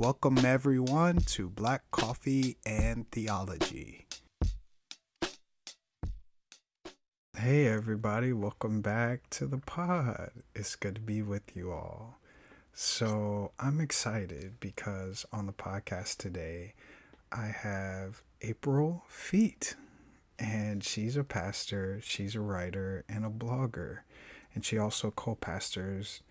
Welcome, 0.00 0.46
everyone, 0.46 1.18
to 1.26 1.50
Black 1.50 1.82
Coffee 1.90 2.56
and 2.64 3.06
Theology. 3.10 4.06
Hey, 7.36 7.66
everybody, 7.66 8.32
welcome 8.32 8.80
back 8.80 9.28
to 9.28 9.44
the 9.44 9.58
pod. 9.58 10.30
It's 10.54 10.74
good 10.74 10.94
to 10.94 11.00
be 11.02 11.20
with 11.20 11.54
you 11.54 11.70
all. 11.72 12.18
So, 12.72 13.52
I'm 13.58 13.78
excited 13.78 14.54
because 14.58 15.26
on 15.34 15.44
the 15.44 15.52
podcast 15.52 16.16
today, 16.16 16.72
I 17.30 17.48
have 17.48 18.22
April 18.40 19.04
Fiet, 19.06 19.74
and 20.38 20.82
she's 20.82 21.18
a 21.18 21.24
pastor, 21.24 22.00
she's 22.02 22.34
a 22.34 22.40
writer, 22.40 23.04
and 23.06 23.26
a 23.26 23.28
blogger. 23.28 23.98
And 24.54 24.64
she 24.64 24.78
also 24.78 25.10
co 25.10 25.34
pastors 25.34 26.22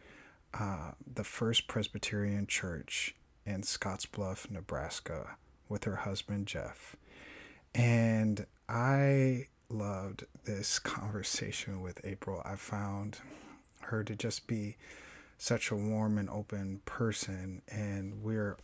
uh, 0.55 0.94
the 1.05 1.23
First 1.23 1.67
Presbyterian 1.67 2.47
Church 2.47 3.13
in 3.49 3.62
Scottsbluff, 3.63 4.49
Nebraska, 4.49 5.38
with 5.67 5.84
her 5.85 5.98
husband 5.98 6.48
Jeff. 6.48 6.95
And 7.73 8.45
I 8.67 9.48
loved 9.70 10.25
this 10.45 10.80
conversation 10.80 11.81
with 11.81 12.02
April. 12.03 12.41
I 12.45 12.55
found 12.55 13.20
her 13.81 14.03
to 14.03 14.16
just 14.16 14.48
be 14.48 14.77
such 15.38 15.72
a 15.72 15.75
warm 15.75 16.17
and 16.17 16.30
open 16.30 16.81
person. 16.85 17.62
And 17.67 18.22
we're 18.22 18.58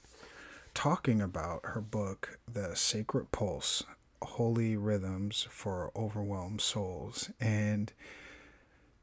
talking 0.74 1.22
about 1.22 1.62
her 1.64 1.82
book, 1.82 2.40
The 2.52 2.76
Sacred 2.76 3.32
Pulse 3.32 3.84
Holy 4.22 4.76
Rhythms 4.76 5.48
for 5.50 5.92
Overwhelmed 5.96 6.62
Souls. 6.62 7.32
And 7.40 7.92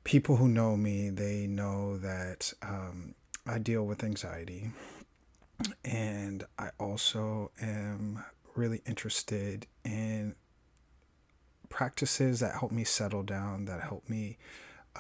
people 0.05 0.37
who 0.37 0.49
know 0.49 0.77
me, 0.77 1.11
they 1.11 1.47
know 1.47 1.97
that 1.99 2.53
um, 2.63 3.15
I 3.47 3.59
deal 3.59 3.85
with 3.85 4.05
anxiety. 4.05 4.71
And 5.85 6.45
I 6.59 6.71
also 6.79 7.51
am 7.61 8.25
really 8.55 8.83
interested 8.87 9.67
in 9.85 10.35
practices 11.69 12.41
that 12.41 12.57
help 12.59 12.71
me 12.71 12.85
settle 12.85 13.23
down, 13.23 13.65
that 13.65 13.81
help 13.81 14.09
me 14.09 14.39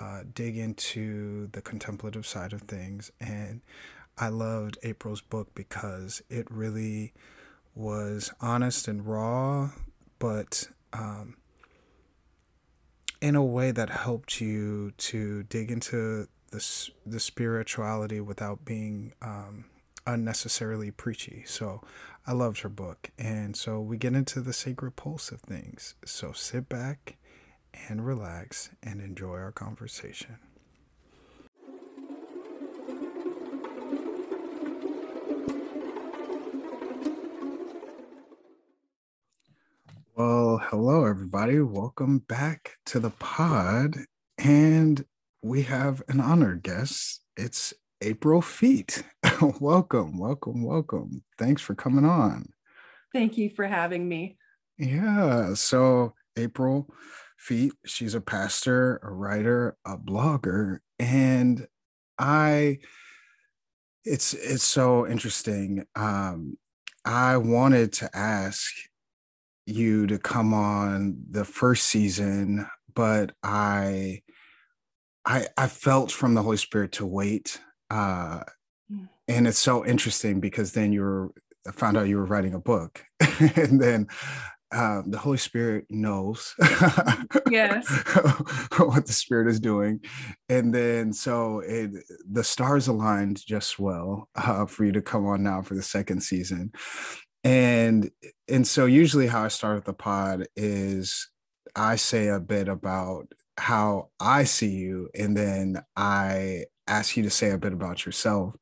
uh, 0.01 0.23
dig 0.35 0.57
into 0.57 1.49
the 1.49 1.61
contemplative 1.61 2.27
side 2.27 2.53
of 2.53 2.63
things. 2.63 3.13
And 3.21 3.61
I 4.17 4.29
loved 4.29 4.79
April's 4.83 5.21
book 5.21 5.55
because 5.55 6.23
it 6.29 6.51
really 6.51 7.13
was 7.75 8.33
honest 8.41 8.89
and 8.89 9.07
raw, 9.07 9.71
but 10.19 10.69
um, 10.93 11.37
in 13.21 13.37
a 13.37 13.45
way 13.45 13.71
that 13.71 13.89
helped 13.89 14.41
you 14.41 14.93
to 14.99 15.43
dig 15.45 15.71
into 15.71 16.29
the, 16.51 16.91
the 17.07 17.21
spirituality 17.21 18.21
without 18.21 18.65
being 18.65 19.15
um, 19.23 19.65
unnecessarily 20.07 20.91
preachy. 20.91 21.45
So 21.47 21.81
I 22.27 22.33
loved 22.33 22.61
her 22.61 22.69
book. 22.69 23.11
And 23.19 23.57
so 23.57 23.81
we 23.81 23.97
get 23.97 24.15
into 24.15 24.41
the 24.41 24.53
sacred 24.53 24.97
pulse 24.97 25.31
of 25.31 25.41
things. 25.41 25.95
So 26.05 26.33
sit 26.33 26.69
back 26.69 27.17
and 27.89 28.07
relax 28.07 28.71
and 28.83 29.01
enjoy 29.01 29.37
our 29.37 29.53
conversation. 29.53 30.39
Well, 40.15 40.61
hello, 40.63 41.07
everybody. 41.07 41.61
Welcome 41.61 42.19
back 42.19 42.77
to 42.87 43.01
the 43.01 43.11
pod. 43.11 43.97
And 44.39 45.05
we 45.43 45.63
have 45.63 46.03
an 46.09 46.21
honored 46.21 46.63
guest. 46.63 47.23
It's 47.37 47.73
April 48.01 48.43
Fiet. 48.43 49.03
welcome, 49.61 50.19
welcome, 50.19 50.63
welcome. 50.63 51.23
Thanks 51.37 51.63
for 51.63 51.75
coming 51.75 52.05
on. 52.05 52.53
Thank 53.13 53.37
you 53.37 53.51
for 53.51 53.67
having 53.67 54.09
me. 54.09 54.37
Yeah. 54.79 55.55
So, 55.55 56.15
April 56.37 56.93
Fiet, 57.39 57.73
she's 57.85 58.15
a 58.15 58.21
pastor, 58.21 59.01
a 59.03 59.11
writer, 59.13 59.77
a 59.85 59.99
blogger, 59.99 60.79
and 60.99 61.67
I 62.19 62.79
it's 64.05 64.35
it's 64.35 64.65
so 64.65 65.07
interesting. 65.07 65.87
Um 65.97 66.57
I 67.05 67.37
wanted 67.37 67.93
to 67.95 68.17
ask 68.17 68.73
you 69.67 70.07
to 70.07 70.19
come 70.19 70.55
on 70.55 71.17
the 71.31 71.45
first 71.45 71.87
season, 71.87 72.69
but 72.95 73.33
I 73.43 74.23
I 75.25 75.49
I 75.57 75.67
felt 75.67 76.13
from 76.13 76.35
the 76.35 76.43
Holy 76.43 76.59
Spirit 76.59 76.93
to 76.93 77.07
wait. 77.07 77.61
Uh. 77.91 78.43
And 79.29 79.47
it's 79.47 79.59
so 79.59 79.85
interesting 79.85 80.41
because 80.41 80.73
then 80.73 80.93
you 80.93 81.03
were 81.03 81.33
I 81.67 81.71
found 81.71 81.97
out 81.97 82.09
you 82.09 82.17
were 82.17 82.25
writing 82.25 82.55
a 82.55 82.59
book, 82.59 83.05
and 83.57 83.81
then 83.81 84.09
um, 84.73 85.05
the 85.11 85.19
Holy 85.19 85.37
Spirit 85.37 85.85
knows 85.91 86.55
yes. 87.51 87.89
what 88.79 89.07
the 89.07 89.13
Spirit 89.13 89.49
is 89.49 89.61
doing, 89.61 90.01
and 90.49 90.75
then 90.75 91.13
so 91.13 91.61
it 91.61 91.91
the 92.31 92.43
stars 92.43 92.89
aligned 92.89 93.45
just 93.47 93.79
well 93.79 94.29
uh, 94.35 94.67
for 94.67 94.85
you 94.85 94.93
to 94.93 95.03
come 95.03 95.27
on 95.27 95.43
now 95.43 95.63
for 95.63 95.75
the 95.75 95.83
second 95.83 96.23
season, 96.23 96.73
and 97.45 98.11
and 98.49 98.67
so 98.67 98.87
usually 98.87 99.27
how 99.27 99.45
I 99.45 99.49
start 99.49 99.77
with 99.77 99.85
the 99.85 99.93
pod 99.93 100.47
is 100.57 101.29
I 101.77 101.97
say 101.97 102.29
a 102.29 102.41
bit 102.41 102.69
about 102.69 103.27
how 103.57 104.09
I 104.19 104.45
see 104.45 104.71
you, 104.71 105.11
and 105.15 105.37
then 105.37 105.83
I 105.97 106.65
ask 106.89 107.17
you 107.17 107.23
to 107.25 107.31
say 107.31 107.51
a 107.51 107.59
bit 107.59 107.73
about 107.73 108.05
yourself. 108.05 108.55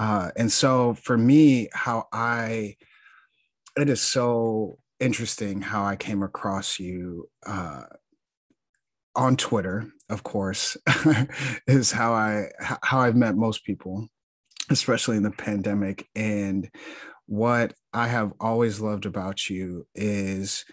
Uh, 0.00 0.30
and 0.34 0.50
so 0.50 0.94
for 0.94 1.18
me, 1.18 1.68
how 1.74 2.06
I 2.10 2.76
it 3.76 3.90
is 3.90 4.00
so 4.00 4.78
interesting 4.98 5.60
how 5.60 5.84
I 5.84 5.96
came 5.96 6.22
across 6.22 6.80
you 6.80 7.28
uh, 7.46 7.82
on 9.14 9.36
Twitter, 9.36 9.92
of 10.08 10.22
course, 10.22 10.78
is 11.66 11.92
how 11.92 12.14
I 12.14 12.46
how 12.82 13.00
I've 13.00 13.14
met 13.14 13.36
most 13.36 13.62
people, 13.66 14.08
especially 14.70 15.18
in 15.18 15.22
the 15.22 15.32
pandemic. 15.32 16.08
And 16.16 16.70
what 17.26 17.74
I 17.92 18.08
have 18.08 18.32
always 18.40 18.80
loved 18.80 19.04
about 19.04 19.50
you 19.50 19.86
is 19.94 20.64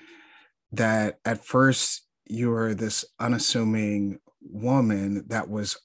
that 0.72 1.16
at 1.26 1.44
first 1.44 2.08
you 2.28 2.50
were 2.52 2.74
this 2.74 3.04
unassuming 3.20 4.20
woman 4.42 5.26
that 5.28 5.50
was 5.50 5.78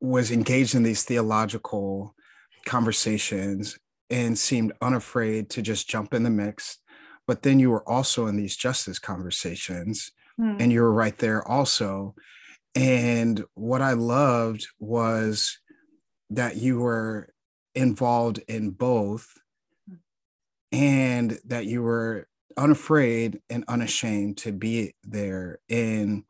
was 0.00 0.30
engaged 0.30 0.76
in 0.76 0.84
these 0.84 1.02
theological 1.02 2.14
conversations 2.64 3.78
and 4.08 4.38
seemed 4.38 4.72
unafraid 4.80 5.50
to 5.50 5.62
just 5.62 5.88
jump 5.88 6.14
in 6.14 6.22
the 6.22 6.30
mix 6.30 6.78
but 7.26 7.42
then 7.42 7.60
you 7.60 7.70
were 7.70 7.88
also 7.88 8.26
in 8.26 8.36
these 8.36 8.56
justice 8.56 8.98
conversations 8.98 10.12
mm. 10.38 10.56
and 10.60 10.72
you 10.72 10.80
were 10.80 10.92
right 10.92 11.18
there 11.18 11.46
also 11.46 12.14
and 12.74 13.44
what 13.54 13.82
i 13.82 13.92
loved 13.92 14.66
was 14.78 15.58
that 16.30 16.56
you 16.56 16.78
were 16.78 17.28
involved 17.74 18.40
in 18.48 18.70
both 18.70 19.28
and 20.72 21.38
that 21.44 21.66
you 21.66 21.82
were 21.82 22.26
unafraid 22.56 23.40
and 23.48 23.64
unashamed 23.68 24.38
to 24.38 24.52
be 24.52 24.94
there. 25.04 25.58
And 25.68 26.24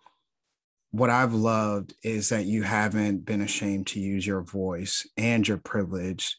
what 0.93 1.11
I've 1.11 1.35
loved 1.35 1.95
is 2.03 2.31
that 2.31 2.47
you 2.47 2.63
haven't 2.63 3.25
been 3.25 3.41
ashamed 3.41 3.87
to 3.89 4.01
use 4.01 4.27
your 4.27 4.43
voice 4.43 5.07
and 5.17 5.47
your 5.47 5.59
privilege 5.59 6.37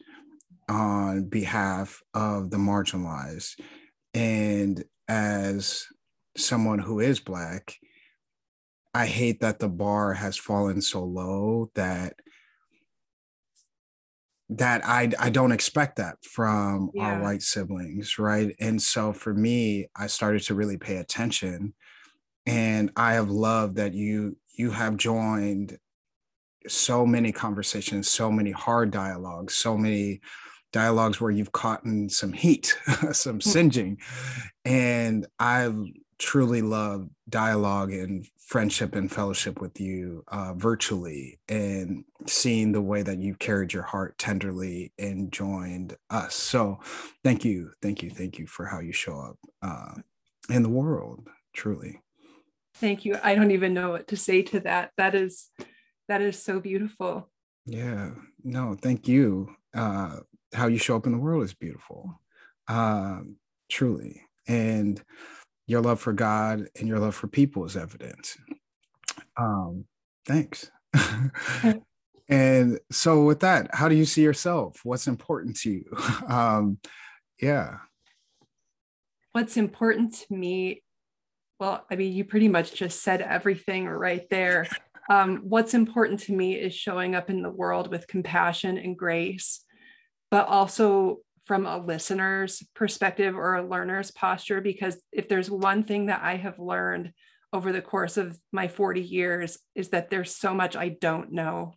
on 0.67 1.25
behalf 1.25 2.01
of 2.13 2.49
the 2.49 2.57
marginalized. 2.57 3.59
And 4.13 4.83
as 5.07 5.87
someone 6.35 6.79
who 6.79 6.99
is 6.99 7.19
Black, 7.19 7.77
I 8.93 9.05
hate 9.05 9.39
that 9.39 9.59
the 9.59 9.69
bar 9.69 10.13
has 10.13 10.35
fallen 10.35 10.81
so 10.81 11.03
low 11.03 11.71
that 11.75 12.15
that 14.49 14.85
I 14.85 15.09
I 15.17 15.29
don't 15.29 15.53
expect 15.53 15.95
that 15.95 16.17
from 16.25 16.91
yeah. 16.93 17.03
our 17.03 17.21
white 17.21 17.41
siblings, 17.41 18.19
right? 18.19 18.53
And 18.59 18.81
so 18.81 19.13
for 19.13 19.33
me, 19.33 19.87
I 19.95 20.07
started 20.07 20.43
to 20.43 20.55
really 20.55 20.77
pay 20.77 20.97
attention, 20.97 21.73
and 22.45 22.91
I 22.97 23.13
have 23.13 23.29
loved 23.29 23.77
that 23.77 23.93
you 23.93 24.35
you 24.53 24.71
have 24.71 24.97
joined 24.97 25.77
so 26.67 27.05
many 27.05 27.31
conversations, 27.31 28.09
so 28.09 28.31
many 28.31 28.51
hard 28.51 28.91
dialogues, 28.91 29.55
so 29.55 29.77
many 29.77 30.21
dialogues 30.71 31.19
where 31.19 31.31
you've 31.31 31.51
caught 31.51 31.83
in 31.83 32.09
some 32.09 32.33
heat, 32.33 32.77
some 33.11 33.39
mm. 33.39 33.43
singeing, 33.43 33.97
and 34.63 35.25
I 35.39 35.71
truly 36.17 36.61
love 36.61 37.09
dialogue 37.27 37.91
and 37.91 38.25
friendship 38.37 38.95
and 38.95 39.11
fellowship 39.11 39.59
with 39.59 39.79
you 39.79 40.23
uh, 40.27 40.53
virtually 40.53 41.39
and 41.47 42.03
seeing 42.27 42.71
the 42.71 42.81
way 42.81 43.01
that 43.01 43.17
you've 43.17 43.39
carried 43.39 43.73
your 43.73 43.83
heart 43.83 44.17
tenderly 44.17 44.93
and 44.99 45.31
joined 45.31 45.95
us. 46.09 46.35
So, 46.35 46.79
thank 47.23 47.43
you, 47.43 47.71
thank 47.81 48.03
you, 48.03 48.09
thank 48.09 48.37
you 48.37 48.45
for 48.45 48.65
how 48.65 48.79
you 48.79 48.91
show 48.91 49.19
up 49.19 49.37
uh, 49.61 50.01
in 50.49 50.63
the 50.63 50.69
world, 50.69 51.27
truly. 51.53 52.01
Thank 52.81 53.05
you. 53.05 53.15
I 53.21 53.35
don't 53.35 53.51
even 53.51 53.75
know 53.75 53.91
what 53.91 54.07
to 54.07 54.17
say 54.17 54.41
to 54.41 54.59
that. 54.61 54.91
That 54.97 55.13
is 55.13 55.49
that 56.07 56.21
is 56.21 56.41
so 56.41 56.59
beautiful. 56.59 57.29
Yeah. 57.67 58.11
No, 58.43 58.75
thank 58.75 59.07
you. 59.07 59.55
Uh, 59.73 60.17
how 60.51 60.65
you 60.65 60.79
show 60.79 60.95
up 60.95 61.05
in 61.05 61.11
the 61.11 61.19
world 61.19 61.43
is 61.43 61.53
beautiful, 61.53 62.19
um, 62.67 63.35
truly. 63.69 64.23
And 64.47 65.01
your 65.67 65.81
love 65.81 65.99
for 65.99 66.11
God 66.11 66.67
and 66.77 66.87
your 66.87 66.97
love 66.97 67.13
for 67.13 67.27
people 67.27 67.65
is 67.65 67.77
evident. 67.77 68.35
Um, 69.37 69.85
thanks. 70.25 70.71
and 72.27 72.79
so, 72.91 73.23
with 73.23 73.41
that, 73.41 73.69
how 73.73 73.87
do 73.89 73.95
you 73.95 74.05
see 74.05 74.23
yourself? 74.23 74.81
What's 74.83 75.07
important 75.07 75.55
to 75.57 75.71
you? 75.71 75.85
Um, 76.27 76.79
yeah. 77.39 77.77
What's 79.33 79.55
important 79.55 80.15
to 80.15 80.33
me? 80.35 80.81
Well, 81.61 81.85
I 81.91 81.95
mean, 81.95 82.11
you 82.11 82.25
pretty 82.25 82.47
much 82.47 82.73
just 82.73 83.03
said 83.03 83.21
everything 83.21 83.87
right 83.87 84.27
there. 84.31 84.67
Um, 85.11 85.41
what's 85.43 85.75
important 85.75 86.21
to 86.21 86.33
me 86.33 86.55
is 86.55 86.73
showing 86.73 87.13
up 87.13 87.29
in 87.29 87.43
the 87.43 87.51
world 87.51 87.91
with 87.91 88.07
compassion 88.07 88.79
and 88.79 88.97
grace, 88.97 89.63
but 90.31 90.47
also 90.47 91.17
from 91.45 91.67
a 91.67 91.77
listener's 91.77 92.63
perspective 92.73 93.35
or 93.35 93.53
a 93.53 93.67
learner's 93.67 94.09
posture. 94.09 94.59
Because 94.59 94.99
if 95.11 95.29
there's 95.29 95.51
one 95.51 95.83
thing 95.83 96.07
that 96.07 96.23
I 96.23 96.37
have 96.37 96.57
learned 96.57 97.13
over 97.53 97.71
the 97.71 97.81
course 97.81 98.17
of 98.17 98.39
my 98.51 98.67
40 98.67 98.99
years, 98.99 99.59
is 99.75 99.89
that 99.89 100.09
there's 100.09 100.35
so 100.35 100.55
much 100.55 100.75
I 100.75 100.89
don't 100.89 101.31
know. 101.31 101.75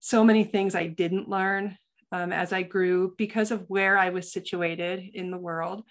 So 0.00 0.24
many 0.24 0.42
things 0.42 0.74
I 0.74 0.88
didn't 0.88 1.28
learn 1.28 1.78
um, 2.10 2.32
as 2.32 2.52
I 2.52 2.62
grew 2.62 3.14
because 3.18 3.52
of 3.52 3.66
where 3.68 3.96
I 3.96 4.10
was 4.10 4.32
situated 4.32 5.00
in 5.14 5.30
the 5.30 5.38
world. 5.38 5.84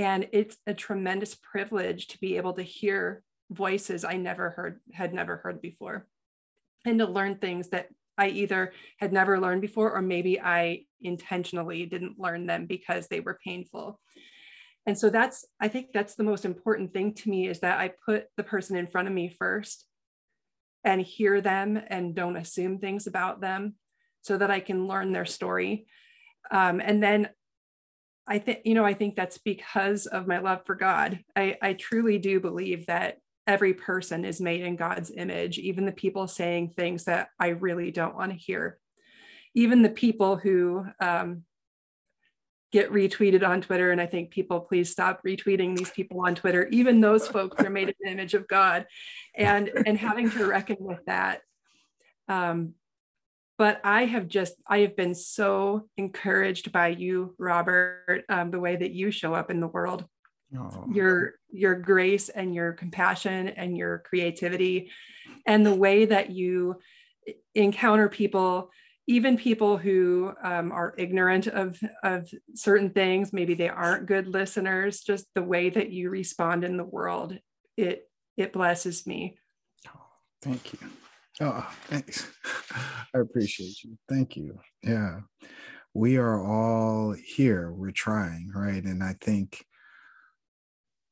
And 0.00 0.28
it's 0.32 0.56
a 0.66 0.72
tremendous 0.72 1.34
privilege 1.34 2.06
to 2.06 2.18
be 2.20 2.38
able 2.38 2.54
to 2.54 2.62
hear 2.62 3.22
voices 3.50 4.02
I 4.02 4.16
never 4.16 4.48
heard, 4.48 4.80
had 4.94 5.12
never 5.12 5.36
heard 5.36 5.60
before, 5.60 6.06
and 6.86 6.98
to 7.00 7.06
learn 7.06 7.36
things 7.36 7.68
that 7.68 7.88
I 8.16 8.28
either 8.28 8.72
had 8.98 9.12
never 9.12 9.38
learned 9.38 9.60
before, 9.60 9.92
or 9.92 10.00
maybe 10.00 10.40
I 10.40 10.86
intentionally 11.02 11.84
didn't 11.84 12.18
learn 12.18 12.46
them 12.46 12.64
because 12.64 13.08
they 13.08 13.20
were 13.20 13.38
painful. 13.44 14.00
And 14.86 14.96
so 14.96 15.10
that's, 15.10 15.44
I 15.60 15.68
think 15.68 15.88
that's 15.92 16.14
the 16.14 16.24
most 16.24 16.46
important 16.46 16.94
thing 16.94 17.12
to 17.16 17.28
me 17.28 17.46
is 17.46 17.60
that 17.60 17.78
I 17.78 17.92
put 18.06 18.28
the 18.38 18.42
person 18.42 18.76
in 18.76 18.86
front 18.86 19.06
of 19.06 19.12
me 19.12 19.28
first 19.28 19.84
and 20.82 21.02
hear 21.02 21.42
them 21.42 21.78
and 21.88 22.14
don't 22.14 22.38
assume 22.38 22.78
things 22.78 23.06
about 23.06 23.42
them 23.42 23.74
so 24.22 24.38
that 24.38 24.50
I 24.50 24.60
can 24.60 24.86
learn 24.86 25.12
their 25.12 25.26
story. 25.26 25.86
Um, 26.50 26.80
and 26.80 27.02
then 27.02 27.28
I 28.26 28.38
think, 28.38 28.60
you 28.64 28.74
know, 28.74 28.84
I 28.84 28.94
think 28.94 29.16
that's 29.16 29.38
because 29.38 30.06
of 30.06 30.26
my 30.26 30.38
love 30.38 30.64
for 30.64 30.74
God. 30.74 31.20
I, 31.34 31.56
I 31.60 31.72
truly 31.72 32.18
do 32.18 32.40
believe 32.40 32.86
that 32.86 33.18
every 33.46 33.74
person 33.74 34.24
is 34.24 34.40
made 34.40 34.62
in 34.62 34.76
God's 34.76 35.10
image, 35.10 35.58
even 35.58 35.84
the 35.84 35.92
people 35.92 36.28
saying 36.28 36.70
things 36.70 37.04
that 37.04 37.28
I 37.38 37.48
really 37.48 37.90
don't 37.90 38.14
want 38.14 38.30
to 38.32 38.38
hear. 38.38 38.78
Even 39.54 39.82
the 39.82 39.90
people 39.90 40.36
who 40.36 40.86
um, 41.00 41.42
get 42.70 42.92
retweeted 42.92 43.46
on 43.46 43.60
Twitter, 43.60 43.90
and 43.90 44.00
I 44.00 44.06
think 44.06 44.30
people 44.30 44.60
please 44.60 44.90
stop 44.90 45.22
retweeting 45.26 45.76
these 45.76 45.90
people 45.90 46.24
on 46.24 46.36
Twitter. 46.36 46.68
Even 46.68 47.00
those 47.00 47.26
folks 47.26 47.62
are 47.64 47.70
made 47.70 47.88
in 47.88 47.94
the 48.00 48.10
image 48.10 48.34
of 48.34 48.46
God, 48.46 48.86
and 49.34 49.70
and 49.86 49.98
having 49.98 50.30
to 50.30 50.46
reckon 50.46 50.76
with 50.78 51.04
that. 51.06 51.40
Um, 52.28 52.74
but 53.60 53.78
I 53.84 54.06
have 54.06 54.26
just 54.26 54.54
I 54.66 54.78
have 54.78 54.96
been 54.96 55.14
so 55.14 55.86
encouraged 55.98 56.72
by 56.72 56.88
you, 56.88 57.34
Robert, 57.36 58.24
um, 58.30 58.50
the 58.50 58.58
way 58.58 58.74
that 58.74 58.92
you 58.92 59.10
show 59.10 59.34
up 59.34 59.50
in 59.50 59.60
the 59.60 59.68
world. 59.68 60.06
Oh. 60.58 60.86
your 60.90 61.34
your 61.52 61.76
grace 61.76 62.28
and 62.28 62.52
your 62.52 62.72
compassion 62.72 63.48
and 63.48 63.78
your 63.78 63.98
creativity 63.98 64.90
and 65.46 65.64
the 65.64 65.74
way 65.74 66.06
that 66.06 66.30
you 66.30 66.80
encounter 67.54 68.08
people 68.08 68.70
even 69.06 69.36
people 69.36 69.76
who 69.76 70.32
um, 70.42 70.72
are 70.72 70.92
ignorant 70.98 71.46
of 71.46 71.78
of 72.02 72.28
certain 72.56 72.90
things 72.90 73.32
maybe 73.32 73.54
they 73.54 73.68
aren't 73.68 74.06
good 74.06 74.26
listeners 74.26 75.02
just 75.02 75.26
the 75.36 75.42
way 75.42 75.70
that 75.70 75.92
you 75.92 76.10
respond 76.10 76.64
in 76.64 76.76
the 76.76 76.84
world 76.84 77.38
it 77.76 78.10
it 78.36 78.52
blesses 78.52 79.06
me. 79.06 79.36
Oh, 79.86 80.00
thank 80.42 80.72
you 80.72 80.80
oh 81.40 81.66
thanks. 81.84 82.30
I 83.14 83.18
appreciate 83.18 83.82
you. 83.82 83.98
Thank 84.08 84.36
you. 84.36 84.58
Yeah. 84.82 85.20
We 85.94 86.16
are 86.16 86.40
all 86.40 87.12
here. 87.12 87.72
We're 87.72 87.90
trying 87.90 88.52
right? 88.54 88.82
And 88.84 89.02
i 89.02 89.14
think 89.20 89.64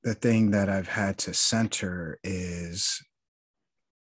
the 0.05 0.15
thing 0.15 0.53
that 0.53 0.69
I've 0.69 0.89
had 0.89 1.19
to 1.19 1.35
center 1.35 2.19
is, 2.23 3.03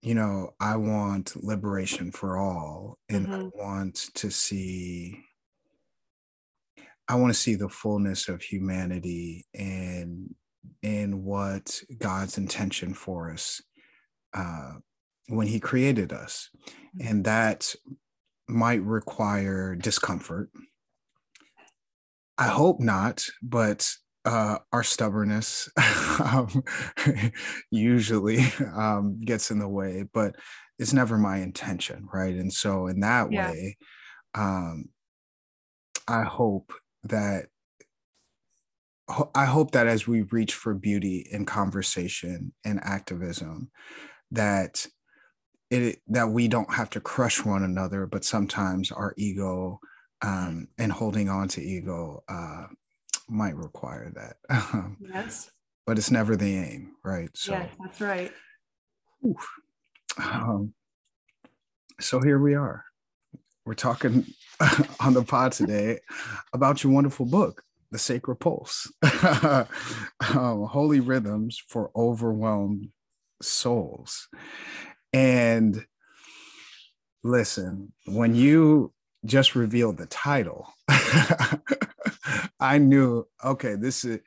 you 0.03 0.15
know, 0.15 0.51
I 0.61 0.77
want 0.77 1.43
liberation 1.43 2.13
for 2.13 2.37
all, 2.37 2.99
and 3.09 3.27
mm-hmm. 3.27 3.35
I 3.35 3.51
want 3.55 4.11
to 4.15 4.31
see. 4.31 5.21
I 7.11 7.15
want 7.15 7.33
to 7.33 7.39
see 7.39 7.55
the 7.55 7.71
fullness 7.71 8.29
of 8.29 8.43
humanity 8.43 9.47
and 9.55 10.35
and 10.83 11.25
what 11.25 11.81
God's 11.99 12.37
intention 12.37 12.93
for 12.93 13.33
us 13.33 13.63
uh, 14.35 14.75
when 15.29 15.47
He 15.47 15.61
created 15.61 16.13
us, 16.13 16.51
mm-hmm. 16.69 17.09
and 17.09 17.25
that 17.25 17.75
might 18.49 18.83
require 18.83 19.75
discomfort. 19.75 20.51
I 22.37 22.49
hope 22.49 22.81
not, 22.81 23.25
but 23.43 23.89
uh, 24.25 24.59
our 24.73 24.83
stubbornness 24.83 25.69
um, 26.21 26.63
usually 27.71 28.45
um, 28.75 29.17
gets 29.21 29.51
in 29.51 29.59
the 29.59 29.69
way, 29.69 30.05
but 30.13 30.37
it's 30.79 30.93
never 30.93 31.19
my 31.19 31.39
intention, 31.39 32.09
right? 32.13 32.35
And 32.35 32.53
so, 32.53 32.87
in 32.87 33.01
that 33.01 33.33
yeah. 33.33 33.51
way, 33.51 33.77
um, 34.35 34.87
I 36.07 36.23
hope 36.23 36.73
that 37.05 37.47
I 39.35 39.47
hope 39.47 39.71
that 39.71 39.87
as 39.87 40.07
we 40.07 40.23
reach 40.23 40.55
for 40.55 40.75
beauty 40.75 41.27
in 41.31 41.47
conversation 41.47 42.53
and 42.65 42.79
activism, 42.83 43.71
that 44.31 44.87
it 45.71 46.01
that 46.09 46.31
we 46.31 46.49
don't 46.49 46.73
have 46.73 46.91
to 46.91 47.01
crush 47.01 47.45
one 47.45 47.63
another, 47.63 48.07
but 48.07 48.25
sometimes 48.25 48.91
our 48.91 49.15
ego 49.17 49.81
um, 50.23 50.69
and 50.79 50.93
holding 50.93 51.29
on 51.29 51.49
to 51.49 51.63
ego 51.63 52.23
uh, 52.29 52.67
might 53.29 53.57
require 53.57 54.13
that. 54.15 54.37
yes. 55.01 55.51
But 55.87 55.99
it's 55.99 56.11
never 56.11 56.37
the 56.37 56.57
aim, 56.57 56.93
right? 57.05 57.31
So 57.35 57.53
yeah, 57.53 57.67
that's 57.81 58.01
right. 58.01 58.33
Um, 60.19 60.75
so 62.01 62.21
here 62.21 62.39
we 62.39 62.55
are. 62.55 62.85
We're 63.65 63.75
talking 63.75 64.27
on 65.01 65.15
the 65.15 65.23
pod 65.23 65.53
today 65.53 66.01
about 66.53 66.83
your 66.83 66.93
wonderful 66.93 67.27
book, 67.27 67.63
The 67.91 67.99
Sacred 67.99 68.37
Pulse 68.37 68.91
um, 69.23 69.67
Holy 70.67 71.01
Rhythms 71.01 71.63
for 71.69 71.91
Overwhelmed 71.95 72.89
Souls. 73.43 74.29
And 75.13 75.85
listen, 77.23 77.93
when 78.07 78.35
you 78.35 78.93
just 79.25 79.55
revealed 79.55 79.99
the 79.99 80.07
title, 80.07 80.73
I 82.61 82.79
knew, 82.79 83.27
okay, 83.45 83.75
this 83.75 84.05
is 84.05 84.21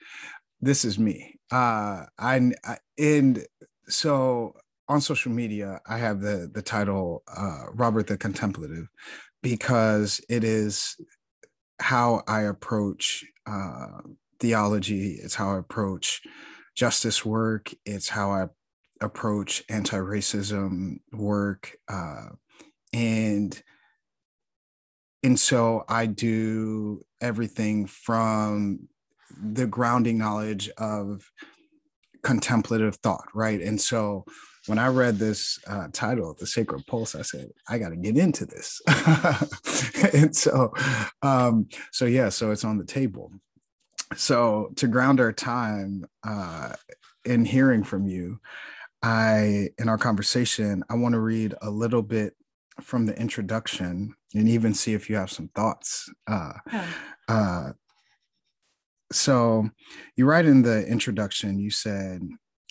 this 0.62 0.86
is 0.86 1.00
me. 1.00 1.40
Uh, 1.52 2.06
I, 2.20 2.52
I 2.64 2.78
and 2.98 3.46
so 3.88 4.54
on 4.88 5.02
social 5.02 5.32
media, 5.32 5.82
I 5.88 5.98
have 5.98 6.22
the 6.22 6.50
the 6.54 6.62
title 6.62 7.24
uh, 7.36 7.66
Robert 7.74 8.08
the 8.08 8.18
Contemplative 8.18 8.88
because 9.42 10.22
it 10.30 10.44
is 10.44 10.96
how 11.80 12.24
I 12.28 12.42
approach 12.42 13.26
uh, 13.48 14.02
theology. 14.40 15.20
It's 15.22 15.36
how 15.36 15.56
I 15.56 15.60
approach 15.60 16.22
justice 16.76 17.26
work. 17.26 17.74
It's 17.86 18.10
how 18.10 18.32
I 18.32 18.48
approach 19.02 19.64
anti-racism 19.70 21.00
work, 21.12 21.76
uh, 21.90 22.30
and 22.94 23.62
and 25.24 25.40
so 25.40 25.84
I 25.88 26.08
do 26.08 27.06
everything 27.20 27.86
from 27.86 28.88
the 29.40 29.68
grounding 29.68 30.18
knowledge 30.18 30.70
of 30.78 31.24
contemplative 32.24 32.96
thought, 32.98 33.28
right? 33.34 33.62
And 33.62 33.80
so 33.80 34.26
when 34.68 34.78
I 34.78 34.88
read 34.88 35.18
this 35.18 35.60
uh, 35.68 35.88
title, 35.92 36.36
The 36.40 36.46
Sacred 36.46 36.86
Pulse, 36.86 37.16
I 37.16 37.24
said, 37.24 37.50
I 37.68 37.80
got 37.80 37.90
to 37.90 37.96
get 37.96 38.18
into 38.18 38.46
this. 38.46 38.82
and 40.14 40.36
so, 40.36 40.74
um, 41.22 41.68
so 41.92 42.06
yeah, 42.06 42.30
so 42.30 42.52
it's 42.52 42.66
on 42.66 42.78
the 42.78 42.86
table. 42.86 43.32
So 44.16 44.72
to 44.76 44.88
ground 44.88 45.20
our 45.20 45.32
time 45.32 46.06
uh, 46.24 46.74
in 47.26 47.46
hearing 47.46 47.84
from 47.84 48.08
you, 48.08 48.40
I, 49.04 49.70
in 49.80 49.90
our 49.90 49.98
conversation, 49.98 50.84
I 50.90 50.96
want 50.96 51.14
to 51.14 51.20
read 51.20 51.56
a 51.62 51.70
little 51.70 52.02
bit 52.02 52.36
from 52.82 53.06
the 53.06 53.20
introduction 53.20 54.14
and 54.34 54.48
even 54.48 54.74
see 54.74 54.94
if 54.94 55.10
you 55.10 55.16
have 55.16 55.32
some 55.32 55.50
thoughts. 55.56 56.10
Uh, 56.28 56.54
uh, 57.28 57.72
so 59.12 59.70
you 60.16 60.26
write 60.26 60.46
in 60.46 60.62
the 60.62 60.86
introduction, 60.88 61.60
you 61.60 61.72
said, 61.72 62.22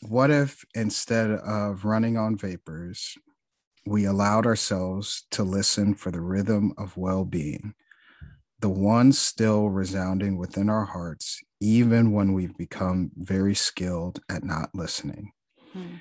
What 0.09 0.31
if 0.31 0.65
instead 0.75 1.31
of 1.31 1.85
running 1.85 2.17
on 2.17 2.37
vapors, 2.37 3.17
we 3.87 4.05
allowed 4.05 4.47
ourselves 4.47 5.27
to 5.33 5.43
listen 5.43 5.95
for 5.95 6.11
the 6.11 6.21
rhythm 6.21 6.73
of 6.79 6.97
well 6.97 7.25
being, 7.25 7.75
the 8.61 8.69
one 8.69 9.13
still 9.13 9.69
resounding 9.69 10.39
within 10.39 10.69
our 10.69 10.85
hearts, 10.85 11.41
even 11.61 12.13
when 12.13 12.33
we've 12.33 12.57
become 12.57 13.11
very 13.17 13.55
skilled 13.55 14.21
at 14.29 14.45
not 14.45 14.71
listening. 14.75 15.33
Hmm. 15.73 15.97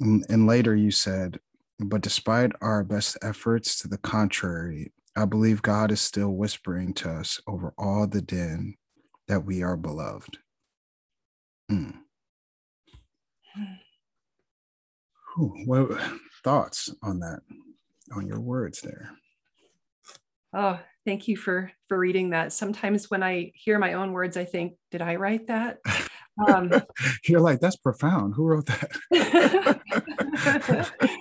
And, 0.00 0.24
and 0.28 0.46
later 0.46 0.74
you 0.74 0.90
said, 0.90 1.40
but 1.78 2.00
despite 2.00 2.52
our 2.60 2.82
best 2.82 3.18
efforts 3.22 3.78
to 3.80 3.88
the 3.88 3.98
contrary, 3.98 4.92
I 5.16 5.24
believe 5.24 5.62
God 5.62 5.90
is 5.90 6.00
still 6.00 6.30
whispering 6.30 6.94
to 6.94 7.10
us 7.10 7.40
over 7.46 7.72
all 7.78 8.06
the 8.06 8.22
din 8.22 8.76
that 9.28 9.44
we 9.44 9.62
are 9.62 9.76
beloved. 9.76 10.38
Hmm. 11.68 11.90
What 15.66 16.00
thoughts 16.44 16.94
on 17.02 17.20
that, 17.20 17.40
on 18.14 18.26
your 18.26 18.40
words 18.40 18.80
there? 18.80 19.10
Oh, 20.54 20.80
thank 21.04 21.28
you 21.28 21.36
for 21.36 21.70
for 21.88 21.98
reading 21.98 22.30
that. 22.30 22.52
Sometimes 22.52 23.10
when 23.10 23.22
I 23.22 23.52
hear 23.54 23.78
my 23.78 23.94
own 23.94 24.12
words, 24.12 24.36
I 24.36 24.44
think, 24.44 24.74
did 24.90 25.02
I 25.02 25.16
write 25.16 25.48
that? 25.48 25.78
Um, 26.46 26.70
You're 27.24 27.40
like, 27.40 27.60
that's 27.60 27.76
profound. 27.76 28.34
Who 28.34 28.44
wrote 28.44 28.66
that? 28.66 29.80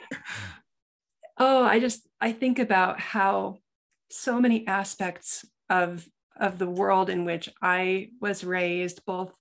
oh, 1.38 1.64
I 1.64 1.80
just 1.80 2.08
I 2.20 2.32
think 2.32 2.60
about 2.60 3.00
how 3.00 3.60
so 4.10 4.40
many 4.40 4.68
aspects 4.68 5.46
of 5.70 6.08
of 6.38 6.60
the 6.60 6.70
world 6.70 7.10
in 7.10 7.26
which 7.26 7.50
I 7.62 8.10
was 8.20 8.44
raised, 8.44 9.06
both 9.06 9.34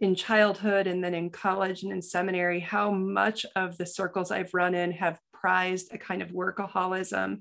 in 0.00 0.14
childhood 0.14 0.86
and 0.86 1.02
then 1.02 1.14
in 1.14 1.30
college 1.30 1.82
and 1.82 1.92
in 1.92 2.02
seminary, 2.02 2.60
how 2.60 2.90
much 2.90 3.44
of 3.56 3.76
the 3.78 3.86
circles 3.86 4.30
I've 4.30 4.54
run 4.54 4.74
in 4.74 4.92
have 4.92 5.18
prized 5.32 5.92
a 5.92 5.98
kind 5.98 6.22
of 6.22 6.30
workaholism 6.30 7.40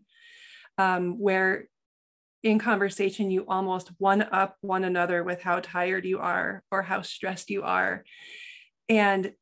um, 0.77 1.19
where 1.19 1.67
in 2.43 2.59
conversation 2.59 3.31
you 3.31 3.45
almost 3.47 3.91
one 3.97 4.21
up 4.21 4.55
one 4.61 4.83
another 4.83 5.23
with 5.23 5.41
how 5.41 5.59
tired 5.59 6.05
you 6.05 6.19
are 6.19 6.63
or 6.71 6.81
how 6.81 7.01
stressed 7.01 7.49
you 7.49 7.63
are. 7.63 8.03
And 8.87 9.33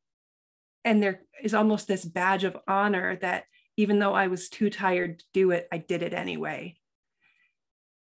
and 0.84 1.02
there 1.02 1.22
is 1.42 1.54
almost 1.54 1.86
this 1.86 2.04
badge 2.04 2.44
of 2.44 2.56
honor 2.66 3.16
that 3.16 3.44
even 3.76 3.98
though 3.98 4.14
i 4.14 4.26
was 4.26 4.48
too 4.48 4.70
tired 4.70 5.18
to 5.18 5.24
do 5.34 5.50
it 5.50 5.68
i 5.72 5.78
did 5.78 6.02
it 6.02 6.12
anyway. 6.12 6.76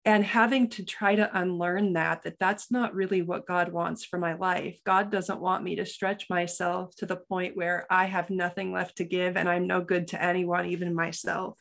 And 0.03 0.25
having 0.25 0.69
to 0.69 0.83
try 0.83 1.13
to 1.13 1.39
unlearn 1.39 1.93
that 1.93 2.23
that 2.23 2.39
that's 2.39 2.71
not 2.71 2.95
really 2.95 3.21
what 3.21 3.45
god 3.45 3.71
wants 3.71 4.03
for 4.03 4.17
my 4.17 4.33
life. 4.33 4.79
God 4.83 5.11
doesn't 5.11 5.39
want 5.39 5.63
me 5.63 5.75
to 5.75 5.85
stretch 5.85 6.27
myself 6.27 6.95
to 6.95 7.05
the 7.05 7.17
point 7.17 7.55
where 7.55 7.85
i 7.91 8.05
have 8.05 8.31
nothing 8.31 8.71
left 8.71 8.97
to 8.97 9.03
give 9.03 9.37
and 9.37 9.47
i'm 9.47 9.67
no 9.67 9.81
good 9.81 10.07
to 10.07 10.23
anyone 10.23 10.65
even 10.65 10.95
myself 10.95 11.59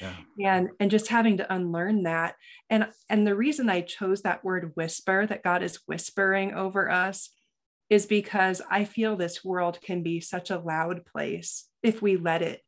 yeah. 0.00 0.14
and 0.56 0.70
and 0.80 0.90
just 0.90 1.08
having 1.08 1.38
to 1.38 1.52
unlearn 1.52 2.04
that. 2.04 2.34
And 2.70 2.88
and 3.08 3.26
the 3.26 3.34
reason 3.34 3.68
i 3.70 3.80
chose 3.80 4.22
that 4.22 4.44
word 4.44 4.72
whisper 4.74 5.26
that 5.26 5.42
god 5.42 5.62
is 5.62 5.80
whispering 5.86 6.54
over 6.54 6.90
us 6.90 7.30
is 7.90 8.06
because 8.06 8.60
i 8.70 8.84
feel 8.84 9.16
this 9.16 9.44
world 9.44 9.80
can 9.80 10.02
be 10.02 10.20
such 10.20 10.50
a 10.50 10.58
loud 10.58 11.04
place 11.06 11.68
if 11.82 12.02
we 12.02 12.16
let 12.16 12.42
it. 12.42 12.62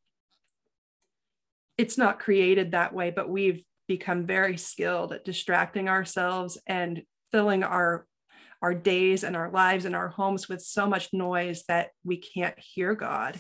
It's 1.78 1.99
not 1.99 2.20
created 2.20 2.72
that 2.72 2.94
way 2.94 3.10
but 3.10 3.28
we've 3.28 3.64
become 3.88 4.25
very 4.25 4.56
skilled 4.56 5.12
at 5.12 5.25
distracting 5.25 5.88
ourselves 5.88 6.58
and 6.66 7.02
filling 7.32 7.64
our 7.64 8.06
our 8.62 8.75
days 8.75 9.25
and 9.25 9.37
our 9.37 9.50
lives 9.50 9.84
and 9.84 9.96
our 9.96 10.08
homes 10.08 10.49
with 10.49 10.62
so 10.62 10.87
much 10.87 11.08
noise 11.12 11.64
that 11.68 11.90
we 12.04 12.18
can't 12.18 12.58
hear 12.58 12.94
god. 12.94 13.38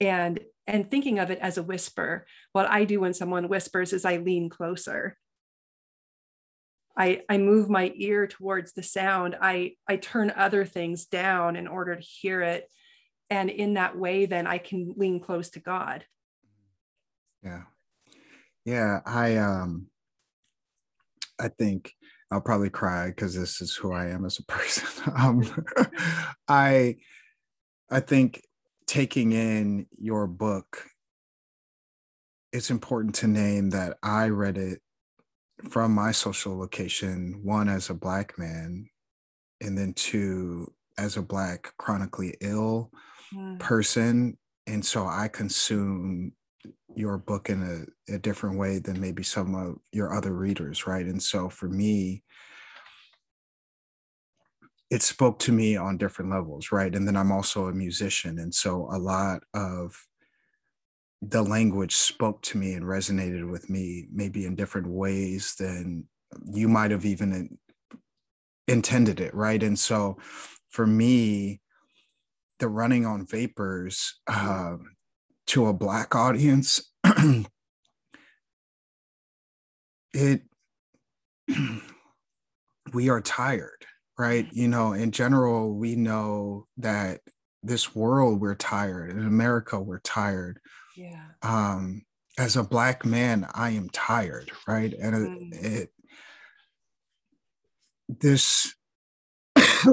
And 0.00 0.40
and 0.68 0.88
thinking 0.88 1.18
of 1.18 1.30
it 1.30 1.38
as 1.40 1.58
a 1.58 1.62
whisper 1.62 2.26
what 2.52 2.70
i 2.70 2.84
do 2.84 3.00
when 3.00 3.14
someone 3.14 3.48
whispers 3.48 3.92
is 3.92 4.04
i 4.04 4.18
lean 4.18 4.48
closer 4.48 5.16
I, 6.98 7.22
I 7.28 7.38
move 7.38 7.70
my 7.70 7.92
ear 7.94 8.26
towards 8.26 8.72
the 8.72 8.82
sound. 8.82 9.36
I, 9.40 9.74
I 9.88 9.96
turn 9.96 10.32
other 10.36 10.64
things 10.64 11.06
down 11.06 11.54
in 11.54 11.68
order 11.68 11.94
to 11.94 12.02
hear 12.02 12.42
it. 12.42 12.68
And 13.30 13.50
in 13.50 13.74
that 13.74 13.96
way, 13.96 14.26
then 14.26 14.48
I 14.48 14.58
can 14.58 14.94
lean 14.96 15.20
close 15.20 15.50
to 15.50 15.60
God. 15.60 16.04
Yeah. 17.44 17.62
Yeah. 18.64 19.00
I, 19.06 19.36
um, 19.36 19.86
I 21.38 21.48
think 21.48 21.92
I'll 22.32 22.40
probably 22.40 22.70
cry 22.70 23.08
because 23.08 23.32
this 23.32 23.60
is 23.60 23.76
who 23.76 23.92
I 23.92 24.08
am 24.08 24.24
as 24.24 24.40
a 24.40 24.44
person. 24.52 25.12
um, 25.16 25.64
I, 26.48 26.96
I 27.88 28.00
think 28.00 28.42
taking 28.88 29.32
in 29.32 29.86
your 29.96 30.26
book, 30.26 30.86
it's 32.52 32.70
important 32.70 33.14
to 33.16 33.28
name 33.28 33.70
that 33.70 33.98
I 34.02 34.28
read 34.28 34.58
it 34.58 34.80
from 35.70 35.94
my 35.94 36.12
social 36.12 36.58
location, 36.58 37.40
one 37.44 37.68
as 37.68 37.90
a 37.90 37.94
black 37.94 38.38
man, 38.38 38.88
and 39.60 39.76
then 39.76 39.92
two 39.92 40.72
as 40.96 41.16
a 41.16 41.22
black 41.22 41.72
chronically 41.76 42.34
ill 42.40 42.90
person. 43.58 44.36
And 44.66 44.84
so 44.84 45.06
I 45.06 45.28
consume 45.28 46.32
your 46.96 47.18
book 47.18 47.50
in 47.50 47.86
a, 48.08 48.14
a 48.14 48.18
different 48.18 48.58
way 48.58 48.78
than 48.78 49.00
maybe 49.00 49.22
some 49.22 49.54
of 49.54 49.76
your 49.92 50.14
other 50.14 50.32
readers, 50.32 50.86
right? 50.86 51.06
And 51.06 51.22
so 51.22 51.48
for 51.48 51.68
me, 51.68 52.22
it 54.90 55.02
spoke 55.02 55.38
to 55.40 55.52
me 55.52 55.76
on 55.76 55.98
different 55.98 56.30
levels, 56.30 56.72
right? 56.72 56.94
And 56.94 57.06
then 57.06 57.16
I'm 57.16 57.30
also 57.30 57.66
a 57.66 57.74
musician. 57.74 58.38
And 58.38 58.54
so 58.54 58.88
a 58.90 58.98
lot 58.98 59.42
of 59.52 60.06
the 61.20 61.42
language 61.42 61.94
spoke 61.94 62.40
to 62.42 62.58
me 62.58 62.72
and 62.72 62.84
resonated 62.84 63.50
with 63.50 63.68
me, 63.68 64.06
maybe 64.12 64.46
in 64.46 64.54
different 64.54 64.86
ways 64.86 65.54
than 65.58 66.04
you 66.52 66.68
might 66.68 66.90
have 66.90 67.04
even 67.04 67.58
intended 68.66 69.20
it, 69.20 69.34
right? 69.34 69.62
And 69.62 69.78
so 69.78 70.16
for 70.70 70.86
me, 70.86 71.60
the 72.58 72.68
running 72.68 73.04
on 73.04 73.26
vapors 73.26 74.20
uh, 74.26 74.76
to 75.48 75.66
a 75.66 75.74
Black 75.74 76.14
audience, 76.14 76.90
it, 80.14 80.42
we 82.92 83.10
are 83.10 83.20
tired 83.20 83.84
right? 84.18 84.46
You 84.52 84.68
know, 84.68 84.92
in 84.92 85.12
general, 85.12 85.74
we 85.74 85.94
know 85.96 86.66
that 86.78 87.20
this 87.62 87.94
world 87.94 88.40
we're 88.40 88.54
tired. 88.54 89.10
In 89.10 89.26
America, 89.26 89.80
we're 89.80 90.00
tired. 90.00 90.60
Yeah. 90.96 91.26
Um, 91.42 92.02
as 92.38 92.56
a 92.56 92.62
black 92.62 93.04
man, 93.04 93.48
I 93.54 93.70
am 93.70 93.88
tired, 93.90 94.50
right? 94.66 94.92
And 94.92 95.14
mm. 95.14 95.52
it, 95.52 95.64
it 95.66 95.90
this 98.08 98.74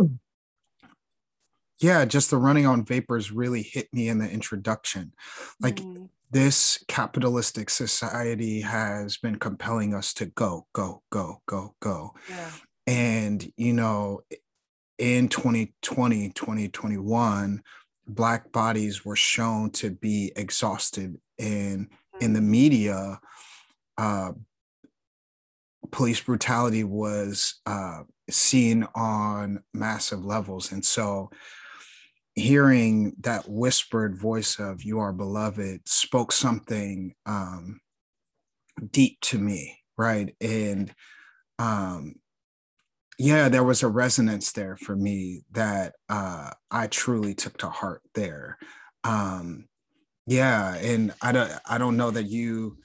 yeah, 1.80 2.06
just 2.06 2.30
the 2.30 2.38
running 2.38 2.66
on 2.66 2.86
vapors 2.86 3.32
really 3.32 3.62
hit 3.62 3.88
me 3.94 4.10
in 4.10 4.20
the 4.20 4.30
introduction. 4.30 5.14
Like 5.60 5.78
mm. 5.78 6.10
this 6.32 6.84
capitalistic 6.88 7.70
society 7.70 8.62
has 8.62 9.18
been 9.18 9.38
compelling 9.38 9.94
us 9.94 10.14
to 10.16 10.28
go, 10.28 10.68
go, 10.74 11.04
go, 11.10 11.42
go, 11.48 11.76
go. 11.82 12.14
Yeah. 12.30 12.52
And, 12.88 13.52
you 13.58 13.74
know, 13.74 14.22
in 14.98 15.28
2020, 15.28 16.30
2021, 16.30 17.62
Black 18.08 18.52
bodies 18.52 19.04
were 19.04 19.16
shown 19.16 19.72
to 19.72 19.90
be 19.90 20.32
exhausted. 20.36 21.18
And 21.40 21.90
in 22.22 22.34
the 22.34 22.42
media, 22.42 23.20
uh, 23.98 24.34
police 25.92 26.22
brutality 26.22 26.84
was 26.84 27.56
uh, 27.66 28.04
seen 28.30 28.88
on 28.94 29.64
massive 29.74 30.24
levels. 30.24 30.72
And 30.72 30.86
so, 30.86 31.32
hearing 32.36 33.14
that 33.22 33.48
whispered 33.48 34.16
voice 34.16 34.60
of 34.60 34.84
"You 34.84 35.00
are 35.00 35.14
beloved" 35.14 35.88
spoke 35.88 36.32
something 36.32 37.16
um, 37.26 37.80
deep 38.92 39.20
to 39.22 39.40
me, 39.40 39.80
right? 39.98 40.36
And 40.42 40.94
um, 41.60 42.16
yeah, 43.18 43.50
there 43.50 43.64
was 43.64 43.84
a 43.84 43.88
resonance 43.88 44.52
there 44.52 44.76
for 44.76 44.96
me 44.96 45.44
that 45.52 45.94
uh, 46.10 46.52
I 46.70 46.88
truly 46.88 47.34
took 47.34 47.58
to 47.60 47.70
heart 47.70 48.02
there. 48.14 48.58
Um, 49.04 49.68
yeah, 50.28 50.76
and 50.76 51.14
I 51.22 51.32
don't, 51.32 51.52
I 51.66 51.78
don't 51.78 51.98
know 51.98 52.12
that 52.12 52.26
you 52.26 52.78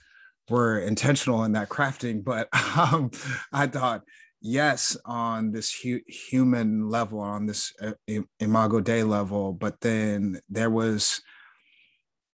were 0.48 0.78
intentional 0.78 1.44
in 1.44 1.52
that 1.52 1.68
crafting, 1.68 2.22
but 2.22 2.48
um, 2.76 3.10
I 3.52 3.66
thought, 3.66 4.02
yes, 4.40 4.96
on 5.04 5.52
this 5.52 5.72
hu- 5.72 6.02
human 6.06 6.88
level, 6.88 7.20
on 7.20 7.46
this 7.46 7.72
uh, 7.80 7.92
Imago 8.38 8.80
Dei 8.80 9.02
level, 9.02 9.52
but 9.52 9.80
then 9.80 10.40
there 10.48 10.70
was 10.70 11.20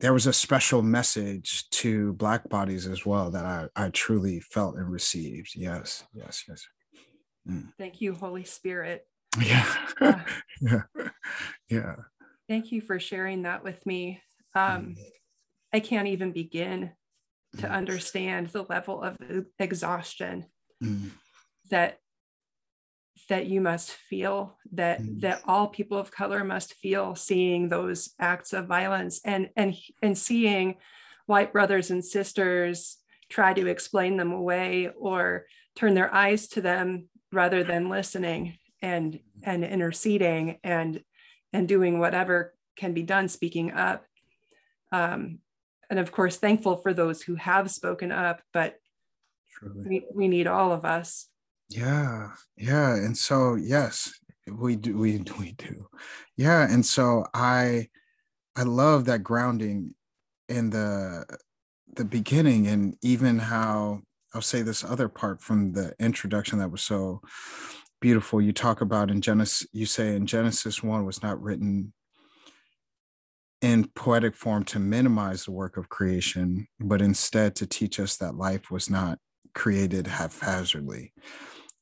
there 0.02 0.14
was 0.14 0.28
a 0.28 0.34
special 0.34 0.82
message 0.82 1.70
to 1.70 2.14
Black 2.14 2.50
bodies 2.50 2.86
as 2.86 3.06
well 3.06 3.32
that 3.32 3.46
I, 3.46 3.68
I 3.78 3.90
truly 3.90 4.42
felt 4.42 4.75
and 4.75 4.92
received. 4.92 5.54
Yes, 5.56 6.04
yes, 6.14 6.44
yes. 6.50 6.68
Mm. 7.50 7.74
Thank 7.78 8.02
you, 8.02 8.14
Holy 8.14 8.44
Spirit. 8.44 9.08
Yeah. 9.40 9.75
Uh, 10.02 10.14
yeah. 10.62 10.82
Yeah. 11.70 11.96
Thank 12.48 12.72
you 12.72 12.82
for 12.82 13.00
sharing 13.00 13.44
that 13.44 13.64
with 13.64 13.86
me. 13.86 14.22
Um, 14.54 14.96
mm. 14.96 14.96
I 15.74 15.80
can't 15.80 16.08
even 16.08 16.32
begin 16.32 16.92
to 17.58 17.68
mm. 17.68 17.72
understand 17.72 18.48
the 18.48 18.64
level 18.64 19.02
of 19.02 19.18
exhaustion 19.60 20.46
mm. 20.84 21.10
that 21.70 22.00
that 23.30 23.48
you 23.48 23.62
must 23.62 23.92
feel 23.92 24.58
that 24.74 25.02
mm. 25.02 25.22
that 25.22 25.42
all 25.48 25.68
people 25.68 25.98
of 25.98 26.12
color 26.12 26.44
must 26.44 26.75
feel 26.75 27.16
seeing 27.16 27.70
those 27.70 28.12
acts 28.20 28.54
of 28.54 28.68
violence 28.68 29.22
and 29.25 29.50
and 29.56 29.75
and 30.02 30.18
seeing 30.18 30.75
white 31.25 31.52
brothers 31.52 31.90
and 31.92 32.06
sisters 32.06 32.98
try 33.30 33.54
to 33.54 33.68
explain 33.68 34.18
them 34.18 34.32
away 34.32 34.90
or 35.00 35.46
turn 35.75 35.94
their 35.94 36.14
eyes 36.14 36.48
to 36.48 36.62
them 36.62 37.08
rather 37.32 37.63
than 37.63 37.89
listening 37.89 38.58
and 38.82 39.20
and 39.44 39.63
interceding 39.63 40.60
and 40.63 41.03
and 41.53 41.67
doing 41.67 42.00
whatever 42.00 42.53
can 42.75 42.94
be 42.94 43.03
done 43.03 43.29
speaking 43.29 43.72
up. 43.72 44.05
Um, 44.91 45.39
and 45.89 46.00
of 46.00 46.12
course 46.12 46.38
thankful 46.38 46.77
for 46.77 46.94
those 46.94 47.22
who 47.22 47.36
have 47.36 47.70
spoken 47.72 48.12
up 48.12 48.41
but 48.53 48.75
we, 49.86 50.05
we 50.13 50.27
need 50.27 50.48
all 50.48 50.72
of 50.72 50.86
us. 50.86 51.27
Yeah 51.70 52.32
yeah. 52.58 52.96
And 52.96 53.17
so 53.17 53.55
yes 53.55 54.13
we 54.51 54.75
do 54.75 54.98
we, 54.98 55.17
we 55.39 55.51
do. 55.53 55.88
Yeah 56.36 56.72
and 56.72 56.86
so 56.86 57.25
i 57.34 57.88
i 58.55 58.63
love 58.63 59.05
that 59.05 59.24
grounding 59.24 59.96
in 60.50 60.70
the 60.70 61.25
the 61.96 62.05
beginning 62.05 62.67
and 62.67 62.96
even 63.01 63.39
how 63.39 64.01
I'll 64.36 64.42
say 64.42 64.63
this 64.63 64.84
other 64.84 65.08
part 65.08 65.42
from 65.42 65.72
the 65.72 65.96
introduction 65.98 66.60
that 66.60 66.70
was 66.70 66.82
so 66.82 67.22
beautiful. 68.01 68.42
You 68.42 68.51
talk 68.51 68.82
about 68.82 69.10
in 69.10 69.22
Genesis, 69.22 69.65
you 69.72 69.86
say 69.86 70.13
in 70.13 70.27
Genesis 70.27 70.84
1 70.84 71.06
was 71.06 71.24
not 71.24 71.42
written 71.42 71.94
in 73.62 73.86
poetic 73.96 74.36
form 74.36 74.65
to 74.65 74.77
minimize 74.77 75.46
the 75.46 75.51
work 75.51 75.77
of 75.77 75.88
creation, 75.88 76.68
but 76.82 77.01
instead 77.01 77.56
to 77.56 77.65
teach 77.65 77.98
us 77.98 78.18
that 78.18 78.36
life 78.36 78.70
was 78.70 78.89
not 78.89 79.20
created 79.54 80.06
haphazardly. 80.06 81.13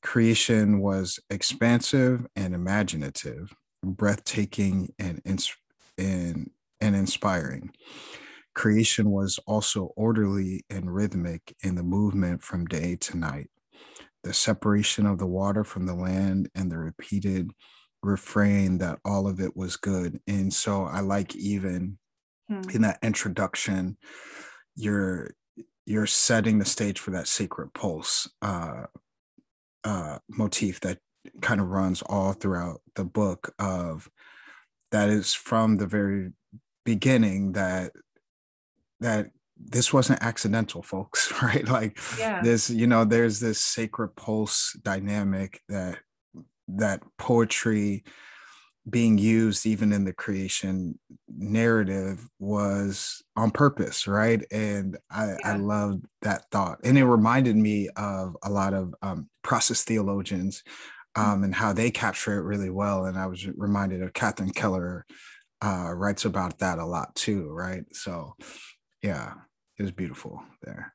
Creation 0.04 0.78
was 0.78 1.18
expansive 1.30 2.24
and 2.36 2.54
imaginative, 2.54 3.52
breathtaking 3.84 4.94
and, 5.00 5.20
and, 5.98 6.50
and 6.80 6.94
inspiring. 6.94 7.72
Creation 8.54 9.10
was 9.10 9.38
also 9.46 9.92
orderly 9.96 10.64
and 10.70 10.94
rhythmic 10.94 11.56
in 11.62 11.74
the 11.74 11.82
movement 11.82 12.42
from 12.42 12.66
day 12.66 12.96
to 12.96 13.16
night. 13.16 13.50
The 14.22 14.32
separation 14.32 15.06
of 15.06 15.18
the 15.18 15.26
water 15.26 15.64
from 15.64 15.86
the 15.86 15.94
land 15.94 16.48
and 16.54 16.70
the 16.70 16.78
repeated 16.78 17.50
refrain 18.02 18.78
that 18.78 18.98
all 19.04 19.26
of 19.26 19.40
it 19.40 19.56
was 19.56 19.76
good. 19.76 20.20
And 20.26 20.52
so 20.52 20.84
I 20.84 21.00
like 21.00 21.34
even 21.34 21.98
hmm. 22.48 22.62
in 22.72 22.82
that 22.82 22.98
introduction, 23.02 23.96
you're 24.76 25.34
you're 25.86 26.06
setting 26.06 26.58
the 26.58 26.64
stage 26.64 26.98
for 26.98 27.10
that 27.10 27.28
sacred 27.28 27.74
pulse 27.74 28.28
uh, 28.40 28.84
uh, 29.84 30.18
motif 30.30 30.80
that 30.80 30.98
kind 31.42 31.60
of 31.60 31.68
runs 31.68 32.02
all 32.02 32.32
throughout 32.32 32.80
the 32.94 33.04
book 33.04 33.52
of 33.58 34.08
that 34.90 35.10
is 35.10 35.34
from 35.34 35.76
the 35.76 35.86
very 35.86 36.30
beginning 36.84 37.52
that 37.52 37.92
that 39.04 39.30
this 39.56 39.92
wasn't 39.92 40.22
accidental 40.22 40.82
folks 40.82 41.32
right? 41.42 41.68
Like 41.68 41.98
yeah. 42.18 42.42
this 42.42 42.70
you 42.70 42.86
know 42.86 43.04
there's 43.04 43.38
this 43.38 43.60
sacred 43.60 44.16
pulse 44.16 44.76
dynamic 44.82 45.60
that 45.68 45.98
that 46.68 47.02
poetry 47.18 48.04
being 48.88 49.16
used 49.16 49.64
even 49.64 49.92
in 49.92 50.04
the 50.04 50.12
creation 50.12 50.98
narrative 51.28 52.26
was 52.38 53.22
on 53.36 53.50
purpose 53.50 54.06
right? 54.06 54.42
And 54.50 54.98
i 55.10 55.26
yeah. 55.26 55.36
i 55.44 55.56
love 55.56 56.00
that 56.22 56.46
thought. 56.50 56.78
And 56.82 56.98
it 56.98 57.04
reminded 57.04 57.56
me 57.56 57.88
of 57.96 58.36
a 58.42 58.50
lot 58.50 58.74
of 58.74 58.94
um, 59.02 59.28
process 59.42 59.84
theologians 59.84 60.62
um, 61.16 61.44
and 61.44 61.54
how 61.54 61.72
they 61.72 61.90
capture 61.90 62.38
it 62.38 62.42
really 62.42 62.70
well. 62.70 63.04
And 63.04 63.18
i 63.18 63.26
was 63.26 63.46
reminded 63.46 64.02
of 64.02 64.14
catherine 64.14 64.50
keller 64.50 65.06
uh, 65.62 65.92
writes 65.94 66.24
about 66.24 66.58
that 66.58 66.78
a 66.78 66.84
lot 66.84 67.14
too 67.14 67.48
right? 67.48 67.84
So 67.92 68.34
yeah, 69.04 69.34
it 69.78 69.82
was 69.82 69.92
beautiful 69.92 70.42
there. 70.62 70.94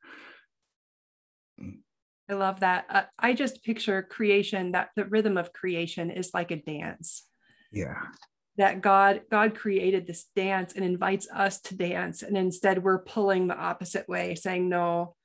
I 2.28 2.34
love 2.34 2.62
that. 2.62 2.86
Uh, 2.90 3.04
I 3.20 3.34
just 3.34 3.64
picture 3.64 4.02
creation 4.02 4.72
that 4.72 4.90
the 4.96 5.06
rhythm 5.06 5.38
of 5.38 5.54
creation 5.54 6.10
is 6.10 6.32
like 6.34 6.50
a 6.50 6.56
dance. 6.56 7.26
Yeah. 7.72 8.02
That 8.58 8.82
God 8.82 9.22
God 9.30 9.56
created 9.56 10.08
this 10.08 10.26
dance 10.36 10.74
and 10.74 10.84
invites 10.84 11.28
us 11.32 11.62
to 11.62 11.76
dance 11.76 12.24
and 12.24 12.36
instead 12.36 12.84
we're 12.84 13.04
pulling 13.04 13.48
the 13.48 13.58
opposite 13.58 14.10
way 14.10 14.36
saying 14.36 14.68
no 14.68 15.16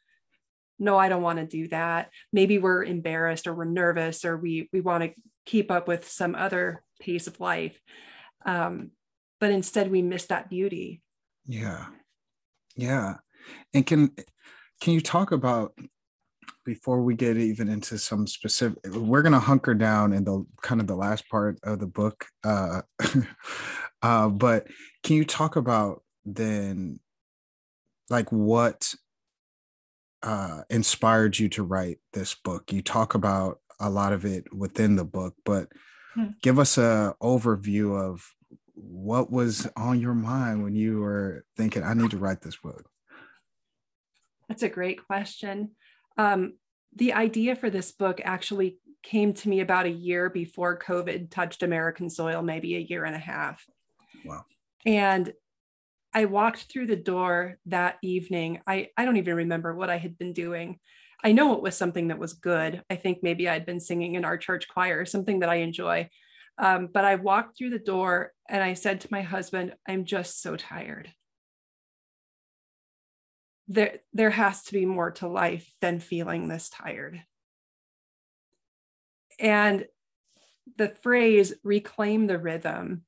no 0.79 0.99
I 0.99 1.09
don't 1.09 1.23
want 1.23 1.39
to 1.39 1.47
do 1.47 1.69
that. 1.69 2.11
Maybe 2.33 2.59
we're 2.59 2.85
embarrassed 2.85 3.47
or 3.47 3.55
we're 3.55 3.65
nervous 3.65 4.27
or 4.27 4.37
we 4.37 4.69
we 4.75 4.83
want 4.83 5.05
to 5.05 5.15
keep 5.47 5.71
up 5.71 5.89
with 5.89 6.07
some 6.09 6.35
other 6.35 6.85
pace 7.01 7.27
of 7.27 7.41
life. 7.41 7.81
Um, 8.45 8.91
but 9.41 9.51
instead 9.51 9.91
we 9.91 10.03
miss 10.03 10.27
that 10.27 10.51
beauty. 10.51 11.03
Yeah. 11.47 11.87
Yeah. 12.77 13.15
And 13.73 13.87
can 13.87 14.11
can 14.81 14.95
you 14.95 15.01
talk 15.01 15.33
about 15.33 15.75
before 16.65 17.03
we 17.03 17.15
get 17.15 17.37
even 17.37 17.69
into 17.69 17.99
some 17.99 18.27
specific 18.27 18.79
we're 18.95 19.23
going 19.23 19.33
to 19.33 19.39
hunker 19.39 19.75
down 19.75 20.13
in 20.13 20.25
the 20.25 20.45
kind 20.63 20.81
of 20.81 20.87
the 20.87 20.97
last 20.97 21.29
part 21.29 21.59
of 21.63 21.79
the 21.79 21.87
book 21.87 22.27
uh 22.43 22.81
uh 24.03 24.29
but 24.29 24.67
can 25.03 25.17
you 25.17 25.25
talk 25.25 25.57
about 25.57 26.03
then 26.25 26.99
like 28.09 28.31
what 28.33 28.95
uh 30.23 30.63
inspired 30.71 31.39
you 31.39 31.49
to 31.49 31.63
write 31.63 31.99
this 32.13 32.35
book 32.35 32.73
you 32.73 32.83
talk 32.83 33.15
about 33.15 33.59
a 33.81 33.91
lot 33.91 34.13
of 34.13 34.25
it 34.25 34.45
within 34.55 34.97
the 34.97 35.05
book 35.05 35.35
but 35.45 35.69
hmm. 36.15 36.29
give 36.43 36.59
us 36.59 36.79
a 36.79 37.15
overview 37.23 37.99
of 37.99 38.25
what 38.75 39.31
was 39.31 39.69
on 39.77 40.01
your 40.01 40.15
mind 40.15 40.63
when 40.63 40.75
you 40.75 41.01
were 41.01 41.45
thinking, 41.57 41.83
I 41.83 41.95
need 41.95 42.11
to 42.11 42.19
write 42.19 42.43
this 42.43 42.57
book? 42.57 42.89
That's 44.49 44.63
a 44.63 44.69
great 44.69 45.07
question. 45.07 45.71
Um, 46.19 46.55
the 46.95 47.13
idea 47.13 47.57
for 47.57 47.71
this 47.71 47.93
book 47.93 48.21
actually 48.25 48.79
came 49.03 49.33
to 49.35 49.49
me 49.49 49.61
about 49.61 49.87
a 49.87 49.91
year 49.91 50.31
before 50.31 50.79
COVID 50.79 51.31
touched 51.31 51.63
American 51.63 52.09
soil, 52.09 52.43
maybe 52.43 52.77
a 52.77 52.81
year 52.81 53.05
and 53.05 53.15
a 53.15 53.19
half. 53.19 53.65
Wow. 54.25 54.45
And 54.87 55.33
I 56.13 56.27
walked 56.27 56.65
through 56.71 56.87
the 56.87 56.97
door 56.97 57.59
that 57.67 57.99
evening. 58.03 58.61
I, 58.67 58.89
I 58.97 59.05
don't 59.05 59.17
even 59.17 59.35
remember 59.35 59.75
what 59.75 59.91
I 59.91 59.99
had 59.99 60.17
been 60.17 60.33
doing. 60.33 60.79
I 61.23 61.33
know 61.33 61.55
it 61.55 61.63
was 61.63 61.77
something 61.77 62.09
that 62.09 62.19
was 62.19 62.35
good. 62.35 62.83
I 62.89 62.97
think 62.97 63.19
maybe 63.23 63.49
I'd 63.49 63.67
been 63.67 63.81
singing 63.81 64.15
in 64.15 64.25
our 64.25 64.39
church 64.39 64.69
choir, 64.69 65.05
something 65.05 65.41
that 65.41 65.49
I 65.49 65.57
enjoy. 65.57 66.09
Um, 66.59 66.89
but 66.93 67.05
I 67.05 67.17
walked 67.17 67.59
through 67.59 67.71
the 67.71 67.79
door 67.79 68.33
and 68.49 68.63
I 68.63 68.75
said 68.75 69.01
to 69.01 69.09
my 69.11 69.23
husband, 69.23 69.75
I'm 69.89 70.05
just 70.05 70.41
so 70.41 70.57
tired. 70.57 71.13
There, 73.67 73.99
there 74.13 74.31
has 74.31 74.63
to 74.65 74.73
be 74.73 74.87
more 74.87 75.11
to 75.13 75.29
life 75.29 75.73
than 75.81 75.99
feeling 75.99 76.49
this 76.49 76.69
tired. 76.69 77.23
And 79.41 79.87
the 80.77 80.89
phrase 80.89 81.53
reclaim 81.63 82.27
the 82.27 82.39
rhythm 82.39 83.03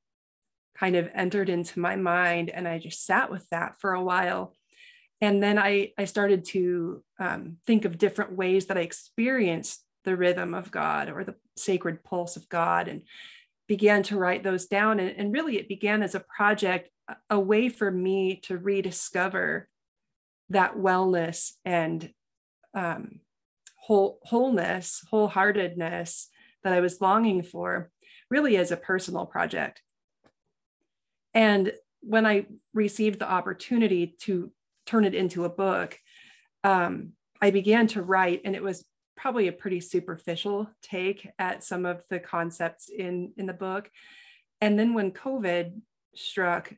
kind 0.76 0.96
of 0.96 1.08
entered 1.14 1.48
into 1.48 1.80
my 1.80 1.96
mind 1.96 2.50
and 2.50 2.68
i 2.68 2.78
just 2.78 3.04
sat 3.04 3.30
with 3.30 3.48
that 3.50 3.80
for 3.80 3.94
a 3.94 4.02
while 4.02 4.54
and 5.20 5.42
then 5.42 5.58
i 5.58 5.90
i 5.98 6.04
started 6.04 6.44
to 6.44 7.02
um, 7.18 7.56
think 7.66 7.84
of 7.84 7.98
different 7.98 8.32
ways 8.32 8.66
that 8.66 8.76
i 8.76 8.82
experienced 8.82 9.82
the 10.04 10.16
rhythm 10.16 10.54
of 10.54 10.70
god 10.70 11.08
or 11.08 11.24
the 11.24 11.34
sacred 11.56 12.04
pulse 12.04 12.36
of 12.36 12.48
god 12.48 12.88
and 12.88 13.02
began 13.68 14.02
to 14.04 14.18
write 14.18 14.42
those 14.42 14.66
down. 14.66 15.00
And, 15.00 15.14
and 15.16 15.32
really, 15.32 15.56
it 15.58 15.68
began 15.68 16.02
as 16.02 16.14
a 16.14 16.24
project, 16.36 16.90
a 17.30 17.38
way 17.38 17.68
for 17.68 17.90
me 17.90 18.40
to 18.44 18.58
rediscover 18.58 19.68
that 20.50 20.76
wellness 20.76 21.52
and 21.64 22.12
um, 22.74 23.20
whole, 23.76 24.18
wholeness, 24.22 25.04
wholeheartedness 25.12 26.26
that 26.62 26.72
I 26.72 26.80
was 26.80 27.00
longing 27.00 27.42
for, 27.42 27.90
really 28.30 28.56
as 28.56 28.70
a 28.70 28.76
personal 28.76 29.26
project. 29.26 29.82
And 31.34 31.72
when 32.00 32.26
I 32.26 32.46
received 32.74 33.18
the 33.18 33.30
opportunity 33.30 34.16
to 34.22 34.52
turn 34.86 35.04
it 35.04 35.14
into 35.14 35.44
a 35.44 35.50
book, 35.50 35.98
um, 36.64 37.12
I 37.40 37.50
began 37.50 37.86
to 37.88 38.02
write, 38.02 38.42
and 38.44 38.56
it 38.56 38.62
was 38.62 38.84
probably 39.16 39.48
a 39.48 39.52
pretty 39.52 39.80
superficial 39.80 40.68
take 40.82 41.28
at 41.38 41.64
some 41.64 41.86
of 41.86 42.02
the 42.10 42.18
concepts 42.18 42.88
in 42.88 43.32
in 43.36 43.46
the 43.46 43.52
book. 43.52 43.90
And 44.60 44.78
then 44.78 44.94
when 44.94 45.10
covid 45.10 45.80
struck 46.14 46.72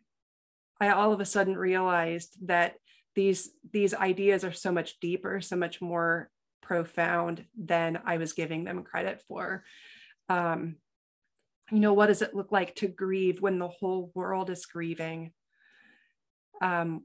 i 0.80 0.88
all 0.88 1.12
of 1.12 1.20
a 1.20 1.24
sudden 1.24 1.56
realized 1.56 2.36
that 2.46 2.74
these 3.14 3.50
these 3.72 3.94
ideas 3.94 4.44
are 4.44 4.52
so 4.52 4.72
much 4.72 4.98
deeper 5.00 5.40
so 5.40 5.54
much 5.54 5.80
more 5.80 6.28
profound 6.60 7.44
than 7.56 8.00
i 8.04 8.16
was 8.16 8.32
giving 8.32 8.64
them 8.64 8.82
credit 8.82 9.22
for. 9.28 9.64
Um, 10.28 10.76
you 11.70 11.80
know 11.80 11.92
what 11.92 12.06
does 12.06 12.22
it 12.22 12.34
look 12.34 12.52
like 12.52 12.74
to 12.76 12.88
grieve 12.88 13.40
when 13.40 13.58
the 13.58 13.68
whole 13.68 14.10
world 14.14 14.50
is 14.50 14.66
grieving? 14.66 15.32
Um, 16.60 17.04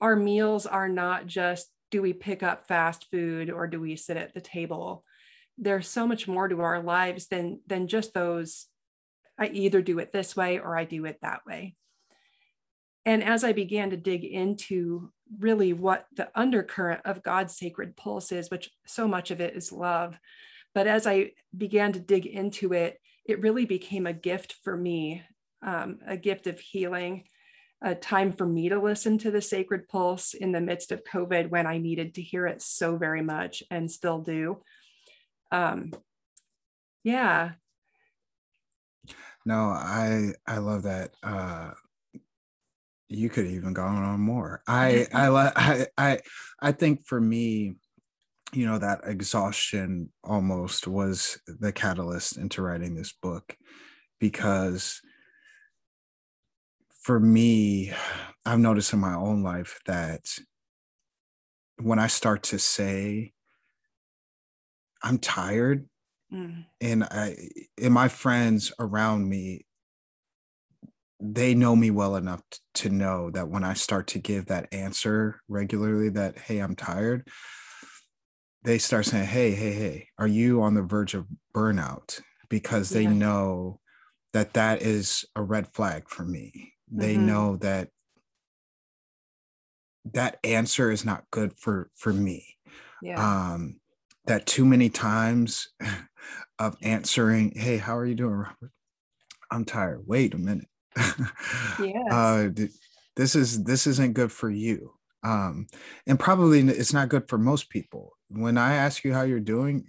our 0.00 0.16
meals 0.16 0.66
are 0.66 0.88
not 0.88 1.26
just 1.26 1.68
do 1.94 2.02
we 2.02 2.12
pick 2.12 2.42
up 2.42 2.66
fast 2.66 3.06
food 3.08 3.48
or 3.48 3.68
do 3.68 3.80
we 3.80 3.94
sit 3.94 4.16
at 4.16 4.34
the 4.34 4.40
table? 4.40 5.04
There's 5.56 5.86
so 5.86 6.08
much 6.08 6.26
more 6.26 6.48
to 6.48 6.60
our 6.60 6.82
lives 6.82 7.28
than 7.28 7.60
than 7.68 7.86
just 7.86 8.12
those 8.12 8.66
i 9.38 9.46
either 9.46 9.80
do 9.80 10.00
it 10.00 10.12
this 10.12 10.34
way 10.34 10.58
or 10.58 10.76
i 10.76 10.84
do 10.84 11.04
it 11.04 11.18
that 11.22 11.46
way. 11.46 11.76
And 13.06 13.22
as 13.22 13.44
i 13.44 13.52
began 13.52 13.90
to 13.90 13.96
dig 13.96 14.24
into 14.24 15.12
really 15.38 15.72
what 15.72 16.06
the 16.16 16.28
undercurrent 16.34 17.02
of 17.04 17.22
god's 17.22 17.56
sacred 17.56 17.96
pulse 17.96 18.32
is 18.32 18.50
which 18.50 18.72
so 18.86 19.06
much 19.06 19.30
of 19.30 19.40
it 19.40 19.54
is 19.54 19.70
love 19.70 20.18
but 20.74 20.88
as 20.88 21.06
i 21.06 21.30
began 21.56 21.92
to 21.92 22.00
dig 22.00 22.26
into 22.26 22.72
it 22.72 23.00
it 23.24 23.40
really 23.40 23.66
became 23.66 24.08
a 24.08 24.12
gift 24.12 24.56
for 24.64 24.76
me 24.76 25.22
um, 25.62 26.00
a 26.06 26.16
gift 26.16 26.48
of 26.48 26.58
healing 26.58 27.24
a 27.84 27.94
time 27.94 28.32
for 28.32 28.46
me 28.46 28.70
to 28.70 28.80
listen 28.80 29.18
to 29.18 29.30
the 29.30 29.42
sacred 29.42 29.86
pulse 29.88 30.32
in 30.34 30.52
the 30.52 30.60
midst 30.60 30.90
of 30.90 31.04
covid 31.04 31.50
when 31.50 31.66
i 31.66 31.78
needed 31.78 32.14
to 32.14 32.22
hear 32.22 32.46
it 32.46 32.62
so 32.62 32.96
very 32.96 33.22
much 33.22 33.62
and 33.70 33.90
still 33.90 34.20
do. 34.20 34.62
Um, 35.52 35.92
yeah. 37.04 37.52
No 39.46 39.56
i 39.56 40.32
i 40.46 40.58
love 40.58 40.84
that 40.84 41.10
uh 41.22 41.72
you 43.08 43.28
could 43.28 43.46
even 43.46 43.74
go 43.74 43.82
on 43.82 44.18
more. 44.20 44.62
I 44.66 45.06
i 45.12 45.28
i 45.28 45.86
i 45.98 46.18
i 46.60 46.72
think 46.72 47.06
for 47.06 47.20
me 47.20 47.76
you 48.52 48.66
know 48.66 48.78
that 48.78 49.00
exhaustion 49.04 50.10
almost 50.22 50.86
was 50.86 51.38
the 51.46 51.72
catalyst 51.72 52.38
into 52.38 52.62
writing 52.62 52.94
this 52.94 53.12
book 53.12 53.56
because 54.20 55.02
for 57.04 57.20
me 57.20 57.92
i've 58.44 58.58
noticed 58.58 58.92
in 58.92 58.98
my 58.98 59.14
own 59.14 59.44
life 59.44 59.80
that 59.86 60.26
when 61.80 62.00
i 62.00 62.08
start 62.08 62.42
to 62.42 62.58
say 62.58 63.32
I'm 65.04 65.18
tired. 65.18 65.86
Mm. 66.32 66.64
And 66.80 67.04
I 67.04 67.36
and 67.80 67.92
my 67.92 68.08
friends 68.08 68.72
around 68.80 69.28
me, 69.28 69.66
they 71.20 71.54
know 71.54 71.76
me 71.76 71.90
well 71.90 72.16
enough 72.16 72.42
to 72.76 72.88
know 72.88 73.30
that 73.30 73.48
when 73.48 73.62
I 73.62 73.74
start 73.74 74.08
to 74.08 74.18
give 74.18 74.46
that 74.46 74.72
answer 74.72 75.40
regularly 75.46 76.08
that, 76.10 76.38
hey, 76.38 76.58
I'm 76.58 76.74
tired, 76.74 77.28
they 78.64 78.78
start 78.78 79.04
saying, 79.04 79.26
hey, 79.26 79.52
hey, 79.52 79.72
hey, 79.72 80.08
are 80.18 80.26
you 80.26 80.62
on 80.62 80.74
the 80.74 80.82
verge 80.82 81.14
of 81.14 81.26
burnout? 81.54 82.20
Because 82.48 82.90
they 82.90 83.02
yeah. 83.02 83.12
know 83.12 83.80
that 84.32 84.54
that 84.54 84.82
is 84.82 85.24
a 85.36 85.42
red 85.42 85.68
flag 85.68 86.08
for 86.08 86.24
me. 86.24 86.73
They 86.96 87.14
mm-hmm. 87.14 87.26
know 87.26 87.56
that 87.56 87.88
that 90.12 90.38
answer 90.44 90.90
is 90.90 91.04
not 91.04 91.24
good 91.30 91.52
for 91.56 91.90
for 91.96 92.12
me. 92.12 92.56
Yeah. 93.02 93.52
Um, 93.52 93.80
that 94.26 94.46
too 94.46 94.64
many 94.64 94.90
times 94.90 95.68
of 96.58 96.76
answering, 96.82 97.52
"Hey, 97.56 97.78
how 97.78 97.96
are 97.96 98.06
you 98.06 98.14
doing, 98.14 98.34
Robert? 98.34 98.70
I'm 99.50 99.64
tired. 99.64 100.04
Wait 100.06 100.34
a 100.34 100.38
minute. 100.38 100.68
yes. 100.96 102.12
uh, 102.12 102.48
this 103.16 103.34
is 103.34 103.64
this 103.64 103.86
isn't 103.86 104.14
good 104.14 104.30
for 104.30 104.50
you." 104.50 104.92
Um, 105.24 105.66
and 106.06 106.20
probably 106.20 106.60
it's 106.60 106.92
not 106.92 107.08
good 107.08 107.28
for 107.28 107.38
most 107.38 107.70
people. 107.70 108.12
When 108.28 108.56
I 108.56 108.74
ask 108.74 109.04
you 109.04 109.12
how 109.14 109.22
you're 109.22 109.40
doing, 109.40 109.88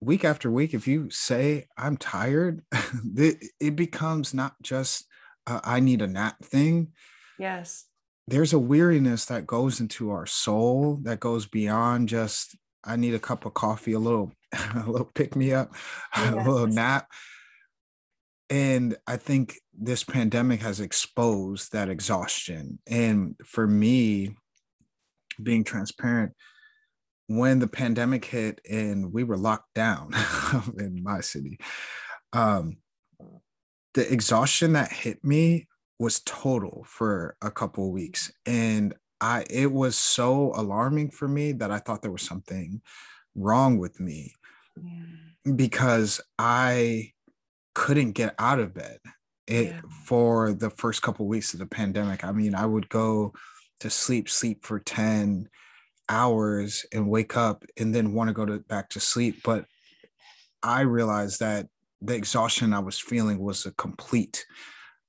week 0.00 0.24
after 0.24 0.50
week, 0.50 0.72
if 0.72 0.86
you 0.86 1.10
say 1.10 1.66
I'm 1.76 1.96
tired, 1.96 2.62
it 3.16 3.74
becomes 3.74 4.32
not 4.34 4.54
just 4.62 5.06
uh, 5.50 5.60
I 5.64 5.80
need 5.80 6.02
a 6.02 6.06
nap 6.06 6.44
thing. 6.44 6.92
Yes. 7.38 7.86
There's 8.28 8.52
a 8.52 8.58
weariness 8.58 9.24
that 9.26 9.46
goes 9.46 9.80
into 9.80 10.10
our 10.10 10.26
soul 10.26 11.00
that 11.02 11.20
goes 11.20 11.46
beyond 11.46 12.08
just 12.08 12.56
I 12.84 12.96
need 12.96 13.14
a 13.14 13.18
cup 13.18 13.44
of 13.44 13.54
coffee, 13.54 13.92
a 13.92 13.98
little, 13.98 14.32
a 14.74 14.84
little 14.86 15.10
pick 15.14 15.36
me 15.36 15.52
up, 15.52 15.74
yes. 16.16 16.32
a 16.32 16.50
little 16.50 16.66
nap. 16.66 17.08
And 18.48 18.96
I 19.06 19.16
think 19.16 19.54
this 19.72 20.02
pandemic 20.02 20.60
has 20.62 20.80
exposed 20.80 21.72
that 21.72 21.88
exhaustion. 21.88 22.80
And 22.86 23.36
for 23.44 23.66
me, 23.66 24.36
being 25.40 25.62
transparent, 25.62 26.32
when 27.28 27.60
the 27.60 27.68
pandemic 27.68 28.24
hit 28.24 28.60
and 28.68 29.12
we 29.12 29.22
were 29.22 29.36
locked 29.36 29.72
down 29.74 30.12
in 30.78 31.00
my 31.02 31.20
city, 31.20 31.58
um, 32.32 32.78
the 33.94 34.10
exhaustion 34.12 34.72
that 34.74 34.92
hit 34.92 35.24
me 35.24 35.66
was 35.98 36.20
total 36.20 36.84
for 36.86 37.36
a 37.42 37.50
couple 37.50 37.86
of 37.86 37.92
weeks. 37.92 38.32
And 38.46 38.94
I 39.20 39.44
it 39.50 39.72
was 39.72 39.96
so 39.96 40.52
alarming 40.54 41.10
for 41.10 41.28
me 41.28 41.52
that 41.52 41.70
I 41.70 41.78
thought 41.78 42.02
there 42.02 42.10
was 42.10 42.22
something 42.22 42.80
wrong 43.34 43.78
with 43.78 44.00
me 44.00 44.34
yeah. 44.82 45.52
because 45.54 46.20
I 46.38 47.12
couldn't 47.74 48.12
get 48.12 48.34
out 48.38 48.58
of 48.58 48.74
bed 48.74 48.98
it 49.46 49.66
yeah. 49.66 49.80
for 50.04 50.52
the 50.52 50.70
first 50.70 51.02
couple 51.02 51.26
of 51.26 51.30
weeks 51.30 51.52
of 51.52 51.60
the 51.60 51.66
pandemic. 51.66 52.24
I 52.24 52.32
mean, 52.32 52.54
I 52.54 52.66
would 52.66 52.88
go 52.88 53.34
to 53.80 53.90
sleep, 53.90 54.28
sleep 54.28 54.64
for 54.64 54.78
10 54.78 55.48
hours 56.08 56.86
and 56.92 57.08
wake 57.08 57.36
up 57.36 57.64
and 57.76 57.94
then 57.94 58.12
want 58.12 58.28
to 58.28 58.34
go 58.34 58.46
to 58.46 58.58
back 58.60 58.90
to 58.90 59.00
sleep. 59.00 59.40
But 59.44 59.66
I 60.62 60.82
realized 60.82 61.40
that 61.40 61.66
the 62.02 62.14
exhaustion 62.14 62.72
I 62.72 62.78
was 62.78 62.98
feeling 62.98 63.38
was 63.38 63.66
a 63.66 63.72
complete 63.72 64.46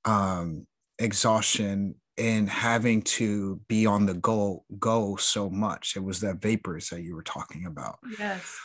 um, 0.04 0.66
exhaustion 0.98 1.94
and 2.18 2.48
having 2.48 3.02
to 3.02 3.60
be 3.68 3.86
on 3.86 4.06
the 4.06 4.14
go 4.14 4.64
go 4.78 5.16
so 5.16 5.48
much. 5.48 5.96
It 5.96 6.04
was 6.04 6.20
that 6.20 6.42
vapors 6.42 6.90
that 6.90 7.02
you 7.02 7.14
were 7.14 7.22
talking 7.22 7.66
about. 7.66 7.98
Yes. 8.18 8.58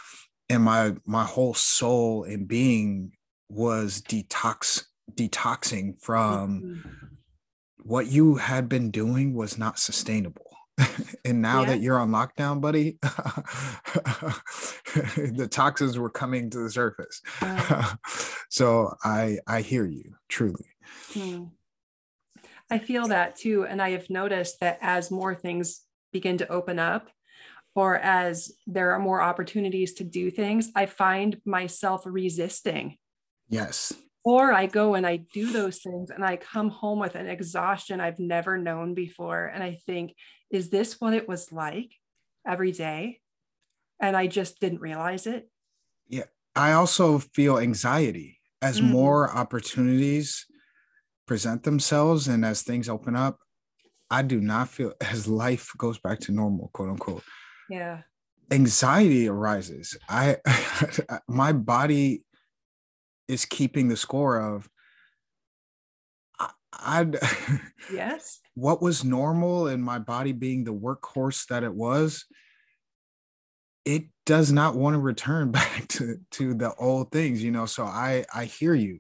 And 0.50 0.64
my 0.64 0.96
my 1.06 1.24
whole 1.24 1.54
soul 1.54 2.24
and 2.24 2.48
being 2.48 3.14
was 3.50 4.02
detox 4.02 4.84
detoxing 5.14 6.00
from 6.02 6.62
mm-hmm. 6.62 6.90
what 7.78 8.08
you 8.08 8.36
had 8.36 8.68
been 8.68 8.92
doing 8.92 9.34
was 9.34 9.58
not 9.58 9.80
sustainable 9.80 10.47
and 11.26 11.42
now 11.42 11.62
yeah. 11.62 11.68
that 11.68 11.82
you're 11.82 12.00
on 12.00 12.10
lockdown 12.10 12.62
buddy 12.62 12.98
the 15.36 15.48
toxins 15.50 15.98
were 15.98 16.10
coming 16.10 16.50
to 16.50 16.60
the 16.60 16.70
surface 16.70 17.22
so 18.50 18.94
i 19.04 19.38
i 19.48 19.62
hear 19.62 19.86
you 19.86 20.14
truly 20.30 20.66
hmm. 21.14 21.46
I 22.70 22.80
feel 22.80 23.08
that 23.08 23.38
too. 23.38 23.66
And 23.66 23.82
I 23.82 23.92
have 23.92 24.10
noticed 24.10 24.60
that 24.60 24.80
as 24.82 25.12
more 25.12 25.36
things 25.36 25.82
begin 26.12 26.38
to 26.40 26.48
open 26.50 26.80
up, 26.80 27.10
or 27.76 27.98
as 27.98 28.52
there 28.66 28.92
are 28.92 29.00
more 29.00 29.22
opportunities 29.22 29.94
to 29.96 30.04
do 30.04 30.32
things, 30.32 30.72
I 30.76 30.88
find 30.88 31.40
myself 31.46 32.02
resisting. 32.06 32.98
Yes. 33.50 33.94
Or 34.24 34.52
I 34.52 34.66
go 34.66 34.96
and 34.96 35.06
I 35.06 35.18
do 35.18 35.52
those 35.52 35.80
things 35.80 36.10
and 36.10 36.26
I 36.26 36.36
come 36.36 36.70
home 36.70 37.00
with 37.00 37.16
an 37.16 37.28
exhaustion 37.28 38.02
I've 38.02 38.20
never 38.20 38.58
known 38.58 38.94
before. 38.94 39.46
And 39.46 39.64
I 39.64 39.80
think, 39.86 40.16
is 40.52 40.70
this 40.70 41.00
what 41.00 41.14
it 41.14 41.28
was 41.28 41.52
like 41.52 41.92
every 42.48 42.72
day? 42.72 43.20
And 44.02 44.16
I 44.16 44.28
just 44.28 44.60
didn't 44.60 44.82
realize 44.82 45.28
it. 45.28 45.50
Yeah. 46.08 46.26
I 46.56 46.74
also 46.74 47.20
feel 47.20 47.60
anxiety 47.60 48.40
as 48.62 48.80
mm-hmm. 48.80 48.92
more 48.92 49.32
opportunities 49.36 50.46
present 51.28 51.64
themselves 51.64 52.28
and 52.28 52.44
as 52.46 52.64
things 52.64 52.90
open 52.90 53.16
up, 53.16 53.40
I 54.10 54.22
do 54.22 54.40
not 54.40 54.70
feel 54.70 54.94
as 55.02 55.28
life 55.28 55.72
goes 55.78 56.00
back 56.00 56.20
to 56.22 56.32
normal, 56.32 56.70
quote 56.74 56.90
unquote. 56.90 57.24
Yeah. 57.70 58.02
Anxiety 58.50 59.28
arises. 59.28 59.98
I 60.08 60.38
my 61.28 61.52
body 61.52 62.24
is 63.28 63.44
keeping 63.46 63.90
the 63.90 63.98
score 63.98 64.40
of 64.40 64.70
I, 66.40 66.50
I 66.72 67.08
yes. 67.94 68.40
What 68.58 68.82
was 68.82 69.06
normal 69.06 69.68
and 69.68 69.84
my 69.84 70.00
body 70.00 70.32
being 70.32 70.64
the 70.64 70.74
workhorse 70.74 71.46
that 71.48 71.64
it 71.64 71.76
was, 71.76 72.26
it 73.86 74.06
does 74.26 74.52
not 74.52 74.76
want 74.76 74.96
to 74.96 75.00
return 75.00 75.52
back 75.60 75.88
to 75.90 76.18
to 76.32 76.56
the 76.56 76.74
old 76.76 77.12
things, 77.12 77.44
you 77.44 77.52
know. 77.52 77.68
So 77.68 77.84
I 77.84 78.26
I 78.34 78.46
hear 78.46 78.74
you. 78.74 79.00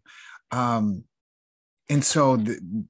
Um 0.51 1.05
and 1.89 2.03
so 2.03 2.37
the, 2.37 2.85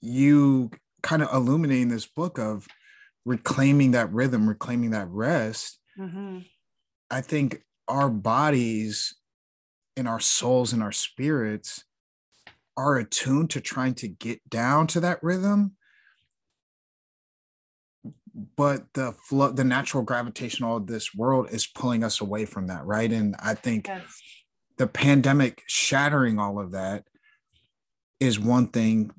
you 0.00 0.70
kind 1.02 1.22
of 1.22 1.32
illuminating 1.34 1.88
this 1.88 2.06
book 2.06 2.38
of 2.38 2.66
reclaiming 3.24 3.92
that 3.92 4.12
rhythm 4.12 4.48
reclaiming 4.48 4.90
that 4.90 5.08
rest 5.08 5.80
mm-hmm. 5.98 6.38
i 7.10 7.20
think 7.20 7.62
our 7.88 8.08
bodies 8.08 9.14
and 9.96 10.08
our 10.08 10.20
souls 10.20 10.72
and 10.72 10.82
our 10.82 10.92
spirits 10.92 11.84
are 12.76 12.96
attuned 12.96 13.50
to 13.50 13.60
trying 13.60 13.94
to 13.94 14.08
get 14.08 14.40
down 14.48 14.86
to 14.86 15.00
that 15.00 15.22
rhythm 15.22 15.76
but 18.56 18.84
the 18.94 19.12
flow 19.12 19.50
the 19.50 19.64
natural 19.64 20.02
gravitational 20.02 20.76
of 20.76 20.86
this 20.86 21.14
world 21.14 21.48
is 21.50 21.66
pulling 21.66 22.04
us 22.04 22.20
away 22.20 22.44
from 22.44 22.66
that 22.66 22.84
right 22.84 23.10
and 23.12 23.34
i 23.40 23.54
think 23.54 23.88
yes. 23.88 24.20
the 24.76 24.86
pandemic 24.86 25.62
shattering 25.66 26.38
all 26.38 26.60
of 26.60 26.72
that 26.72 27.04
is 28.20 28.38
one 28.38 28.68
thing, 28.68 29.10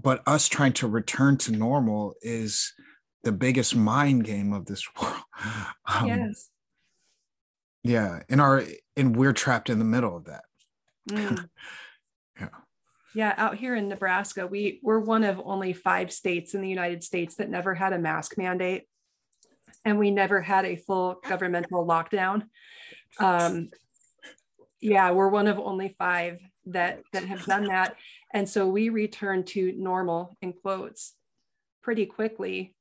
but 0.00 0.22
us 0.26 0.48
trying 0.48 0.72
to 0.74 0.86
return 0.86 1.36
to 1.38 1.52
normal 1.52 2.14
is 2.22 2.72
the 3.22 3.32
biggest 3.32 3.74
mind 3.74 4.24
game 4.24 4.52
of 4.52 4.66
this 4.66 4.86
world. 5.00 5.16
Um, 5.86 6.06
yes. 6.06 6.50
yeah 7.82 8.20
and 8.28 8.40
our 8.40 8.62
and 8.96 9.16
we're 9.16 9.32
trapped 9.32 9.68
in 9.68 9.78
the 9.78 9.84
middle 9.84 10.16
of 10.16 10.24
that 10.26 10.44
Mm. 11.10 11.48
yeah 13.14 13.34
out 13.36 13.56
here 13.56 13.74
in 13.74 13.88
Nebraska, 13.88 14.46
we 14.46 14.80
we're 14.82 14.98
one 14.98 15.24
of 15.24 15.40
only 15.44 15.72
five 15.72 16.12
states 16.12 16.54
in 16.54 16.60
the 16.60 16.68
United 16.68 17.04
States 17.04 17.36
that 17.36 17.50
never 17.50 17.74
had 17.74 17.92
a 17.92 17.98
mask 17.98 18.36
mandate, 18.36 18.84
and 19.84 19.98
we 19.98 20.10
never 20.10 20.40
had 20.40 20.64
a 20.64 20.76
full 20.76 21.20
governmental 21.26 21.86
lockdown. 21.86 22.44
Um, 23.18 23.70
yeah, 24.80 25.12
we're 25.12 25.28
one 25.28 25.46
of 25.46 25.58
only 25.58 25.94
five 25.98 26.40
that 26.66 27.02
that 27.12 27.24
have 27.24 27.44
done 27.44 27.64
that, 27.68 27.96
and 28.32 28.48
so 28.48 28.66
we 28.66 28.88
returned 28.88 29.46
to 29.48 29.72
normal 29.76 30.36
in 30.42 30.52
quotes 30.52 31.14
pretty 31.82 32.06
quickly 32.06 32.74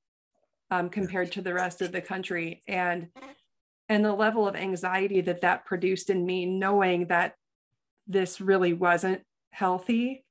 um, 0.72 0.89
compared 0.89 1.32
to 1.34 1.41
the 1.41 1.54
rest 1.54 1.82
of 1.82 1.91
the 1.91 2.02
country, 2.02 2.63
and 2.67 3.10
and 3.89 4.04
the 4.04 4.13
level 4.13 4.48
of 4.48 4.56
anxiety 4.56 5.22
that 5.22 5.41
that 5.41 5.65
produced 5.65 6.10
in 6.10 6.26
me, 6.26 6.46
knowing 6.46 7.08
that 7.08 7.36
this 8.08 8.41
really 8.41 8.74
wasn't 8.74 9.22
healthy 9.54 10.26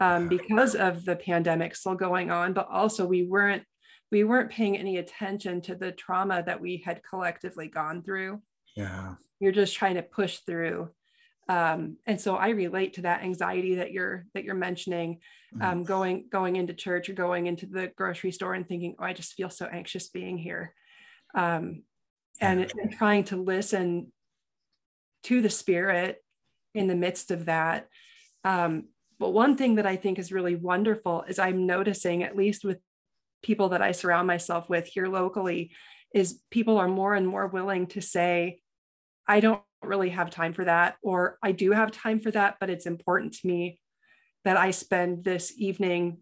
um, 0.00 0.28
because 0.28 0.74
of 0.74 1.04
the 1.04 1.16
pandemic 1.16 1.74
still 1.74 1.94
going 1.94 2.30
on 2.30 2.52
but 2.52 2.68
also 2.70 3.06
we 3.06 3.22
weren't 3.24 3.64
we 4.12 4.24
weren't 4.24 4.50
paying 4.50 4.76
any 4.76 4.96
attention 4.96 5.60
to 5.62 5.74
the 5.74 5.92
trauma 5.92 6.42
that 6.44 6.60
we 6.60 6.82
had 6.84 7.00
collectively 7.08 7.68
gone 7.68 8.02
through. 8.02 8.42
Yeah. 8.74 9.14
You're 9.38 9.52
just 9.52 9.76
trying 9.76 9.94
to 9.94 10.02
push 10.02 10.38
through. 10.38 10.90
Um, 11.48 11.96
and 12.06 12.20
so 12.20 12.36
i 12.36 12.50
relate 12.50 12.94
to 12.94 13.02
that 13.02 13.22
anxiety 13.24 13.76
that 13.76 13.92
you're 13.92 14.26
that 14.34 14.44
you're 14.44 14.54
mentioning 14.54 15.18
Mm. 15.52 15.64
um, 15.64 15.84
going 15.84 16.28
going 16.30 16.54
into 16.54 16.74
church 16.74 17.08
or 17.08 17.12
going 17.12 17.48
into 17.48 17.66
the 17.66 17.90
grocery 17.96 18.30
store 18.30 18.54
and 18.54 18.68
thinking 18.68 18.94
oh 19.00 19.04
i 19.04 19.12
just 19.12 19.32
feel 19.32 19.50
so 19.50 19.66
anxious 19.66 20.08
being 20.08 20.38
here. 20.38 20.74
Um, 21.34 21.82
and, 22.40 22.72
and 22.80 22.92
trying 22.92 23.24
to 23.24 23.36
listen 23.36 24.12
to 25.24 25.42
the 25.42 25.50
spirit 25.50 26.24
in 26.74 26.86
the 26.86 26.94
midst 26.94 27.30
of 27.30 27.46
that 27.46 27.88
um, 28.44 28.88
but 29.18 29.30
one 29.30 29.56
thing 29.56 29.74
that 29.74 29.86
I 29.86 29.96
think 29.96 30.18
is 30.18 30.32
really 30.32 30.56
wonderful 30.56 31.24
is 31.28 31.38
I'm 31.38 31.66
noticing, 31.66 32.22
at 32.22 32.36
least 32.36 32.64
with 32.64 32.78
people 33.42 33.70
that 33.70 33.82
I 33.82 33.92
surround 33.92 34.26
myself 34.26 34.68
with 34.70 34.86
here 34.86 35.08
locally, 35.08 35.72
is 36.14 36.40
people 36.50 36.78
are 36.78 36.88
more 36.88 37.14
and 37.14 37.26
more 37.26 37.46
willing 37.46 37.86
to 37.88 38.00
say, 38.00 38.60
I 39.28 39.40
don't 39.40 39.62
really 39.82 40.10
have 40.10 40.30
time 40.30 40.52
for 40.52 40.64
that, 40.64 40.96
or 41.02 41.38
I 41.42 41.52
do 41.52 41.72
have 41.72 41.92
time 41.92 42.20
for 42.20 42.30
that, 42.30 42.56
but 42.60 42.70
it's 42.70 42.86
important 42.86 43.34
to 43.34 43.46
me 43.46 43.78
that 44.44 44.56
I 44.56 44.70
spend 44.70 45.22
this 45.22 45.52
evening 45.58 46.18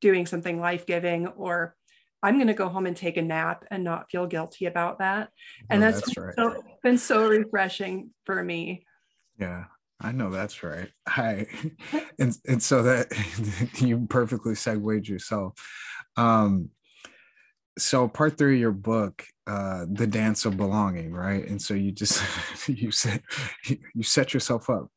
doing 0.00 0.26
something 0.26 0.60
life 0.60 0.84
giving, 0.86 1.26
or 1.26 1.74
I'm 2.22 2.36
going 2.36 2.48
to 2.48 2.54
go 2.54 2.68
home 2.68 2.86
and 2.86 2.96
take 2.96 3.16
a 3.16 3.22
nap 3.22 3.64
and 3.70 3.82
not 3.82 4.10
feel 4.10 4.26
guilty 4.26 4.66
about 4.66 4.98
that. 4.98 5.30
And 5.70 5.80
No, 5.80 5.90
that's, 5.90 6.02
that's 6.02 6.16
right. 6.18 6.34
so, 6.36 6.62
been 6.82 6.98
so 6.98 7.28
refreshing 7.28 8.10
for 8.24 8.42
me. 8.42 8.84
yeah 9.38 9.64
i 10.00 10.12
know 10.12 10.30
that's 10.30 10.62
right. 10.62 10.90
Hi. 11.08 11.46
and 12.18 12.36
and 12.46 12.62
so 12.62 12.82
that 12.82 13.08
you 13.80 14.06
perfectly 14.08 14.54
segued 14.54 15.08
yourself. 15.08 15.54
Um 16.16 16.70
so 17.78 18.08
part 18.08 18.38
three 18.38 18.54
of 18.54 18.60
your 18.60 18.72
book 18.72 19.24
uh 19.46 19.84
the 19.90 20.06
dance 20.06 20.44
of 20.44 20.56
belonging 20.56 21.12
right? 21.12 21.46
And 21.46 21.60
so 21.60 21.74
you 21.74 21.92
just 21.92 22.22
you 22.68 22.90
said 22.90 23.22
you 23.94 24.02
set 24.02 24.34
yourself 24.34 24.68
up. 24.70 24.88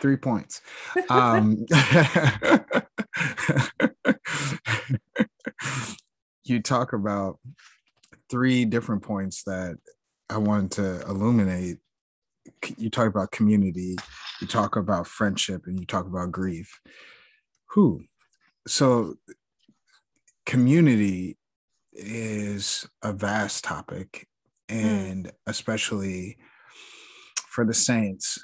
Three 0.00 0.16
points. 0.16 0.60
Um 1.08 1.64
you 6.44 6.62
talk 6.62 6.92
about 6.92 7.38
three 8.30 8.64
different 8.64 9.02
points 9.02 9.42
that 9.44 9.76
i 10.28 10.36
wanted 10.36 10.70
to 10.72 11.00
illuminate. 11.08 11.78
You 12.76 12.90
talk 12.90 13.06
about 13.06 13.30
community 13.30 13.96
you 14.40 14.46
talk 14.46 14.76
about 14.76 15.06
friendship 15.06 15.62
and 15.66 15.78
you 15.78 15.86
talk 15.86 16.06
about 16.06 16.32
grief. 16.32 16.80
Who? 17.70 18.04
So 18.66 19.14
community 20.46 21.36
is 21.92 22.86
a 23.02 23.12
vast 23.12 23.64
topic 23.64 24.26
and 24.68 25.32
especially 25.46 26.38
for 27.48 27.64
the 27.64 27.74
saints. 27.74 28.38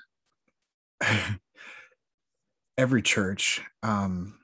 Every 2.76 3.02
church 3.02 3.62
um 3.82 4.38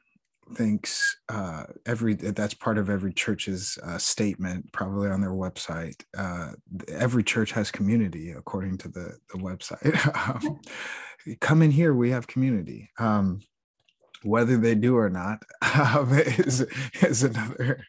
thinks 0.57 1.17
uh 1.29 1.65
every 1.87 2.15
that's 2.15 2.55
part 2.55 2.79
of 2.79 2.91
every 2.91 3.13
church's 3.13 3.79
uh, 3.83 3.99
statement 3.99 4.71
probably 4.73 5.09
on 5.09 5.21
their 5.21 5.31
website 5.31 6.03
uh 6.17 6.51
every 6.89 7.23
church 7.23 7.53
has 7.53 7.71
community 7.71 8.31
according 8.31 8.77
to 8.79 8.89
the 8.89 9.17
the 9.33 9.39
website 9.39 10.45
um, 10.47 10.61
come 11.41 11.63
in 11.63 11.71
here 11.71 11.95
we 11.95 12.11
have 12.11 12.27
community 12.27 12.91
um 12.99 13.41
whether 14.23 14.57
they 14.57 14.75
do 14.75 14.97
or 14.97 15.09
not 15.09 15.43
um, 15.75 16.13
is 16.13 16.67
is 17.01 17.23
another 17.23 17.87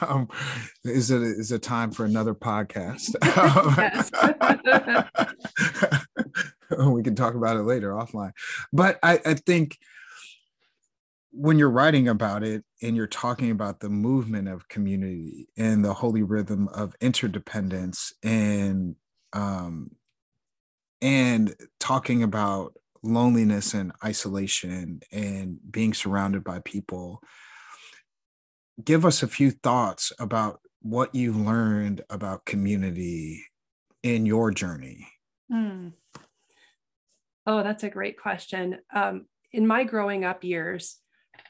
um, 0.00 0.28
is 0.84 1.10
a 1.10 1.22
is 1.22 1.52
a 1.52 1.58
time 1.58 1.90
for 1.90 2.04
another 2.04 2.34
podcast. 2.34 3.14
we 6.94 7.02
can 7.02 7.14
talk 7.14 7.34
about 7.34 7.56
it 7.56 7.62
later 7.62 7.92
offline. 7.92 8.32
But 8.72 8.98
I, 9.02 9.20
I 9.24 9.34
think 9.34 9.78
when 11.36 11.58
you're 11.58 11.70
writing 11.70 12.08
about 12.08 12.42
it 12.42 12.64
and 12.82 12.96
you're 12.96 13.06
talking 13.06 13.50
about 13.50 13.80
the 13.80 13.90
movement 13.90 14.48
of 14.48 14.68
community 14.68 15.48
and 15.56 15.84
the 15.84 15.92
holy 15.92 16.22
rhythm 16.22 16.66
of 16.68 16.94
interdependence 17.00 18.14
and 18.22 18.96
um, 19.34 19.90
and 21.02 21.54
talking 21.78 22.22
about 22.22 22.74
loneliness 23.02 23.74
and 23.74 23.92
isolation 24.02 25.00
and 25.12 25.58
being 25.70 25.92
surrounded 25.92 26.42
by 26.42 26.58
people 26.60 27.20
give 28.82 29.04
us 29.04 29.22
a 29.22 29.28
few 29.28 29.50
thoughts 29.50 30.12
about 30.18 30.60
what 30.80 31.14
you've 31.14 31.36
learned 31.36 32.02
about 32.08 32.46
community 32.46 33.44
in 34.02 34.24
your 34.24 34.50
journey 34.50 35.06
Hmm. 35.50 35.88
Oh, 37.46 37.62
that's 37.62 37.84
a 37.84 37.90
great 37.90 38.18
question. 38.20 38.78
Um, 38.92 39.26
in 39.52 39.66
my 39.66 39.84
growing 39.84 40.24
up 40.24 40.42
years, 40.42 40.98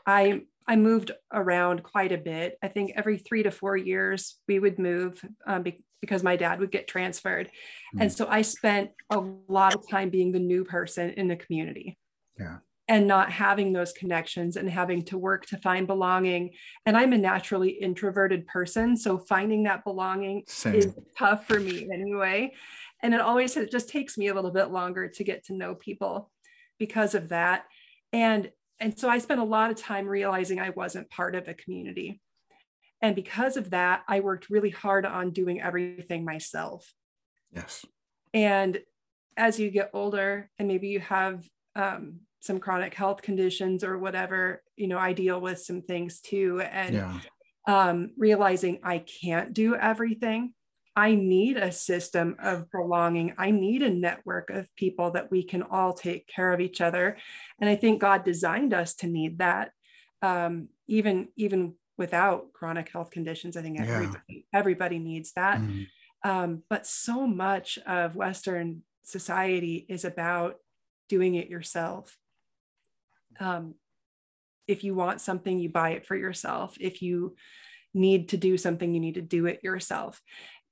I 0.07 0.43
I 0.69 0.77
moved 0.77 1.13
around 1.33 1.83
quite 1.83 2.13
a 2.13 2.19
bit. 2.19 2.59
I 2.63 2.69
think 2.69 2.93
every 2.97 3.19
three 3.19 3.43
to 3.43 3.51
four 3.51 3.77
years 3.77 4.41
we 4.49 4.59
would 4.59 4.79
move 4.79 5.25
um, 5.47 5.63
be- 5.63 5.85
because 6.01 6.23
my 6.23 6.37
dad 6.37 6.61
would 6.61 6.71
get 6.71 6.89
transferred, 6.89 7.51
and 7.99 8.13
so 8.13 8.27
I 8.29 8.43
spent 8.43 8.91
a 9.11 9.19
lot 9.49 9.75
of 9.75 9.89
time 9.89 10.11
being 10.11 10.33
the 10.33 10.39
new 10.39 10.65
person 10.65 11.11
in 11.11 11.29
the 11.29 11.37
community. 11.37 11.99
Yeah. 12.39 12.59
And 12.89 13.09
not 13.09 13.33
having 13.33 13.73
those 13.73 13.93
connections 13.93 14.57
and 14.57 14.71
having 14.71 15.03
to 15.07 15.19
work 15.19 15.47
to 15.47 15.57
find 15.57 15.89
belonging. 15.89 16.53
And 16.85 16.97
I'm 16.97 17.13
a 17.13 17.19
naturally 17.19 17.71
introverted 17.71 18.47
person. 18.47 18.97
So 18.97 19.19
finding 19.19 19.65
that 19.65 19.83
belonging 19.83 20.45
Same. 20.47 20.77
is 20.77 20.95
tough 21.19 21.49
for 21.49 21.59
me 21.59 21.89
anyway. 21.93 22.53
And 23.03 23.13
it 23.13 23.21
always 23.21 23.57
it 23.57 23.73
just 23.73 23.89
takes 23.89 24.17
me 24.17 24.29
a 24.29 24.35
little 24.35 24.53
bit 24.53 24.71
longer 24.71 25.09
to 25.09 25.25
get 25.25 25.45
to 25.47 25.55
know 25.55 25.75
people 25.75 26.31
because 26.79 27.17
of 27.17 27.31
that. 27.31 27.65
And 28.13 28.53
and 28.81 28.99
so 28.99 29.09
I 29.09 29.19
spent 29.19 29.41
a 29.41 29.45
lot 29.45 29.71
of 29.71 29.77
time 29.77 30.07
realizing 30.07 30.61
I 30.61 30.71
wasn't 30.71 31.11
part 31.11 31.35
of 31.35 31.49
a 31.49 31.55
community. 31.55 32.21
And 33.03 33.15
because 33.15 33.57
of 33.57 33.71
that, 33.71 34.03
I 34.09 34.21
worked 34.21 34.51
really 34.51 34.71
hard 34.71 35.05
on 35.05 35.31
doing 35.31 35.61
everything 35.61 36.25
myself. 36.25 36.93
yes 37.53 37.85
And 38.33 38.81
as 39.37 39.61
you 39.61 39.71
get 39.71 39.91
older 39.93 40.51
and 40.59 40.67
maybe 40.67 40.89
you 40.89 41.01
have 41.01 41.47
um, 41.75 42.21
some 42.41 42.59
chronic 42.59 42.95
health 42.95 43.21
conditions 43.21 43.85
or 43.85 43.99
whatever, 43.99 44.63
you 44.77 44.89
know, 44.89 44.99
I 44.99 45.13
deal 45.13 45.41
with 45.41 45.61
some 45.61 45.83
things 45.83 46.21
too. 46.21 46.61
And 46.61 46.95
yeah 46.95 47.21
um, 47.67 48.13
realizing 48.17 48.81
I 48.83 48.99
can't 48.99 49.53
do 49.53 49.75
everything. 49.75 50.55
I 50.97 51.15
need 51.15 51.59
a 51.59 51.71
system 51.71 52.37
of 52.43 52.71
belonging. 52.71 53.35
I 53.37 53.51
need 53.51 53.83
a 53.83 53.91
network 53.91 54.49
of 54.49 54.75
people 54.77 55.11
that 55.11 55.31
we 55.31 55.43
can 55.43 55.63
all 55.63 55.93
take 55.93 56.27
care 56.27 56.55
of 56.55 56.61
each 56.61 56.81
other. 56.81 57.19
And 57.61 57.69
I 57.69 57.77
think 57.77 58.01
God 58.01 58.25
designed 58.25 58.73
us 58.73 58.95
to 58.97 59.07
need 59.07 59.39
that, 59.39 59.73
um, 60.23 60.69
even 60.89 61.29
even 61.37 61.75
without 61.99 62.53
chronic 62.55 62.89
health 62.89 63.11
conditions. 63.11 63.57
I 63.57 63.63
think 63.63 63.77
Yeah. 63.77 63.85
everybody 63.85 64.47
everybody 64.53 64.99
needs 64.99 65.33
that. 65.33 65.61
Mhm. 65.61 65.87
Um, 66.25 66.63
but 66.71 66.87
so 66.87 67.27
much 67.27 67.79
of 67.87 68.17
Western 68.17 68.83
society 69.03 69.85
is 69.89 70.05
about 70.05 70.57
doing 71.09 71.35
it 71.35 71.49
yourself. 71.49 72.19
Um, 73.39 73.75
if 74.67 74.83
you 74.83 74.95
want 74.95 75.21
something, 75.21 75.59
you 75.59 75.69
buy 75.69 75.91
it 75.91 76.07
for 76.07 76.17
yourself. 76.17 76.77
If 76.81 77.03
you 77.03 77.37
need 77.95 78.29
to 78.31 78.37
do 78.37 78.59
something, 78.59 78.93
you 78.93 79.01
need 79.01 79.15
to 79.15 79.23
do 79.23 79.47
it 79.47 79.63
yourself. 79.63 80.23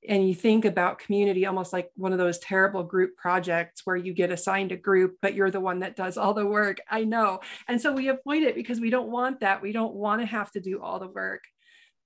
And 0.08 0.28
you 0.28 0.34
think 0.34 0.64
about 0.64 0.98
community 0.98 1.46
almost 1.46 1.72
like 1.72 1.90
one 1.96 2.12
of 2.12 2.18
those 2.18 2.38
terrible 2.38 2.82
group 2.82 3.16
projects 3.16 3.82
where 3.84 3.96
you 3.96 4.12
get 4.12 4.30
assigned 4.30 4.72
a 4.72 4.76
group, 4.76 5.16
but 5.22 5.34
you're 5.34 5.50
the 5.50 5.60
one 5.60 5.80
that 5.80 5.96
does 5.96 6.18
all 6.18 6.34
the 6.34 6.46
work. 6.46 6.78
I 6.90 7.04
know. 7.04 7.40
And 7.68 7.80
so 7.80 7.92
we 7.92 8.08
avoid 8.08 8.42
it 8.42 8.54
because 8.54 8.80
we 8.80 8.90
don't 8.90 9.10
want 9.10 9.40
that. 9.40 9.62
We 9.62 9.72
don't 9.72 9.94
want 9.94 10.20
to 10.20 10.26
have 10.26 10.50
to 10.52 10.60
do 10.60 10.82
all 10.82 10.98
the 10.98 11.08
work. 11.08 11.44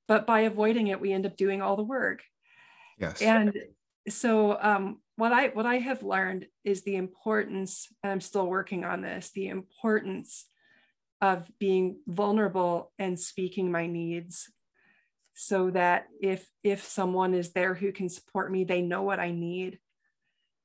But 0.06 0.26
by 0.26 0.40
avoiding 0.40 0.86
it, 0.88 1.00
we 1.00 1.12
end 1.12 1.26
up 1.26 1.36
doing 1.36 1.60
all 1.60 1.76
the 1.76 1.82
work. 1.82 2.22
yes 2.98 3.20
And 3.20 3.52
so 4.08 4.58
um, 4.60 5.00
what 5.16 5.32
I 5.32 5.48
what 5.48 5.66
I 5.66 5.76
have 5.76 6.02
learned 6.02 6.46
is 6.64 6.82
the 6.82 6.96
importance, 6.96 7.88
and 8.02 8.12
I'm 8.12 8.20
still 8.20 8.46
working 8.46 8.84
on 8.84 9.02
this, 9.02 9.30
the 9.34 9.48
importance 9.48 10.46
of 11.20 11.50
being 11.58 11.98
vulnerable 12.06 12.92
and 12.98 13.18
speaking 13.18 13.70
my 13.70 13.86
needs 13.86 14.48
so 15.40 15.70
that 15.70 16.06
if 16.20 16.48
if 16.64 16.82
someone 16.82 17.32
is 17.32 17.52
there 17.52 17.72
who 17.72 17.92
can 17.92 18.08
support 18.08 18.50
me 18.50 18.64
they 18.64 18.82
know 18.82 19.02
what 19.02 19.20
i 19.20 19.30
need 19.30 19.78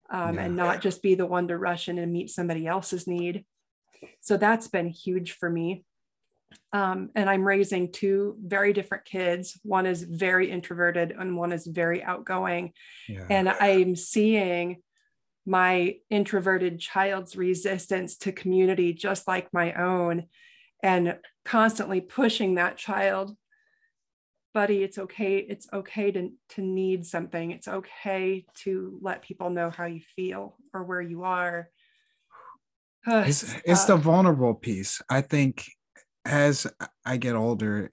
um, 0.09 0.33
yeah. 0.33 0.45
and 0.45 0.55
not 0.55 0.81
just 0.81 1.03
be 1.03 1.13
the 1.13 1.27
one 1.27 1.47
to 1.47 1.55
rush 1.55 1.87
in 1.87 1.99
and 1.99 2.11
meet 2.11 2.31
somebody 2.31 2.65
else's 2.65 3.05
need 3.05 3.45
so 4.19 4.35
that's 4.35 4.67
been 4.67 4.87
huge 4.87 5.33
for 5.33 5.47
me 5.47 5.85
um, 6.73 7.11
and 7.13 7.29
i'm 7.29 7.47
raising 7.47 7.91
two 7.91 8.35
very 8.43 8.73
different 8.73 9.05
kids 9.05 9.59
one 9.61 9.85
is 9.85 10.01
very 10.01 10.49
introverted 10.49 11.13
and 11.17 11.37
one 11.37 11.51
is 11.51 11.67
very 11.67 12.03
outgoing 12.03 12.73
yeah. 13.07 13.27
and 13.29 13.47
i'm 13.47 13.95
seeing 13.95 14.77
my 15.45 15.95
introverted 16.09 16.79
child's 16.79 17.35
resistance 17.35 18.17
to 18.17 18.31
community 18.31 18.91
just 18.91 19.27
like 19.27 19.53
my 19.53 19.73
own 19.73 20.23
and 20.81 21.15
constantly 21.45 22.01
pushing 22.01 22.55
that 22.55 22.75
child 22.75 23.37
buddy 24.53 24.83
it's 24.83 24.97
okay 24.97 25.37
it's 25.37 25.67
okay 25.73 26.11
to, 26.11 26.31
to 26.49 26.61
need 26.61 27.05
something. 27.05 27.51
It's 27.51 27.67
okay 27.67 28.45
to 28.63 28.99
let 29.01 29.21
people 29.21 29.49
know 29.49 29.69
how 29.69 29.85
you 29.85 30.01
feel 30.15 30.57
or 30.73 30.83
where 30.83 31.01
you 31.01 31.23
are. 31.23 31.69
It's, 33.05 33.55
it's 33.65 33.83
the 33.83 33.97
vulnerable 33.97 34.53
piece. 34.53 35.01
I 35.09 35.19
think 35.19 35.65
as 36.25 36.65
i 37.05 37.17
get 37.17 37.35
older 37.35 37.91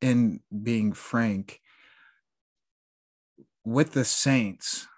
in 0.00 0.40
being 0.62 0.92
frank 0.92 1.60
with 3.64 3.92
the 3.92 4.04
saints 4.04 4.88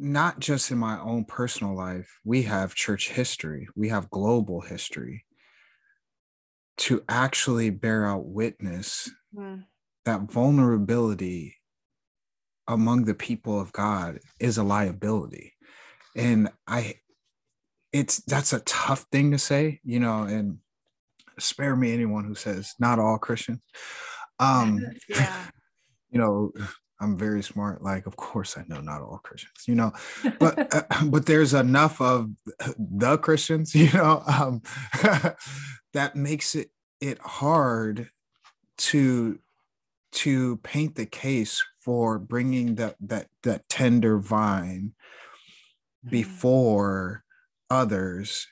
not 0.00 0.40
just 0.40 0.70
in 0.70 0.78
my 0.78 0.98
own 0.98 1.24
personal 1.26 1.76
life, 1.76 2.20
we 2.24 2.42
have 2.44 2.74
church 2.74 3.10
history, 3.10 3.68
we 3.76 3.90
have 3.90 4.10
global 4.10 4.62
history. 4.62 5.26
To 6.80 7.02
actually 7.08 7.70
bear 7.70 8.06
out 8.06 8.26
witness 8.26 9.10
mm. 9.36 9.64
that 10.04 10.22
vulnerability 10.22 11.56
among 12.66 13.04
the 13.04 13.14
people 13.14 13.60
of 13.60 13.72
God 13.72 14.20
is 14.38 14.56
a 14.56 14.62
liability. 14.62 15.54
And 16.16 16.48
I, 16.66 16.96
it's 17.92 18.18
that's 18.18 18.52
a 18.52 18.60
tough 18.60 19.06
thing 19.12 19.32
to 19.32 19.38
say, 19.38 19.80
you 19.84 20.00
know, 20.00 20.22
and 20.22 20.58
spare 21.38 21.76
me 21.76 21.92
anyone 21.92 22.24
who 22.24 22.34
says 22.34 22.74
not 22.78 22.98
all 22.98 23.18
Christians. 23.18 23.60
Um, 24.38 24.80
yeah. 25.08 25.46
you 26.10 26.18
know, 26.18 26.52
I'm 27.00 27.16
very 27.16 27.42
smart. 27.42 27.82
Like, 27.82 28.06
of 28.06 28.16
course, 28.16 28.58
I 28.58 28.64
know 28.68 28.80
not 28.80 29.00
all 29.00 29.20
Christians, 29.22 29.64
you 29.66 29.74
know, 29.74 29.92
but 30.38 30.74
uh, 30.90 31.04
but 31.06 31.26
there's 31.26 31.54
enough 31.54 32.00
of 32.00 32.30
the 32.78 33.18
Christians, 33.18 33.74
you 33.74 33.90
know, 33.92 34.22
um, 34.26 34.62
that 35.94 36.14
makes 36.14 36.54
it 36.54 36.70
it 37.00 37.18
hard 37.18 38.10
to 38.76 39.38
to 40.12 40.56
paint 40.58 40.96
the 40.96 41.06
case 41.06 41.62
for 41.80 42.18
bringing 42.18 42.74
that 42.76 42.96
that 43.00 43.28
that 43.42 43.68
tender 43.68 44.18
vine 44.18 44.92
mm. 46.06 46.10
before 46.10 47.24
others 47.70 48.48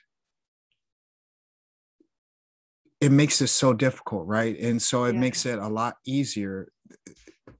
it 3.01 3.11
makes 3.11 3.41
it 3.41 3.47
so 3.47 3.73
difficult 3.73 4.25
right 4.25 4.57
and 4.59 4.81
so 4.81 5.03
it 5.03 5.13
yeah. 5.13 5.19
makes 5.19 5.45
it 5.45 5.59
a 5.59 5.67
lot 5.67 5.95
easier 6.05 6.71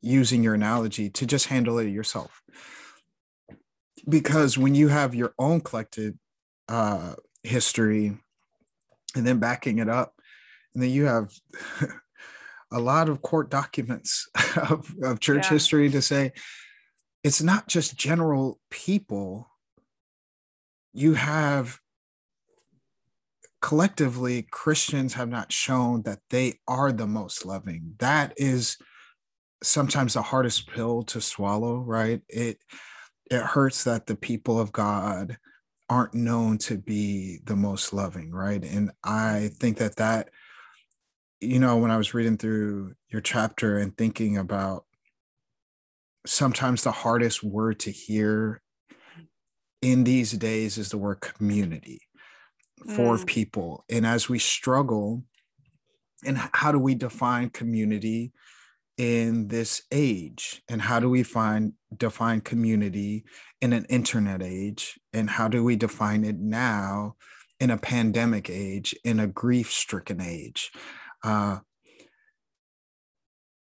using 0.01 0.43
your 0.43 0.53
analogy 0.53 1.09
to 1.09 1.25
just 1.25 1.47
handle 1.47 1.79
it 1.79 1.89
yourself. 1.89 2.41
Because 4.07 4.57
when 4.57 4.75
you 4.75 4.88
have 4.88 5.13
your 5.13 5.33
own 5.38 5.62
collected 5.62 6.17
uh, 6.67 7.15
history 7.43 8.17
and 9.15 9.27
then 9.27 9.39
backing 9.39 9.79
it 9.79 9.89
up 9.89 10.13
and 10.73 10.83
then 10.83 10.89
you 10.89 11.05
have 11.05 11.33
a 12.71 12.79
lot 12.79 13.09
of 13.09 13.21
court 13.21 13.49
documents 13.49 14.29
of, 14.69 14.93
of 15.03 15.19
church 15.19 15.45
yeah. 15.45 15.49
history 15.49 15.89
to 15.89 16.01
say 16.01 16.31
it's 17.23 17.41
not 17.41 17.67
just 17.67 17.97
general 17.97 18.59
people. 18.69 19.49
You 20.93 21.15
have 21.15 21.79
collectively 23.62 24.47
christians 24.49 25.15
have 25.15 25.27
not 25.27 25.51
shown 25.51 26.01
that 26.03 26.19
they 26.29 26.59
are 26.67 26.91
the 26.91 27.07
most 27.07 27.45
loving. 27.45 27.95
That 27.99 28.33
is 28.38 28.77
sometimes 29.63 30.13
the 30.13 30.21
hardest 30.21 30.67
pill 30.67 31.03
to 31.03 31.21
swallow, 31.21 31.79
right? 31.79 32.21
It 32.29 32.59
it 33.29 33.41
hurts 33.41 33.83
that 33.83 34.07
the 34.07 34.15
people 34.15 34.59
of 34.59 34.71
God 34.71 35.37
aren't 35.89 36.13
known 36.13 36.57
to 36.59 36.77
be 36.77 37.39
the 37.45 37.55
most 37.55 37.93
loving, 37.93 38.31
right? 38.31 38.63
And 38.63 38.91
I 39.03 39.51
think 39.59 39.77
that 39.77 39.97
that 39.97 40.29
you 41.41 41.59
know, 41.59 41.77
when 41.77 41.91
I 41.91 41.97
was 41.97 42.13
reading 42.13 42.37
through 42.37 42.93
your 43.09 43.21
chapter 43.21 43.77
and 43.77 43.95
thinking 43.97 44.37
about 44.37 44.85
sometimes 46.25 46.83
the 46.83 46.91
hardest 46.91 47.43
word 47.43 47.79
to 47.79 47.91
hear 47.91 48.61
in 49.81 50.03
these 50.03 50.33
days 50.33 50.77
is 50.77 50.89
the 50.89 50.97
word 50.97 51.21
community 51.21 52.01
for 52.87 53.17
mm. 53.17 53.25
people. 53.25 53.85
And 53.89 54.05
as 54.05 54.27
we 54.27 54.39
struggle, 54.39 55.23
and 56.25 56.37
how 56.53 56.71
do 56.71 56.79
we 56.79 56.95
define 56.95 57.49
community? 57.49 58.33
In 58.99 59.47
this 59.47 59.81
age? 59.91 60.62
And 60.67 60.81
how 60.81 60.99
do 60.99 61.09
we 61.09 61.23
find 61.23 61.73
define 61.95 62.41
community 62.41 63.23
in 63.62 63.71
an 63.71 63.85
internet 63.85 64.43
age? 64.43 64.99
And 65.13 65.29
how 65.29 65.47
do 65.47 65.63
we 65.63 65.77
define 65.77 66.25
it 66.25 66.38
now 66.38 67.15
in 67.62 67.71
a 67.71 67.77
pandemic 67.77 68.49
age 68.49 68.93
in 69.05 69.21
a 69.21 69.25
grief 69.25 69.71
stricken 69.71 70.19
age? 70.21 70.71
Uh, 71.23 71.59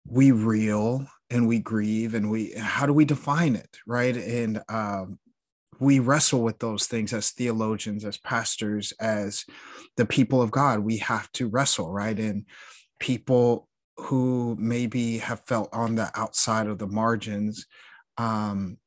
we 0.07 0.31
reel 0.31 1.05
and 1.29 1.47
we 1.47 1.59
grieve 1.59 2.15
and 2.15 2.31
we 2.31 2.53
how 2.57 2.85
do 2.85 2.93
we 2.93 3.05
define 3.05 3.55
it 3.55 3.77
right? 3.85 4.17
And 4.17 4.61
um, 4.69 5.19
we 5.79 5.99
wrestle 5.99 6.41
with 6.41 6.57
those 6.57 6.87
things 6.87 7.13
as 7.13 7.29
theologians 7.29 8.05
as 8.05 8.17
pastors 8.17 8.91
as 8.99 9.45
the 9.97 10.05
people 10.05 10.41
of 10.41 10.49
god. 10.49 10.79
We 10.79 10.97
have 10.97 11.31
to 11.33 11.47
wrestle 11.47 11.91
right? 11.91 12.17
And 12.17 12.45
people 12.99 13.66
who 13.97 14.55
maybe 14.59 15.17
have 15.17 15.41
felt 15.45 15.69
on 15.73 15.95
the 15.95 16.09
outside 16.15 16.67
of 16.67 16.77
the 16.77 16.87
margins 16.87 17.65
um, 18.17 18.77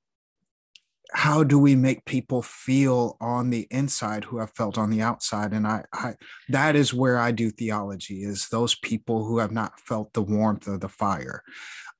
how 1.12 1.42
do 1.42 1.58
we 1.58 1.74
make 1.74 2.04
people 2.04 2.42
feel 2.42 3.16
on 3.20 3.50
the 3.50 3.66
inside 3.70 4.24
who 4.24 4.38
have 4.38 4.50
felt 4.50 4.78
on 4.78 4.90
the 4.90 5.02
outside? 5.02 5.52
And 5.52 5.66
I, 5.66 5.84
I 5.92 6.14
that 6.48 6.76
is 6.76 6.94
where 6.94 7.18
i 7.18 7.30
do 7.30 7.50
theology 7.50 8.22
is 8.22 8.48
those 8.48 8.74
people 8.76 9.24
who 9.24 9.38
have 9.38 9.52
not 9.52 9.80
felt 9.80 10.12
the 10.12 10.22
warmth 10.22 10.66
of 10.66 10.80
the 10.80 10.88
fire. 10.88 11.42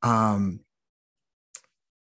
Um, 0.02 0.60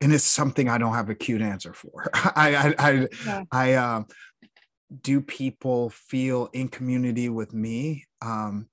and 0.00 0.12
it's 0.12 0.24
something 0.24 0.68
i 0.68 0.78
don't 0.78 0.94
have 0.94 1.10
a 1.10 1.14
cute 1.14 1.42
answer 1.42 1.72
for. 1.72 2.10
I 2.14 2.54
i 2.54 2.74
i, 2.78 3.08
yeah. 3.26 3.44
I 3.50 3.74
um, 3.74 4.06
do 5.00 5.20
people 5.20 5.90
feel 5.90 6.50
in 6.52 6.68
community 6.68 7.28
with 7.28 7.54
me? 7.54 8.06
Um, 8.20 8.68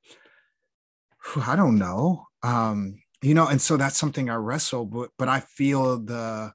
I 1.37 1.55
don't 1.55 1.77
know. 1.77 2.27
Um, 2.43 3.01
you 3.21 3.33
know, 3.33 3.47
and 3.47 3.61
so 3.61 3.77
that's 3.77 3.97
something 3.97 4.29
I 4.29 4.35
wrestle, 4.35 4.85
but 4.85 5.09
but 5.17 5.27
I 5.27 5.41
feel 5.41 5.99
the 5.99 6.53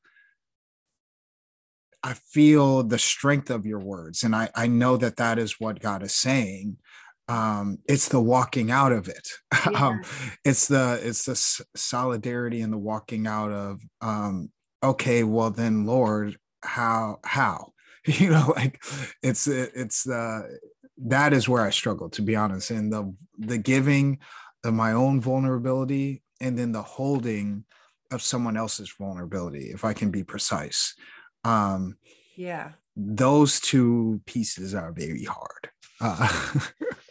I 2.03 2.15
feel 2.15 2.83
the 2.83 2.99
strength 2.99 3.51
of 3.51 3.67
your 3.67 3.81
words, 3.81 4.23
and 4.23 4.35
I 4.35 4.49
I 4.55 4.67
know 4.67 4.97
that 4.97 5.17
that 5.17 5.39
is 5.39 5.61
what 5.61 5.81
God 5.81 6.03
is 6.03 6.15
saying. 6.15 6.79
Um, 7.29 7.79
it's 7.89 8.09
the 8.09 8.21
walking 8.21 8.71
out 8.71 8.93
of 8.93 9.09
it. 9.09 9.29
Yeah. 9.71 9.87
um, 9.87 10.03
it's 10.45 10.69
the 10.69 11.01
it's 11.03 11.25
the 11.25 11.65
solidarity 11.75 12.61
and 12.61 12.73
the 12.73 12.79
walking 12.79 13.27
out 13.27 13.51
of. 13.51 13.81
Um, 14.03 14.51
okay, 14.83 15.25
well 15.25 15.51
then, 15.51 15.87
Lord, 15.87 16.37
how 16.63 17.21
how 17.25 17.73
you 18.07 18.31
know 18.31 18.53
like 18.57 18.83
it's 19.23 19.47
it's 19.47 20.05
the 20.05 20.59
that 20.99 21.33
is 21.33 21.49
where 21.49 21.63
I 21.63 21.71
struggle 21.71 22.11
to 22.11 22.23
be 22.23 22.37
honest, 22.37 22.71
and 22.71 22.93
the 22.93 23.15
the 23.39 23.59
giving 23.59 24.19
of 24.65 24.75
my 24.75 24.93
own 24.93 25.21
vulnerability 25.21 26.23
and 26.41 26.59
then 26.59 26.73
the 26.73 26.83
holding 26.83 27.65
of 28.11 28.23
someone 28.23 28.57
else's 28.57 28.93
vulnerability 28.99 29.71
if 29.71 29.85
i 29.85 29.93
can 29.93 30.11
be 30.11 30.25
precise. 30.25 30.95
Um 31.45 31.97
yeah. 32.37 32.73
those 32.97 33.61
two 33.61 34.21
pieces 34.27 34.75
are 34.75 34.93
very 34.93 35.25
hard. 35.25 35.71
Uh, 36.01 36.61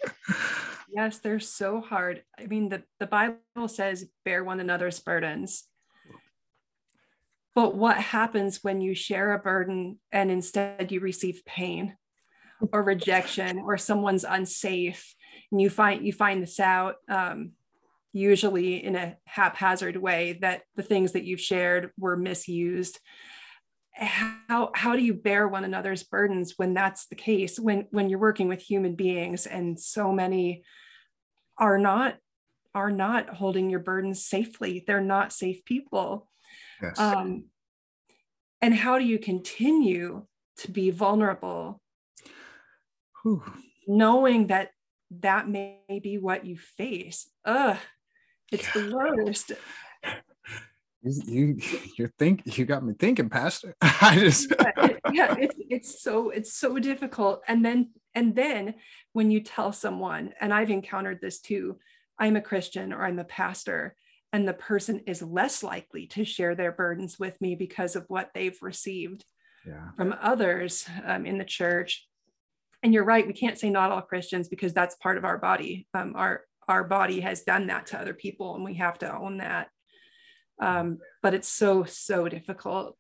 yes 0.90 1.20
they're 1.20 1.40
so 1.40 1.82
hard. 1.82 2.24
I 2.40 2.48
mean 2.48 2.70
the, 2.70 2.84
the 3.00 3.08
bible 3.08 3.68
says 3.68 4.06
bear 4.26 4.44
one 4.44 4.60
another's 4.60 5.00
burdens. 5.00 5.64
But 7.56 7.76
what 7.76 7.98
happens 7.98 8.64
when 8.64 8.82
you 8.82 8.96
share 8.96 9.34
a 9.34 9.40
burden 9.40 10.00
and 10.12 10.32
instead 10.32 10.92
you 10.92 11.00
receive 11.00 11.46
pain 11.46 11.96
or 12.72 12.84
rejection 12.84 13.60
or 13.60 13.78
someone's 13.78 14.24
unsafe 14.24 15.14
and 15.52 15.62
you 15.62 15.70
find 15.70 16.06
you 16.06 16.14
find 16.14 16.42
this 16.42 16.60
out 16.60 16.96
um, 17.10 17.52
usually 18.12 18.84
in 18.84 18.96
a 18.96 19.18
haphazard 19.26 19.98
way 19.98 20.38
that 20.42 20.62
the 20.76 20.84
things 20.84 21.14
that 21.14 21.24
you've 21.24 21.42
shared 21.42 21.92
were 21.98 22.16
misused 22.16 23.00
how 23.96 24.72
how 24.74 24.96
do 24.96 25.04
you 25.04 25.14
bear 25.14 25.48
one 25.48 25.64
another's 25.64 26.04
burdens 26.04 26.54
when 26.58 26.74
that's 26.74 27.06
the 27.08 27.16
case 27.16 27.60
when 27.60 27.88
when 27.92 28.10
you're 28.10 28.20
working 28.20 28.48
with 28.48 28.62
human 28.62 28.96
beings 28.96 29.46
and 29.46 29.80
so 29.80 30.12
many 30.12 30.64
are 31.58 31.78
not 31.78 32.16
are 32.74 32.90
not 32.90 33.30
holding 33.30 33.70
your 33.70 33.80
burdens 33.80 34.26
safely 34.26 34.84
they're 34.88 35.02
not 35.02 35.32
safe 35.32 35.64
people 35.66 36.28
yes. 36.82 37.00
um, 37.00 37.46
and 38.62 38.74
how 38.74 38.98
do 38.98 39.06
you 39.06 39.20
continue 39.20 40.26
to 40.58 40.72
be 40.72 40.90
vulnerable 40.90 41.80
Whew. 43.22 43.44
knowing 43.88 44.48
that 44.48 44.72
that 45.22 45.48
may 45.48 45.80
be 46.02 46.18
what 46.18 46.46
you 46.46 46.58
face. 46.58 47.30
Ugh 47.46 47.78
it's 48.54 48.72
the 48.74 48.92
worst. 48.94 49.52
You 51.06 51.58
you 51.98 52.10
think 52.18 52.58
you 52.58 52.64
got 52.64 52.86
me 52.86 52.94
thinking 52.98 53.30
pastor. 53.30 53.76
I 53.82 54.18
just 54.20 54.54
yeah, 54.58 54.88
yeah 55.12 55.36
it's 55.38 55.56
it's 55.70 56.02
so 56.02 56.30
it's 56.30 56.54
so 56.54 56.80
difficult. 56.80 57.42
And 57.46 57.66
then 57.66 57.90
and 58.16 58.34
then 58.34 58.76
when 59.12 59.30
you 59.30 59.42
tell 59.42 59.74
someone 59.74 60.34
and 60.40 60.54
i've 60.54 60.70
encountered 60.70 61.20
this 61.22 61.40
too 61.40 61.78
i'm 62.18 62.36
a 62.36 62.42
christian 62.42 62.94
or 62.94 63.04
i'm 63.04 63.20
a 63.20 63.26
pastor 63.26 63.96
and 64.32 64.48
the 64.48 64.54
person 64.54 65.02
is 65.06 65.22
less 65.22 65.62
likely 65.62 66.08
to 66.08 66.24
share 66.24 66.56
their 66.56 66.72
burdens 66.72 67.20
with 67.20 67.40
me 67.42 67.56
because 67.56 67.96
of 67.96 68.06
what 68.08 68.30
they've 68.34 68.58
received 68.62 69.26
yeah. 69.66 69.90
from 69.98 70.16
others 70.22 70.88
um, 71.06 71.26
in 71.26 71.38
the 71.38 71.46
church 71.46 72.08
and 72.84 72.94
you're 72.94 73.06
right 73.06 73.26
we 73.26 73.34
can't 73.34 73.58
say 73.58 73.70
not 73.70 73.92
all 73.92 74.02
christians 74.02 74.50
because 74.50 74.74
that's 74.74 74.96
part 74.96 75.18
of 75.18 75.26
our 75.26 75.38
body. 75.38 75.88
Um, 75.94 76.14
our 76.16 76.42
our 76.68 76.84
body 76.84 77.22
has 77.22 77.44
done 77.44 77.68
that 77.68 77.88
to 77.88 78.00
other 78.00 78.14
people 78.14 78.56
and 78.56 78.64
we 78.64 78.76
have 78.76 78.98
to 79.00 79.14
own 79.14 79.38
that. 79.38 79.70
Um, 80.62 81.00
but 81.22 81.34
it's 81.34 81.48
so 81.48 81.84
so 81.86 82.28
difficult. 82.30 82.98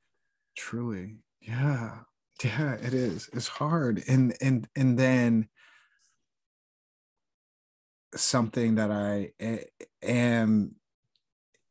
Truly. 0.57 1.17
Yeah. 1.41 1.99
Yeah 2.43 2.73
it 2.73 2.93
is. 2.93 3.29
It's 3.33 3.47
hard. 3.47 4.03
And 4.07 4.35
and 4.41 4.67
and 4.75 4.97
then 4.97 5.49
something 8.15 8.75
that 8.75 8.91
i 8.91 9.31
am 10.03 10.75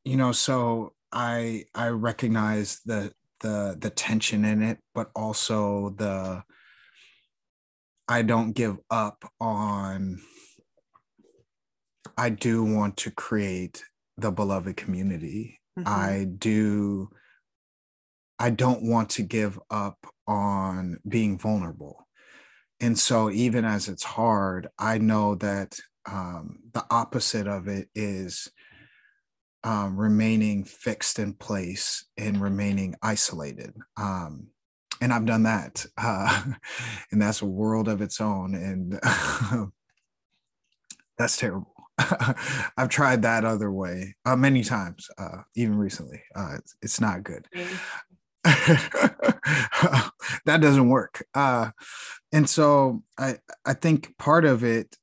you 0.04 0.16
know 0.16 0.32
so 0.32 0.92
i 1.12 1.64
i 1.72 1.86
recognize 1.86 2.80
the 2.84 3.12
the 3.40 3.76
the 3.78 3.90
tension 3.90 4.44
in 4.44 4.60
it 4.60 4.78
but 4.92 5.08
also 5.14 5.90
the 5.90 6.42
i 8.08 8.22
don't 8.22 8.52
give 8.52 8.78
up 8.90 9.24
on 9.40 10.20
i 12.16 12.28
do 12.28 12.62
want 12.64 12.96
to 12.96 13.10
create 13.10 13.82
the 14.18 14.30
beloved 14.30 14.76
community 14.76 15.60
Mm-hmm. 15.78 15.88
I 15.88 16.24
do 16.24 17.10
I 18.38 18.50
don't 18.50 18.82
want 18.82 19.10
to 19.10 19.22
give 19.22 19.58
up 19.70 19.98
on 20.26 20.98
being 21.06 21.38
vulnerable. 21.38 22.08
And 22.80 22.98
so 22.98 23.30
even 23.30 23.64
as 23.64 23.88
it's 23.88 24.02
hard, 24.02 24.68
I 24.78 24.98
know 24.98 25.36
that 25.36 25.78
um, 26.06 26.58
the 26.72 26.84
opposite 26.90 27.46
of 27.46 27.68
it 27.68 27.88
is 27.94 28.50
um, 29.62 29.96
remaining 29.96 30.64
fixed 30.64 31.20
in 31.20 31.34
place 31.34 32.04
and 32.18 32.40
remaining 32.40 32.96
isolated. 33.00 33.74
Um, 33.96 34.48
and 35.02 35.12
I've 35.12 35.26
done 35.26 35.42
that. 35.42 35.84
Uh, 35.98 36.44
and 37.10 37.20
that's 37.20 37.42
a 37.42 37.46
world 37.46 37.88
of 37.88 38.00
its 38.00 38.20
own. 38.20 38.54
And 38.54 39.00
that's 41.18 41.36
terrible. 41.36 41.74
I've 41.98 42.88
tried 42.88 43.22
that 43.22 43.44
other 43.44 43.70
way 43.70 44.14
uh, 44.24 44.36
many 44.36 44.62
times, 44.62 45.08
uh, 45.18 45.42
even 45.56 45.76
recently. 45.76 46.22
Uh, 46.34 46.54
it's, 46.58 46.76
it's, 46.80 47.00
not 47.00 47.22
good. 47.22 47.46
that 48.44 50.12
doesn't 50.46 50.88
work. 50.88 51.26
Uh, 51.34 51.70
and 52.32 52.48
so 52.48 53.02
I, 53.18 53.36
I 53.66 53.74
think 53.74 54.16
part 54.18 54.44
of 54.44 54.64
it, 54.64 54.96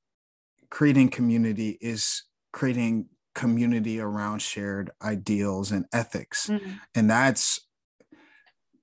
creating 0.71 1.09
community, 1.09 1.77
is 1.79 2.23
creating 2.53 3.07
community 3.35 3.99
around 3.99 4.41
shared 4.41 4.91
ideals 5.01 5.71
and 5.71 5.85
ethics, 5.93 6.47
mm-hmm. 6.47 6.71
and 6.95 7.09
that's 7.09 7.59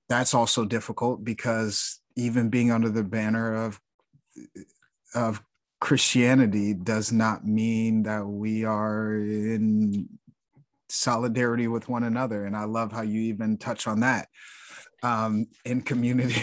that's 0.09 0.33
also 0.33 0.65
difficult 0.65 1.23
because 1.23 1.99
even 2.15 2.49
being 2.49 2.71
under 2.71 2.89
the 2.89 3.03
banner 3.03 3.53
of 3.53 3.79
of 5.13 5.41
Christianity 5.79 6.73
does 6.73 7.11
not 7.11 7.45
mean 7.45 8.03
that 8.03 8.25
we 8.25 8.65
are 8.65 9.13
in 9.15 10.09
solidarity 10.89 11.67
with 11.67 11.89
one 11.89 12.03
another. 12.03 12.45
And 12.45 12.55
I 12.55 12.63
love 12.65 12.91
how 12.91 13.01
you 13.01 13.21
even 13.21 13.57
touch 13.57 13.87
on 13.87 13.99
that 14.01 14.27
um, 15.03 15.47
in 15.65 15.81
community. 15.81 16.41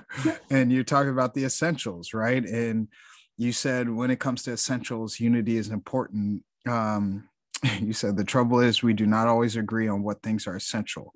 and 0.50 0.72
you're 0.72 0.84
talking 0.84 1.10
about 1.10 1.34
the 1.34 1.44
essentials, 1.44 2.12
right? 2.12 2.44
And 2.44 2.88
you 3.36 3.52
said 3.52 3.88
when 3.88 4.10
it 4.10 4.20
comes 4.20 4.42
to 4.44 4.52
essentials, 4.52 5.20
unity 5.20 5.56
is 5.56 5.68
important. 5.68 6.42
Um, 6.66 7.28
you 7.80 7.92
said 7.92 8.16
the 8.16 8.24
trouble 8.24 8.60
is 8.60 8.82
we 8.82 8.94
do 8.94 9.06
not 9.06 9.28
always 9.28 9.56
agree 9.56 9.88
on 9.88 10.02
what 10.02 10.22
things 10.22 10.46
are 10.46 10.56
essential. 10.56 11.14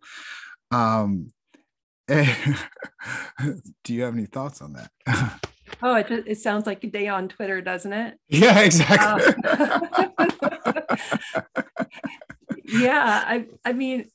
Um, 0.71 1.33
do 3.85 3.95
you 3.95 4.03
have 4.03 4.15
any 4.15 4.27
thoughts 4.27 4.63
on 4.63 4.75
that? 4.75 4.91
Oh, 5.83 5.97
it, 5.97 6.11
it 6.11 6.39
sounds 6.39 6.67
like 6.67 6.85
a 6.85 6.87
day 6.87 7.09
on 7.09 7.29
Twitter, 7.29 7.61
doesn't 7.61 7.93
it? 7.93 8.19
Yeah, 8.29 8.61
exactly. 8.61 9.35
Um, 9.37 10.81
yeah, 12.65 13.25
I 13.27 13.47
I 13.65 13.73
mean, 13.73 14.09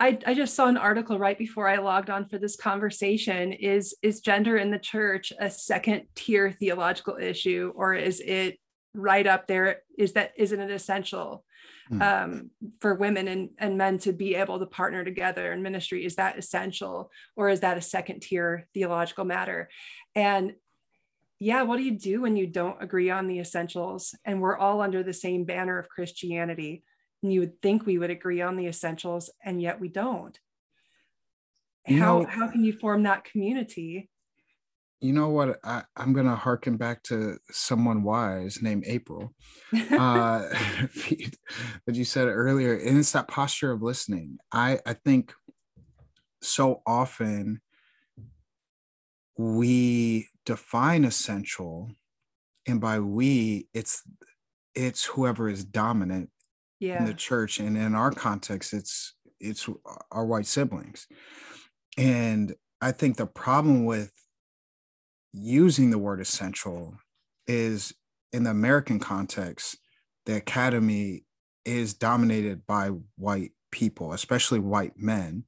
I, 0.00 0.18
I 0.26 0.34
just 0.34 0.54
saw 0.54 0.66
an 0.66 0.76
article 0.76 1.18
right 1.18 1.38
before 1.38 1.68
I 1.68 1.76
logged 1.76 2.10
on 2.10 2.26
for 2.28 2.36
this 2.38 2.56
conversation. 2.56 3.52
Is 3.52 3.94
is 4.02 4.20
gender 4.20 4.56
in 4.56 4.72
the 4.72 4.78
church 4.78 5.32
a 5.38 5.48
second 5.48 6.02
tier 6.16 6.50
theological 6.50 7.16
issue, 7.16 7.72
or 7.76 7.94
is 7.94 8.20
it 8.20 8.58
right 8.94 9.26
up 9.26 9.46
there? 9.46 9.82
Is 9.96 10.14
that 10.14 10.32
isn't 10.36 10.60
it 10.60 10.72
essential 10.72 11.44
mm. 11.92 12.02
um, 12.02 12.50
for 12.80 12.94
women 12.94 13.28
and, 13.28 13.50
and 13.58 13.76
men 13.76 13.98
to 13.98 14.12
be 14.12 14.34
able 14.34 14.58
to 14.58 14.66
partner 14.66 15.04
together 15.04 15.52
in 15.52 15.62
ministry? 15.62 16.04
Is 16.04 16.16
that 16.16 16.38
essential, 16.38 17.10
or 17.36 17.48
is 17.48 17.60
that 17.60 17.78
a 17.78 17.82
second 17.82 18.20
tier 18.20 18.66
theological 18.74 19.24
matter? 19.24 19.68
And 20.14 20.54
yeah, 21.38 21.62
what 21.62 21.76
do 21.76 21.82
you 21.82 21.98
do 21.98 22.22
when 22.22 22.36
you 22.36 22.46
don't 22.46 22.80
agree 22.80 23.10
on 23.10 23.26
the 23.26 23.40
essentials 23.40 24.14
and 24.24 24.40
we're 24.40 24.56
all 24.56 24.80
under 24.80 25.02
the 25.02 25.12
same 25.12 25.44
banner 25.44 25.78
of 25.78 25.88
Christianity? 25.88 26.84
And 27.22 27.32
you 27.32 27.40
would 27.40 27.60
think 27.60 27.84
we 27.84 27.98
would 27.98 28.10
agree 28.10 28.40
on 28.40 28.56
the 28.56 28.66
essentials, 28.66 29.30
and 29.44 29.60
yet 29.60 29.80
we 29.80 29.88
don't. 29.88 30.38
You 31.86 31.98
how, 31.98 32.20
know, 32.20 32.26
how 32.28 32.48
can 32.48 32.64
you 32.64 32.72
form 32.72 33.02
that 33.04 33.24
community? 33.24 34.08
You 35.02 35.12
know 35.12 35.28
what? 35.30 35.58
I, 35.64 35.82
am 35.96 36.12
going 36.12 36.26
to 36.26 36.36
harken 36.36 36.76
back 36.76 37.02
to 37.04 37.36
someone 37.50 38.04
wise 38.04 38.62
named 38.62 38.84
April 38.86 39.34
uh, 39.74 40.48
that 41.86 41.94
you 41.94 42.04
said 42.04 42.28
earlier. 42.28 42.74
And 42.74 42.98
it's 42.98 43.12
that 43.12 43.28
posture 43.28 43.72
of 43.72 43.82
listening. 43.82 44.38
I, 44.52 44.78
I 44.86 44.94
think 44.94 45.34
so 46.40 46.82
often 46.86 47.60
we 49.36 50.28
define 50.44 51.04
essential 51.04 51.90
and 52.66 52.80
by 52.80 53.00
we 53.00 53.68
it's 53.72 54.02
it's 54.74 55.04
whoever 55.04 55.48
is 55.48 55.64
dominant 55.64 56.30
yeah. 56.80 56.98
in 56.98 57.06
the 57.06 57.14
church 57.14 57.58
and 57.58 57.76
in 57.76 57.94
our 57.94 58.10
context 58.10 58.72
it's 58.72 59.14
it's 59.40 59.68
our 60.10 60.26
white 60.26 60.46
siblings 60.46 61.06
and 61.96 62.54
i 62.80 62.92
think 62.92 63.16
the 63.16 63.26
problem 63.26 63.84
with 63.84 64.12
using 65.32 65.90
the 65.90 65.98
word 65.98 66.20
essential 66.20 66.94
is 67.46 67.92
in 68.32 68.44
the 68.44 68.50
american 68.50 68.98
context 68.98 69.78
the 70.26 70.36
academy 70.36 71.24
is 71.64 71.94
dominated 71.94 72.66
by 72.66 72.90
white 73.16 73.52
people 73.70 74.12
especially 74.12 74.58
white 74.58 74.96
men 74.96 75.44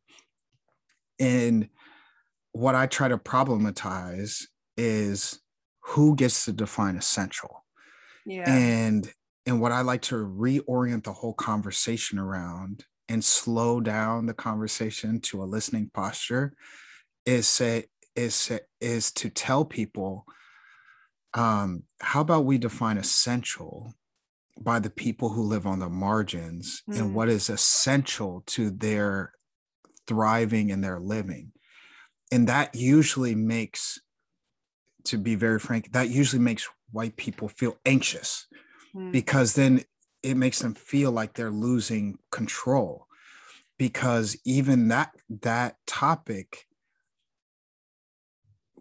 and 1.20 1.68
what 2.55 2.74
I 2.74 2.87
try 2.87 3.09
to 3.09 3.18
problematize 3.18 4.45
is 4.76 5.41
who 5.82 6.14
gets 6.14 6.45
to 6.47 6.53
define 6.53 6.97
essential. 6.97 7.64
Yeah. 8.24 8.49
And 8.49 9.12
and 9.47 9.61
what 9.61 9.72
I 9.72 9.82
like 9.82 10.01
to 10.03 10.14
reorient 10.14 11.05
the 11.05 11.12
whole 11.12 11.35
conversation 11.35 12.18
around 12.18 12.85
and 13.09 13.22
slow 13.22 13.80
down 13.80 14.24
the 14.24 14.32
conversation 14.32 15.20
to 15.20 15.43
a 15.43 15.45
listening 15.45 15.91
posture 15.93 16.55
is 17.26 17.47
say 17.47 17.87
is 18.16 18.52
is 18.80 19.12
to 19.12 19.28
tell 19.28 19.64
people 19.64 20.24
um, 21.34 21.82
how 22.00 22.20
about 22.20 22.44
we 22.44 22.58
define 22.58 22.96
essential 22.96 23.94
by 24.60 24.78
the 24.78 24.90
people 24.90 25.30
who 25.30 25.42
live 25.42 25.66
on 25.66 25.80
the 25.80 25.88
margins 25.88 26.82
mm. 26.88 26.98
and 26.98 27.14
what 27.14 27.28
is 27.28 27.50
essential 27.50 28.44
to 28.46 28.70
their 28.70 29.32
thriving 30.06 30.70
and 30.70 30.84
their 30.84 31.00
living 31.00 31.50
and 32.30 32.48
that 32.48 32.74
usually 32.74 33.34
makes 33.34 34.00
to 35.04 35.18
be 35.18 35.34
very 35.34 35.58
frank 35.58 35.92
that 35.92 36.08
usually 36.08 36.42
makes 36.42 36.68
white 36.92 37.16
people 37.16 37.48
feel 37.48 37.76
anxious 37.84 38.46
mm. 38.94 39.10
because 39.10 39.54
then 39.54 39.82
it 40.22 40.36
makes 40.36 40.60
them 40.60 40.74
feel 40.74 41.10
like 41.10 41.34
they're 41.34 41.50
losing 41.50 42.18
control 42.30 43.06
because 43.78 44.36
even 44.44 44.88
that 44.88 45.10
that 45.28 45.76
topic 45.86 46.66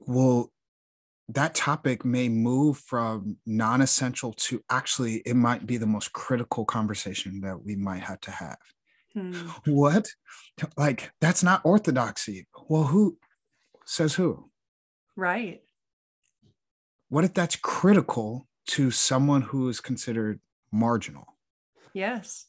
will 0.07 0.51
that 1.29 1.55
topic 1.55 2.03
may 2.03 2.27
move 2.27 2.77
from 2.77 3.37
non-essential 3.45 4.33
to 4.33 4.61
actually 4.69 5.15
it 5.25 5.35
might 5.35 5.65
be 5.65 5.77
the 5.77 5.87
most 5.87 6.11
critical 6.13 6.65
conversation 6.65 7.41
that 7.41 7.63
we 7.63 7.75
might 7.75 8.01
have 8.03 8.19
to 8.21 8.31
have. 8.31 8.57
Hmm. 9.13 9.33
what? 9.65 10.09
Like 10.75 11.11
that's 11.21 11.43
not 11.43 11.61
orthodoxy. 11.63 12.47
Well 12.67 12.83
who 12.83 13.17
says 13.85 14.15
who? 14.15 14.49
Right. 15.15 15.61
What 17.09 17.23
if 17.23 17.33
that's 17.33 17.55
critical 17.55 18.47
to 18.67 18.91
someone 18.91 19.43
who 19.43 19.69
is 19.69 19.79
considered 19.79 20.39
marginal? 20.71 21.25
Yes. 21.93 22.47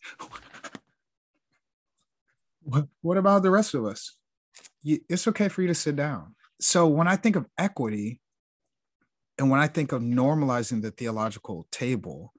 What, 2.62 2.88
what 3.02 3.18
about 3.18 3.42
the 3.42 3.50
rest 3.50 3.74
of 3.74 3.84
us? 3.84 4.16
It's 4.82 5.28
okay 5.28 5.48
for 5.48 5.60
you 5.60 5.68
to 5.68 5.74
sit 5.74 5.96
down 5.96 6.34
so 6.60 6.86
when 6.86 7.08
i 7.08 7.16
think 7.16 7.36
of 7.36 7.46
equity 7.58 8.20
and 9.38 9.50
when 9.50 9.60
I 9.60 9.66
think 9.66 9.92
of 9.92 10.02
normalizing 10.02 10.82
the 10.82 10.90
theological 10.90 11.66
table, 11.70 12.32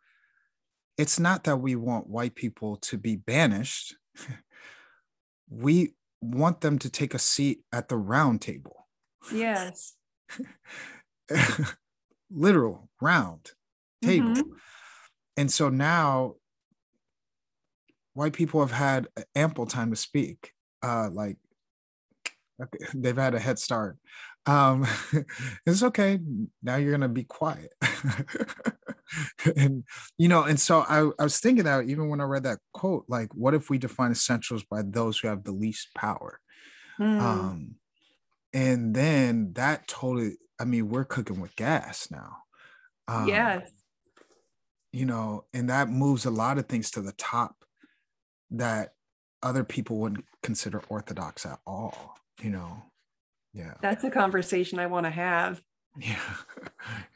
it's 0.97 1.19
not 1.19 1.43
that 1.43 1.57
we 1.57 1.75
want 1.75 2.07
white 2.07 2.35
people 2.35 2.77
to 2.77 2.97
be 2.97 3.17
banished. 3.17 3.95
we 5.49 5.93
want 6.21 6.61
them 6.61 6.79
to 6.79 6.89
take 6.89 7.13
a 7.13 7.19
seat 7.19 7.59
at 7.73 7.89
the 7.89 7.97
round 7.97 8.41
table. 8.41 8.87
Yes. 9.31 9.95
Literal 12.31 12.89
round 13.01 13.51
table. 14.01 14.29
Mm-hmm. 14.29 14.51
And 15.37 15.51
so 15.51 15.67
now 15.67 16.35
white 18.13 18.33
people 18.33 18.61
have 18.61 18.71
had 18.71 19.07
ample 19.35 19.65
time 19.65 19.89
to 19.89 19.97
speak. 19.97 20.51
Uh, 20.81 21.09
like 21.11 21.37
they've 22.93 23.17
had 23.17 23.35
a 23.35 23.39
head 23.39 23.59
start 23.59 23.97
um, 24.45 24.85
it's 25.65 25.83
okay. 25.83 26.19
Now 26.61 26.75
you're 26.75 26.91
gonna 26.91 27.09
be 27.09 27.23
quiet. 27.23 27.73
and 29.55 29.83
you 30.17 30.27
know, 30.27 30.43
and 30.43 30.59
so 30.59 30.81
I, 30.81 31.09
I 31.19 31.23
was 31.23 31.39
thinking 31.39 31.65
that 31.65 31.85
even 31.85 32.09
when 32.09 32.21
I 32.21 32.25
read 32.25 32.43
that 32.43 32.59
quote, 32.73 33.05
like, 33.07 33.33
what 33.33 33.53
if 33.53 33.69
we 33.69 33.77
define 33.77 34.11
essentials 34.11 34.63
by 34.63 34.83
those 34.83 35.19
who 35.19 35.27
have 35.27 35.43
the 35.43 35.51
least 35.51 35.89
power? 35.95 36.39
Mm. 36.99 37.21
Um, 37.21 37.75
and 38.53 38.95
then 38.95 39.53
that 39.53 39.87
totally, 39.87 40.37
I 40.59 40.65
mean, 40.65 40.89
we're 40.89 41.05
cooking 41.05 41.41
with 41.41 41.55
gas 41.55 42.09
now. 42.09 42.37
Um, 43.07 43.27
yes. 43.27 43.69
You 44.93 45.05
know, 45.05 45.45
and 45.53 45.69
that 45.69 45.89
moves 45.89 46.25
a 46.25 46.31
lot 46.31 46.57
of 46.57 46.67
things 46.67 46.89
to 46.91 47.01
the 47.01 47.11
top 47.13 47.65
that 48.51 48.93
other 49.43 49.65
people 49.65 49.97
wouldn't 49.97 50.23
consider 50.41 50.81
orthodox 50.87 51.45
at 51.45 51.59
all, 51.67 52.15
you 52.41 52.49
know 52.49 52.83
yeah 53.53 53.73
that's 53.81 54.03
a 54.03 54.11
conversation 54.11 54.79
i 54.79 54.85
want 54.85 55.05
to 55.05 55.09
have 55.09 55.61
yeah. 55.97 56.15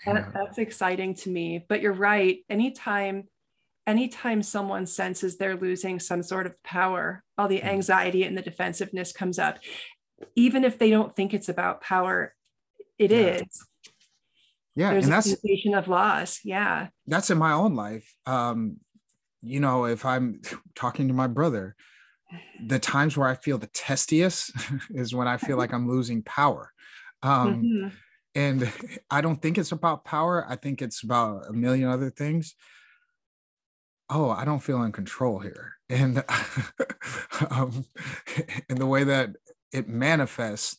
yeah. 0.06 0.14
That, 0.14 0.34
that's 0.34 0.58
exciting 0.58 1.16
to 1.16 1.30
me 1.30 1.66
but 1.68 1.82
you're 1.82 1.94
right 1.94 2.40
anytime 2.50 3.26
anytime 3.86 4.42
someone 4.42 4.86
senses 4.86 5.38
they're 5.38 5.58
losing 5.58 6.00
some 6.00 6.24
sort 6.24 6.46
of 6.46 6.62
power 6.64 7.24
all 7.38 7.48
the 7.48 7.60
mm. 7.60 7.66
anxiety 7.66 8.24
and 8.24 8.38
the 8.38 8.42
defensiveness 8.42 9.12
comes 9.12 9.38
up 9.38 9.60
even 10.36 10.64
if 10.64 10.78
they 10.78 10.90
don't 10.90 11.16
think 11.16 11.34
it's 11.34 11.50
about 11.50 11.82
power 11.82 12.34
it 12.98 13.12
yeah. 13.12 13.18
is. 13.18 13.66
yeah 14.76 14.92
There's 14.92 15.06
and 15.06 15.14
a 15.14 15.16
that's 15.18 15.30
sensation 15.30 15.74
of 15.74 15.88
loss 15.88 16.40
yeah 16.44 16.88
that's 17.08 17.30
in 17.30 17.38
my 17.38 17.52
own 17.52 17.76
life 17.76 18.14
um 18.26 18.78
you 19.42 19.60
know 19.60 19.86
if 19.86 20.06
i'm 20.06 20.42
talking 20.76 21.08
to 21.08 21.14
my 21.14 21.28
brother 21.28 21.76
the 22.66 22.80
times 22.80 23.18
where 23.18 23.28
I 23.28 23.36
feel 23.36 23.58
the 23.58 23.68
testiest 23.68 24.52
is 24.90 25.14
when 25.14 25.28
I 25.28 25.38
feel 25.38 25.58
like 25.58 25.74
I'm 25.74 25.90
losing 25.90 26.24
power. 26.24 26.72
Um, 27.24 27.64
mm-hmm. 27.64 27.88
And 28.36 28.72
I 29.12 29.22
don't 29.22 29.42
think 29.42 29.58
it's 29.58 29.72
about 29.72 30.06
power. 30.06 30.46
I 30.48 30.56
think 30.56 30.82
it's 30.82 31.04
about 31.04 31.48
a 31.48 31.54
million 31.54 31.90
other 31.90 32.10
things. 32.10 32.56
Oh, 34.10 34.30
I 34.30 34.44
don't 34.44 34.64
feel 34.64 34.82
in 34.84 34.92
control 34.92 35.40
here. 35.40 35.74
And, 35.90 36.24
um, 37.50 37.86
and 38.68 38.78
the 38.78 38.88
way 38.88 39.04
that 39.04 39.36
it 39.72 39.88
manifests 39.88 40.78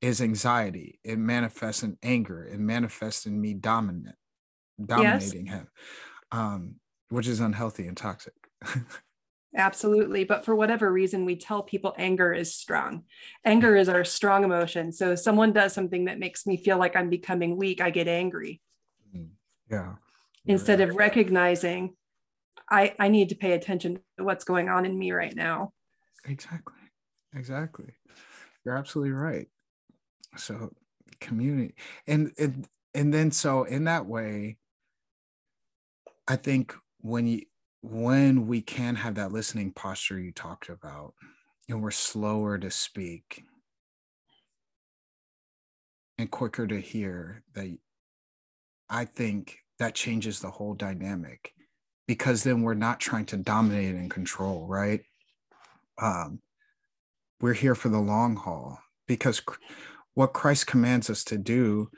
is 0.00 0.20
anxiety. 0.20 0.98
It 1.04 1.18
manifests 1.18 1.84
in 1.84 1.96
anger. 2.02 2.44
It 2.44 2.58
manifests 2.58 3.24
in 3.24 3.40
me 3.40 3.54
dominant, 3.54 4.16
dominating 4.84 5.46
yes. 5.46 5.54
him, 5.54 5.68
um, 6.32 6.74
which 7.08 7.28
is 7.28 7.38
unhealthy 7.38 7.86
and 7.86 7.96
toxic. 7.96 8.34
Absolutely. 9.54 10.24
But 10.24 10.44
for 10.44 10.54
whatever 10.54 10.90
reason, 10.90 11.24
we 11.24 11.36
tell 11.36 11.62
people 11.62 11.94
anger 11.98 12.32
is 12.32 12.54
strong. 12.54 13.04
Anger 13.44 13.76
is 13.76 13.88
our 13.88 14.04
strong 14.04 14.44
emotion. 14.44 14.92
So 14.92 15.12
if 15.12 15.18
someone 15.18 15.52
does 15.52 15.74
something 15.74 16.06
that 16.06 16.18
makes 16.18 16.46
me 16.46 16.56
feel 16.56 16.78
like 16.78 16.96
I'm 16.96 17.10
becoming 17.10 17.56
weak, 17.56 17.80
I 17.80 17.90
get 17.90 18.08
angry. 18.08 18.62
Mm, 19.14 19.28
yeah. 19.70 19.94
Instead 20.46 20.80
of 20.80 20.96
recognizing 20.96 21.94
I, 22.70 22.94
I 22.98 23.08
need 23.08 23.28
to 23.28 23.34
pay 23.34 23.52
attention 23.52 24.00
to 24.16 24.24
what's 24.24 24.44
going 24.44 24.70
on 24.70 24.86
in 24.86 24.98
me 24.98 25.12
right 25.12 25.34
now. 25.36 25.72
Exactly. 26.24 26.78
Exactly. 27.34 27.92
You're 28.64 28.76
absolutely 28.76 29.12
right. 29.12 29.48
So 30.36 30.72
community 31.20 31.74
and 32.06 32.32
and 32.38 32.66
and 32.94 33.12
then 33.12 33.30
so 33.30 33.64
in 33.64 33.84
that 33.84 34.06
way, 34.06 34.56
I 36.26 36.36
think 36.36 36.74
when 37.00 37.26
you 37.26 37.42
when 37.82 38.46
we 38.46 38.60
can 38.60 38.94
have 38.94 39.16
that 39.16 39.32
listening 39.32 39.72
posture 39.72 40.18
you 40.18 40.30
talked 40.32 40.68
about 40.68 41.14
and 41.68 41.82
we're 41.82 41.90
slower 41.90 42.56
to 42.56 42.70
speak 42.70 43.44
and 46.16 46.30
quicker 46.30 46.66
to 46.66 46.80
hear 46.80 47.42
that 47.54 47.76
i 48.88 49.04
think 49.04 49.58
that 49.80 49.94
changes 49.96 50.38
the 50.38 50.50
whole 50.50 50.74
dynamic 50.74 51.52
because 52.06 52.44
then 52.44 52.62
we're 52.62 52.74
not 52.74 53.00
trying 53.00 53.26
to 53.26 53.36
dominate 53.36 53.94
and 53.94 54.10
control 54.10 54.66
right? 54.66 55.00
Um, 56.00 56.40
we're 57.40 57.52
here 57.52 57.74
for 57.74 57.88
the 57.88 57.98
long 57.98 58.36
haul 58.36 58.78
because 59.06 59.42
what 60.14 60.32
christ 60.32 60.66
commands 60.66 61.10
us 61.10 61.24
to 61.24 61.36
do 61.36 61.90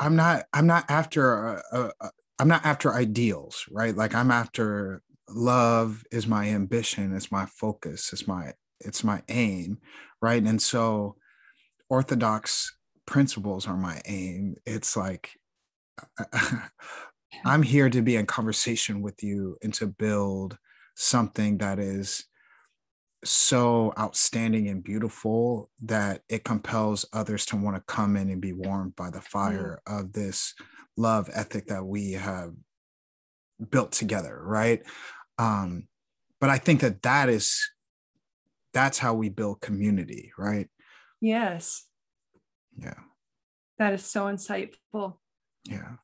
i'm 0.00 0.16
not 0.16 0.44
i'm 0.52 0.66
not 0.66 0.84
after 0.88 1.34
a, 1.72 1.92
a, 2.00 2.10
I'm 2.42 2.48
not 2.48 2.66
after 2.66 2.92
ideals, 2.92 3.66
right? 3.70 3.94
Like 3.94 4.16
I'm 4.16 4.32
after 4.32 5.00
love 5.28 6.02
is 6.10 6.26
my 6.26 6.48
ambition, 6.48 7.14
it's 7.14 7.30
my 7.30 7.46
focus, 7.46 8.12
it's 8.12 8.26
my 8.26 8.54
it's 8.80 9.04
my 9.04 9.22
aim, 9.28 9.78
right? 10.20 10.42
And 10.42 10.60
so 10.60 11.14
orthodox 11.88 12.76
principles 13.06 13.68
are 13.68 13.76
my 13.76 14.02
aim. 14.06 14.56
It's 14.66 14.96
like 14.96 15.38
I'm 17.44 17.62
here 17.62 17.88
to 17.88 18.02
be 18.02 18.16
in 18.16 18.26
conversation 18.26 19.02
with 19.02 19.22
you 19.22 19.56
and 19.62 19.72
to 19.74 19.86
build 19.86 20.58
something 20.96 21.58
that 21.58 21.78
is 21.78 22.24
so 23.24 23.92
outstanding 23.96 24.66
and 24.66 24.82
beautiful 24.82 25.70
that 25.82 26.22
it 26.28 26.42
compels 26.42 27.04
others 27.12 27.46
to 27.46 27.56
want 27.56 27.76
to 27.76 27.82
come 27.86 28.16
in 28.16 28.30
and 28.30 28.40
be 28.40 28.52
warmed 28.52 28.96
by 28.96 29.10
the 29.10 29.20
fire 29.20 29.80
mm. 29.86 30.00
of 30.00 30.12
this 30.12 30.54
love 30.96 31.30
ethic 31.32 31.66
that 31.66 31.84
we 31.84 32.12
have 32.12 32.52
built 33.70 33.92
together 33.92 34.40
right? 34.42 34.82
Um 35.38 35.88
but 36.40 36.50
i 36.50 36.58
think 36.58 36.80
that 36.80 37.02
that 37.02 37.28
is 37.28 37.60
that's 38.72 38.98
how 38.98 39.14
we 39.14 39.28
build 39.28 39.60
community 39.60 40.32
right? 40.38 40.68
Yes. 41.20 41.86
Yeah. 42.76 42.98
That 43.78 43.92
is 43.94 44.04
so 44.04 44.24
insightful. 44.24 45.18
Yeah. 45.68 45.96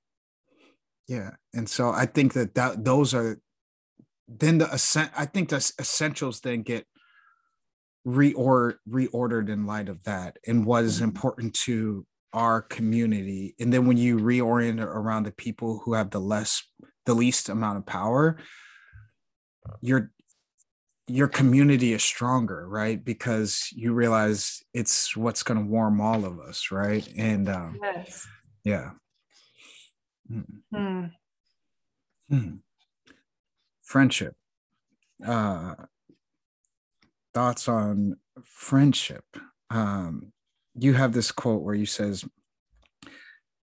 Yeah. 1.06 1.30
And 1.54 1.68
so 1.68 1.90
i 1.90 2.06
think 2.06 2.34
that 2.34 2.54
that 2.54 2.84
those 2.84 3.14
are 3.14 3.38
then 4.28 4.58
the 4.58 5.10
i 5.16 5.24
think 5.24 5.48
the 5.48 5.56
essentials 5.78 6.40
then 6.40 6.62
get 6.62 6.86
reor- 8.06 8.76
reordered 8.88 9.48
in 9.48 9.66
light 9.66 9.88
of 9.88 10.02
that 10.04 10.36
and 10.46 10.64
what 10.64 10.84
is 10.84 10.96
mm-hmm. 10.96 11.04
important 11.04 11.54
to 11.54 12.06
our 12.32 12.60
community 12.60 13.54
and 13.58 13.72
then 13.72 13.86
when 13.86 13.96
you 13.96 14.18
reorient 14.18 14.80
around 14.80 15.22
the 15.22 15.32
people 15.32 15.80
who 15.84 15.94
have 15.94 16.10
the 16.10 16.20
less 16.20 16.62
the 17.06 17.14
least 17.14 17.48
amount 17.48 17.78
of 17.78 17.86
power 17.86 18.38
your 19.80 20.10
your 21.06 21.28
community 21.28 21.94
is 21.94 22.02
stronger 22.02 22.68
right 22.68 23.02
because 23.02 23.70
you 23.74 23.94
realize 23.94 24.62
it's 24.74 25.16
what's 25.16 25.42
going 25.42 25.58
to 25.58 25.70
warm 25.70 26.00
all 26.00 26.24
of 26.24 26.38
us 26.38 26.70
right 26.70 27.08
and 27.16 27.48
um 27.48 27.78
yes. 27.82 28.26
yeah 28.62 28.90
mm. 30.30 31.10
Mm. 32.30 32.58
friendship 33.82 34.34
uh 35.26 35.74
thoughts 37.32 37.68
on 37.68 38.16
friendship 38.44 39.24
um 39.70 40.32
you 40.80 40.94
have 40.94 41.12
this 41.12 41.32
quote 41.32 41.62
where 41.62 41.74
you 41.74 41.86
says 41.86 42.24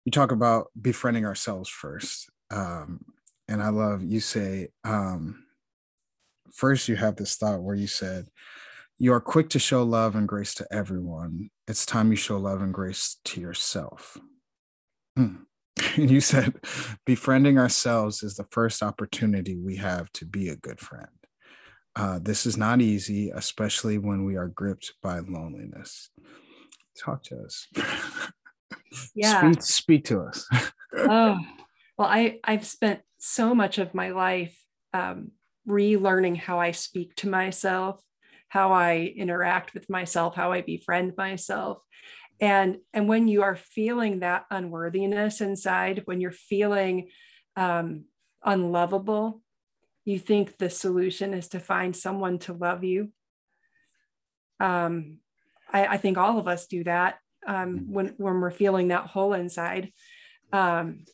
you 0.05 0.13
talk 0.13 0.33
about 0.33 0.69
befriending 0.81 1.25
ourselves 1.25 1.69
first 1.69 2.31
um, 2.51 3.05
and 3.49 3.63
I 3.63 3.71
love 3.71 4.03
you 4.03 4.21
say, 4.21 4.69
um, 4.85 5.45
first 6.53 6.89
you 6.89 6.97
have 6.97 7.17
this 7.17 7.37
thought 7.37 7.63
where 7.63 7.75
you 7.75 7.87
said, 7.87 8.27
You 8.99 9.15
are 9.15 9.21
quick 9.21 9.49
to 9.51 9.59
show 9.59 9.83
love 9.83 10.15
and 10.15 10.29
grace 10.29 10.55
to 10.55 10.67
everyone. 10.71 11.51
It's 11.67 11.87
time 11.87 12.11
you 12.11 12.17
show 12.17 12.37
love 12.37 12.61
and 12.61 12.75
grace 12.75 13.17
to 13.25 13.41
yourself. 13.41 14.19
Hmm. 15.17 15.37
And 15.97 16.11
you 16.11 16.21
said, 16.21 16.55
Befriending 17.07 17.59
ourselves 17.59 18.23
is 18.23 18.37
the 18.37 18.47
first 18.51 18.83
opportunity 18.83 19.57
we 19.57 19.77
have 19.77 20.13
to 20.13 20.27
be 20.27 20.49
a 20.49 20.57
good 20.57 20.81
friend. 20.81 21.09
Uh, 21.97 22.19
this 22.23 22.47
is 22.47 22.57
not 22.57 22.81
easy, 22.81 23.31
especially 23.31 23.99
when 23.99 24.25
we 24.25 24.37
are 24.37 24.49
gripped 24.49 24.93
by 25.03 25.19
loneliness. 25.21 26.11
Talk 26.99 27.23
to 27.25 27.43
us. 27.43 27.67
Yeah. 29.15 29.51
speak, 29.51 29.63
speak 29.63 30.05
to 30.07 30.21
us. 30.23 30.47
oh, 30.97 31.39
well, 31.97 32.09
I, 32.09 32.39
I've 32.45 32.67
spent 32.67 33.01
so 33.19 33.55
much 33.55 33.79
of 33.79 33.95
my 33.95 34.11
life 34.11 34.57
um, 34.95 35.33
relearning 35.69 36.37
how 36.37 36.61
I 36.61 36.71
speak 36.71 37.15
to 37.17 37.29
myself, 37.29 38.01
how 38.49 38.73
I 38.73 39.13
interact 39.17 39.75
with 39.75 39.91
myself, 39.91 40.37
how 40.37 40.53
I 40.53 40.63
befriend 40.63 41.15
myself. 41.17 41.83
And, 42.41 42.79
and 42.95 43.09
when 43.09 43.27
you 43.29 43.43
are 43.43 43.57
feeling 43.57 44.21
that 44.21 44.45
unworthiness 44.51 45.41
inside, 45.41 46.03
when 46.05 46.21
you're 46.21 46.31
feeling 46.31 47.09
um, 47.57 48.05
unlovable, 48.45 49.43
you 50.05 50.19
think 50.19 50.57
the 50.57 50.71
solution 50.71 51.35
is 51.35 51.49
to 51.49 51.61
find 51.61 51.95
someone 51.95 52.39
to 52.41 52.53
love 52.53 52.85
you. 52.85 53.13
Um, 54.61 55.19
I, 55.73 55.87
I 55.87 55.97
think 55.97 56.19
all 56.19 56.39
of 56.39 56.49
us 56.49 56.67
do 56.67 56.85
that 56.85 57.19
um, 57.47 57.81
mm-hmm. 57.81 57.93
when, 57.93 58.07
when 58.17 58.41
we're 58.41 58.51
feeling 58.51 58.89
that 58.89 59.07
hole 59.07 59.33
inside. 59.33 59.93
Um, 60.53 61.05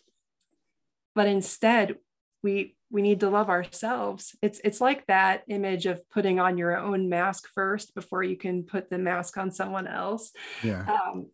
but 1.14 1.26
instead, 1.26 1.96
we 2.42 2.76
we 2.90 3.02
need 3.02 3.20
to 3.20 3.28
love 3.28 3.48
ourselves 3.48 4.36
it's 4.40 4.60
it's 4.62 4.80
like 4.80 5.04
that 5.06 5.42
image 5.48 5.86
of 5.86 6.08
putting 6.10 6.38
on 6.38 6.56
your 6.56 6.76
own 6.76 7.08
mask 7.08 7.48
first 7.52 7.92
before 7.94 8.22
you 8.22 8.36
can 8.36 8.62
put 8.62 8.88
the 8.88 8.98
mask 8.98 9.36
on 9.36 9.50
someone 9.50 9.88
else 9.88 10.30
yeah 10.62 10.86
um, 10.86 11.26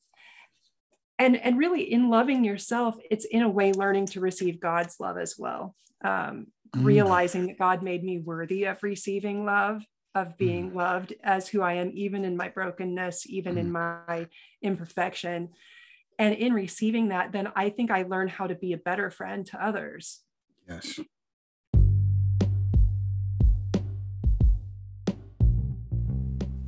and 1.18 1.36
and 1.36 1.58
really 1.58 1.82
in 1.82 2.08
loving 2.08 2.44
yourself 2.44 2.96
it's 3.10 3.26
in 3.26 3.42
a 3.42 3.48
way 3.48 3.72
learning 3.72 4.06
to 4.06 4.20
receive 4.20 4.58
god's 4.58 4.98
love 5.00 5.18
as 5.18 5.34
well 5.36 5.74
um, 6.02 6.46
mm. 6.74 6.84
realizing 6.84 7.48
that 7.48 7.58
god 7.58 7.82
made 7.82 8.02
me 8.02 8.18
worthy 8.18 8.64
of 8.64 8.82
receiving 8.82 9.44
love 9.44 9.82
of 10.14 10.36
being 10.36 10.70
mm. 10.70 10.74
loved 10.74 11.14
as 11.22 11.48
who 11.48 11.62
i 11.62 11.74
am 11.74 11.90
even 11.94 12.24
in 12.24 12.36
my 12.36 12.48
brokenness 12.48 13.26
even 13.28 13.56
in 13.56 13.70
my 13.70 14.26
imperfection 14.62 15.48
and 16.18 16.34
in 16.34 16.52
receiving 16.52 17.08
that 17.08 17.32
then 17.32 17.48
i 17.54 17.68
think 17.68 17.90
i 17.90 18.02
learn 18.02 18.28
how 18.28 18.46
to 18.46 18.54
be 18.54 18.72
a 18.72 18.78
better 18.78 19.10
friend 19.10 19.46
to 19.46 19.64
others 19.64 20.20
yes 20.68 21.00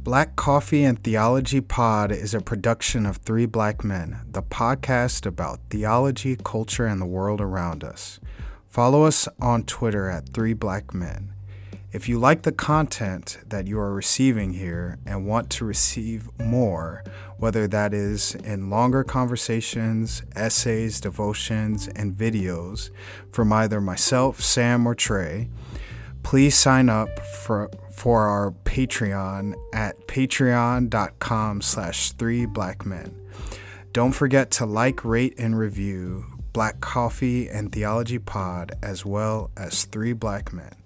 Black 0.05 0.34
Coffee 0.34 0.82
and 0.82 1.01
Theology 1.01 1.61
Pod 1.61 2.11
is 2.11 2.34
a 2.34 2.40
production 2.40 3.07
of 3.07 3.18
Three 3.18 3.47
Black 3.47 3.84
Men, 3.84 4.18
the 4.28 4.43
podcast 4.43 5.26
about 5.26 5.61
theology, 5.70 6.36
culture, 6.43 6.86
and 6.86 7.01
the 7.01 7.07
world 7.07 7.40
around 7.40 7.84
us. 7.84 8.18
Follow 8.66 9.05
us 9.05 9.28
on 9.40 9.62
Twitter 9.62 10.11
at 10.11 10.30
Three 10.30 10.55
Black 10.55 10.93
Men. 10.93 11.32
If 11.93 12.09
you 12.09 12.18
like 12.18 12.43
the 12.43 12.53
content 12.53 13.36
that 13.47 13.66
you 13.66 13.78
are 13.78 13.93
receiving 13.93 14.55
here 14.55 14.99
and 15.05 15.26
want 15.26 15.51
to 15.51 15.66
receive 15.66 16.30
more, 16.40 17.05
whether 17.36 17.68
that 17.68 17.93
is 17.93 18.34
in 18.34 18.70
longer 18.70 19.05
conversations, 19.05 20.22
essays, 20.34 21.03
devotions, 21.03 21.88
and 21.88 22.14
videos 22.14 22.88
from 23.30 23.53
either 23.53 23.78
myself, 23.78 24.40
Sam, 24.40 24.86
or 24.86 24.95
Trey, 24.95 25.51
please 26.22 26.57
sign 26.57 26.88
up 26.88 27.20
for 27.20 27.70
for 27.95 28.26
our 28.26 28.53
Patreon 28.64 29.55
at 29.74 30.09
patreon.com 30.09 31.61
slash 31.61 32.12
three 32.12 32.47
black 32.47 32.86
men. 32.86 33.14
Don't 33.93 34.12
forget 34.12 34.51
to 34.53 34.64
like, 34.64 35.05
rate, 35.05 35.34
and 35.36 35.59
review 35.59 36.24
Black 36.55 36.80
Coffee 36.80 37.51
and 37.51 37.70
Theology 37.70 38.18
Pod 38.18 38.72
as 38.82 39.05
well 39.05 39.51
as 39.59 39.84
Three 39.84 40.14
Black 40.14 40.55
Men. 40.55 40.82